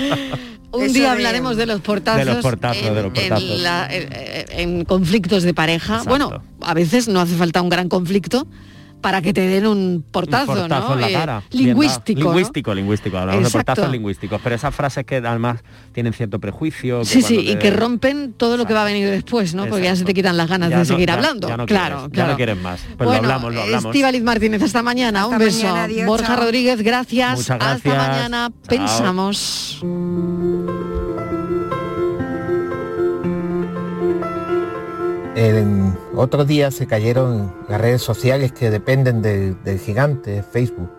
Un 0.70 0.82
Eso 0.84 0.92
día 0.92 1.02
de- 1.04 1.08
hablaremos 1.08 1.56
de 1.56 1.66
los 1.66 1.80
portazos, 1.80 2.24
De 2.26 2.32
los 2.32 2.42
portazos, 2.42 2.82
en, 2.82 2.94
de 2.94 3.02
los 3.02 3.12
en 3.18 3.28
portazos. 3.28 3.60
la- 3.60 3.88
en- 3.90 4.08
en 4.50 4.84
conflictos 4.84 5.42
de 5.42 5.54
pareja. 5.54 5.94
Exacto. 5.98 6.10
Bueno, 6.10 6.42
a 6.60 6.74
veces 6.74 7.08
no 7.08 7.20
hace 7.20 7.34
falta 7.36 7.62
un 7.62 7.68
gran 7.70 7.88
conflicto 7.88 8.46
para 9.00 9.22
que 9.22 9.32
te 9.32 9.40
den 9.42 9.66
un 9.66 10.04
portazo, 10.10 10.52
Un 10.52 10.58
portazo 10.58 10.88
¿no? 10.88 10.94
en 10.94 11.00
la 11.00 11.08
Eh, 11.10 11.12
cara. 11.12 11.42
Lingüístico. 11.50 12.20
¿no? 12.20 12.26
Lingüístico, 12.26 12.74
lingüístico. 12.74 13.16
Hablamos 13.18 13.42
Exacto. 13.42 13.58
de 13.58 13.64
portazos 13.64 13.92
lingüísticos. 13.92 14.40
Pero 14.42 14.54
esas 14.54 14.74
frases 14.74 15.04
que 15.04 15.16
además 15.16 15.60
tienen 15.92 16.12
cierto 16.12 16.38
prejuicio. 16.38 17.00
que 17.00 17.04
Sí, 17.06 17.22
sí, 17.22 17.38
y 17.38 17.56
que 17.56 17.70
rompen 17.70 18.32
todo 18.36 18.56
lo 18.56 18.66
que 18.66 18.74
va 18.74 18.82
a 18.82 18.84
venir 18.86 19.08
después, 19.08 19.54
¿no? 19.54 19.66
Porque 19.66 19.84
ya 19.84 19.96
se 19.96 20.04
te 20.04 20.14
quitan 20.14 20.36
las 20.36 20.48
ganas 20.48 20.70
Ya 20.70 20.76
de 20.76 20.82
no- 20.82 20.86
seguir 20.86 21.08
ya- 21.08 21.14
hablando. 21.14 21.48
ya 21.48 21.56
no 21.56 21.66
claro, 21.66 21.96
quieres, 22.10 22.16
ya 22.16 22.26
no 22.26 22.36
quieres 22.36 22.60
más. 22.62 22.80
Pues 22.80 22.98
lo 22.98 23.06
bueno, 23.06 23.22
hablamos, 23.24 23.54
lo 23.54 23.62
hablamos. 23.62 23.84
Estíbaliz 23.86 24.22
Martínez, 24.22 24.62
hasta 24.62 24.82
mañana. 24.82 25.22
Hasta 25.24 25.32
un 25.36 25.38
beso. 25.38 25.58
mañana, 25.62 25.84
adiós, 25.84 26.06
Borja 26.06 26.26
chao. 26.28 26.36
Rodríguez, 26.36 26.82
gracias. 26.82 27.36
Muchas 27.38 27.58
Hasta 27.60 27.88
mañana. 27.94 28.50
Chao. 28.50 28.68
Pensamos. 28.68 29.80
En 35.40 35.96
otros 36.16 36.48
días 36.48 36.74
se 36.74 36.88
cayeron 36.88 37.54
las 37.68 37.80
redes 37.80 38.02
sociales 38.02 38.50
que 38.50 38.70
dependen 38.70 39.22
del, 39.22 39.62
del 39.62 39.78
gigante 39.78 40.42
Facebook 40.42 40.90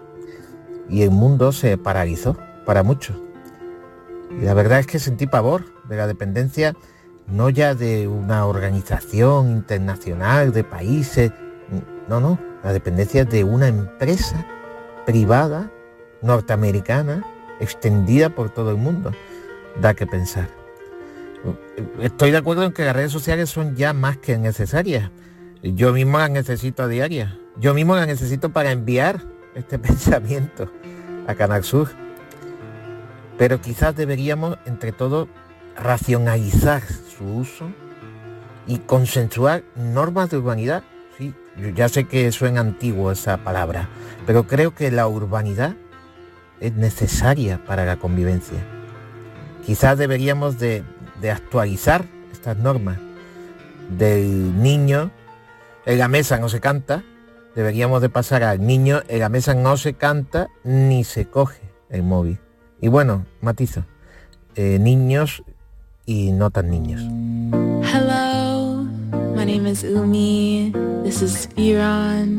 y 0.88 1.02
el 1.02 1.12
mundo 1.12 1.52
se 1.52 1.78
paralizó 1.78 2.38
para 2.66 2.82
muchos. 2.82 3.18
Y 4.32 4.46
la 4.46 4.54
verdad 4.54 4.80
es 4.80 4.88
que 4.88 4.98
sentí 4.98 5.28
pavor 5.28 5.66
de 5.90 5.98
la 5.98 6.08
dependencia 6.08 6.74
no 7.28 7.50
ya 7.50 7.76
de 7.76 8.08
una 8.08 8.46
organización 8.46 9.50
internacional, 9.52 10.54
de 10.54 10.64
países, 10.64 11.34
no, 12.08 12.22
no, 12.22 12.40
la 12.64 12.72
dependencia 12.72 13.26
de 13.26 13.44
una 13.44 13.68
empresa 13.68 14.46
privada 15.06 15.70
norteamericana 16.22 17.26
extendida 17.60 18.30
por 18.30 18.52
todo 18.52 18.72
el 18.72 18.78
mundo. 18.78 19.12
Da 19.82 19.94
que 19.94 20.08
pensar. 20.08 20.59
Estoy 22.02 22.32
de 22.32 22.38
acuerdo 22.38 22.64
en 22.64 22.74
que 22.74 22.84
las 22.84 22.96
redes 22.96 23.12
sociales 23.12 23.50
son 23.50 23.76
ya 23.76 23.94
más 23.94 24.18
que 24.18 24.38
necesarias. 24.38 25.12
Yo 25.62 25.94
mismo 25.94 26.18
las 26.18 26.30
necesito 26.30 26.84
a 26.84 26.88
diaria. 26.88 27.38
Yo 27.58 27.74
mismo 27.74 27.96
las 27.96 28.08
necesito 28.08 28.50
para 28.50 28.72
enviar 28.72 29.22
este 29.56 29.80
pensamiento 29.80 30.72
a 31.28 31.36
Canal 31.36 31.64
Sur. 31.64 31.90
Pero 33.38 33.62
quizás 33.62 33.96
deberíamos, 33.96 34.58
entre 34.66 34.92
todos, 34.92 35.28
racionalizar 35.78 36.84
su 36.84 37.24
uso 37.24 37.70
y 38.68 38.80
consensuar 38.80 39.64
normas 39.76 40.30
de 40.30 40.38
urbanidad. 40.38 40.84
Sí, 41.18 41.34
ya 41.76 41.90
sé 41.90 42.06
que 42.06 42.32
suena 42.32 42.62
antiguo 42.62 43.12
esa 43.12 43.38
palabra, 43.38 43.90
pero 44.26 44.46
creo 44.46 44.76
que 44.76 44.92
la 44.92 45.08
urbanidad 45.08 45.76
es 46.60 46.74
necesaria 46.74 47.64
para 47.66 47.86
la 47.86 47.98
convivencia. 47.98 48.60
Quizás 49.66 49.98
deberíamos 49.98 50.60
de, 50.60 50.84
de 51.22 51.32
actualizar 51.32 52.06
estas 52.32 52.58
normas. 52.58 52.98
Del 53.98 54.62
niño 54.62 55.12
en 55.86 55.98
la 55.98 56.08
mesa 56.08 56.38
no 56.38 56.50
se 56.50 56.60
canta, 56.60 57.04
deberíamos 57.56 58.02
de 58.02 58.10
pasar 58.10 58.44
al 58.44 58.66
niño 58.66 59.02
en 59.08 59.20
la 59.20 59.30
mesa 59.30 59.54
no 59.54 59.78
se 59.78 59.94
canta 59.94 60.48
ni 60.64 61.04
se 61.04 61.26
coge 61.26 61.62
el 61.90 62.04
móvil. 62.04 62.40
Y 62.82 62.88
bueno, 62.88 63.26
matizo, 63.42 63.86
eh, 64.56 64.78
niños 64.80 65.44
y 66.06 66.32
no 66.32 66.50
tan 66.52 66.70
niños. 66.70 67.02
Hello, 67.84 68.84
my 69.36 69.46
name 69.46 69.70
is 69.70 69.84
Umi. 69.84 70.72
This 71.04 71.22
is 71.22 71.50
Viran. 71.56 72.38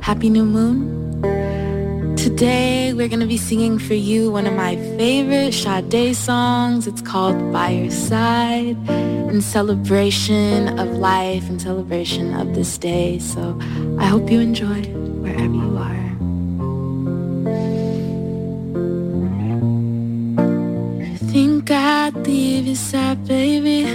Happy 0.00 0.30
New 0.30 0.44
Moon. 0.44 1.07
Today 2.18 2.92
we're 2.94 3.06
gonna 3.06 3.30
be 3.30 3.38
singing 3.38 3.78
for 3.78 3.94
you 3.94 4.32
one 4.32 4.44
of 4.44 4.54
my 4.54 4.74
favorite 4.98 5.54
Sade 5.54 6.16
songs. 6.16 6.88
It's 6.88 7.00
called 7.00 7.52
By 7.52 7.70
Your 7.70 7.92
Side 7.92 8.76
in 9.30 9.40
celebration 9.40 10.80
of 10.80 10.98
life 10.98 11.48
and 11.48 11.62
celebration 11.62 12.34
of 12.34 12.56
this 12.56 12.76
day. 12.76 13.20
So 13.20 13.56
I 14.00 14.06
hope 14.06 14.32
you 14.32 14.40
enjoy 14.40 14.82
wherever 15.22 15.54
you 15.54 15.78
are. 15.78 16.10
Think 21.30 21.70
I'd 21.70 22.16
leave 22.26 22.66
you 22.66 22.74
sad, 22.74 23.24
baby? 23.28 23.86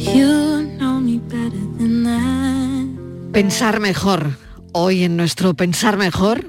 You 0.00 0.62
know 0.80 1.00
me 1.00 1.18
better 1.18 1.64
than 1.76 2.04
that. 2.08 3.32
Pensar 3.32 3.78
mejor. 3.78 4.43
Hoy 4.76 5.04
en 5.04 5.16
nuestro 5.16 5.54
Pensar 5.54 5.96
mejor, 5.96 6.48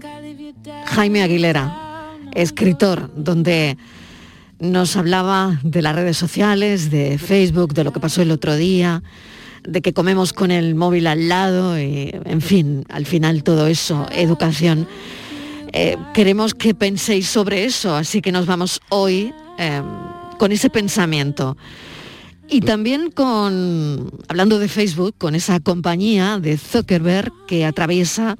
Jaime 0.88 1.22
Aguilera, 1.22 2.10
escritor, 2.34 3.12
donde 3.16 3.78
nos 4.58 4.96
hablaba 4.96 5.60
de 5.62 5.84
las 5.84 5.94
redes 5.94 6.18
sociales, 6.18 6.90
de 6.90 7.20
Facebook, 7.20 7.76
de 7.76 7.84
lo 7.84 7.94
que 7.94 8.00
pasó 8.00 8.24
el 8.24 8.32
otro 8.32 8.56
día, 8.56 9.04
de 9.64 9.84
que 9.84 9.94
comemos 9.94 10.34
con 10.34 10.50
el 10.50 10.74
móvil 10.74 11.06
al 11.06 11.30
lado, 11.30 11.80
y, 11.80 12.16
en 12.26 12.42
fin, 12.42 12.84
al 12.90 13.06
final 13.06 13.44
todo 13.44 13.68
eso, 13.68 14.08
educación. 14.12 14.88
Eh, 15.72 15.96
queremos 16.16 16.56
que 16.56 16.74
penséis 16.74 17.28
sobre 17.28 17.64
eso, 17.64 17.96
así 17.96 18.24
que 18.24 18.32
nos 18.32 18.48
vamos 18.48 18.82
hoy 18.90 19.36
eh, 19.60 19.84
con 20.40 20.52
ese 20.52 20.72
pensamiento. 20.72 21.58
Y 22.48 22.62
también 22.62 23.10
con, 23.10 24.12
hablando 24.28 24.60
de 24.60 24.68
Facebook, 24.68 25.16
con 25.18 25.34
esa 25.36 25.60
compañía 25.60 26.40
de 26.40 26.58
Zuckerberg 26.58 27.32
que 27.48 27.66
atraviesa 27.66 28.38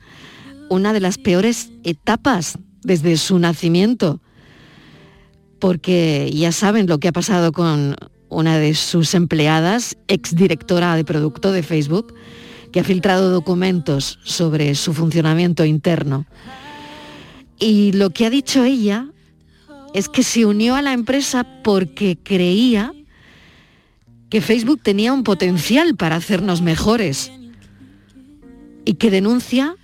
una 0.70 0.94
de 0.94 1.00
las 1.00 1.18
peores 1.18 1.72
etapas 1.84 2.58
desde 2.84 3.18
su 3.18 3.40
nacimiento, 3.40 4.22
porque 5.60 6.30
ya 6.34 6.52
saben 6.52 6.88
lo 6.88 7.00
que 7.00 7.08
ha 7.08 7.14
pasado 7.14 7.52
con 7.52 7.96
una 8.30 8.60
de 8.60 8.76
sus 8.76 9.14
empleadas, 9.16 9.98
exdirectora 10.08 10.96
de 10.96 11.04
producto 11.04 11.52
de 11.52 11.64
Facebook, 11.64 12.14
que 12.72 12.82
ha 12.82 12.84
filtrado 12.84 13.32
documentos 13.32 14.20
sobre 14.24 14.76
su 14.76 14.94
funcionamiento 14.94 15.66
interno. 15.66 16.26
Y 17.58 17.94
lo 17.94 18.10
que 18.10 18.26
ha 18.26 18.30
dicho 18.30 18.64
ella 18.64 19.08
es 19.94 20.10
que 20.10 20.24
se 20.24 20.46
unió 20.46 20.76
a 20.76 20.82
la 20.82 20.94
empresa 20.94 21.48
porque 21.64 22.18
creía 22.22 22.94
que 24.36 24.42
Facebook 24.42 24.82
tenía 24.84 25.14
un 25.14 25.24
potencial 25.24 25.96
para 25.96 26.18
hacernos 26.18 26.62
mejores 26.62 27.32
y 28.84 28.96
que 28.96 29.10
denuncia 29.10 29.78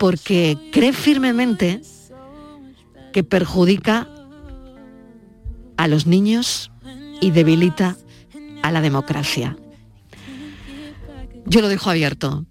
porque 0.00 0.58
cree 0.72 0.92
firmemente 0.92 1.80
que 3.12 3.22
perjudica 3.22 4.08
a 5.76 5.86
los 5.86 6.08
niños 6.08 6.72
y 7.20 7.30
debilita 7.30 7.96
a 8.62 8.72
la 8.72 8.80
democracia. 8.80 9.56
Yo 11.46 11.60
lo 11.60 11.68
dejo 11.68 11.88
abierto 11.88 12.46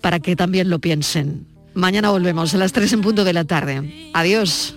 para 0.00 0.20
que 0.20 0.36
también 0.36 0.70
lo 0.70 0.78
piensen. 0.78 1.48
Mañana 1.74 2.10
volvemos 2.10 2.54
a 2.54 2.58
las 2.58 2.72
3 2.72 2.92
en 2.92 3.00
punto 3.00 3.24
de 3.24 3.32
la 3.32 3.42
tarde. 3.46 4.12
Adiós. 4.14 4.76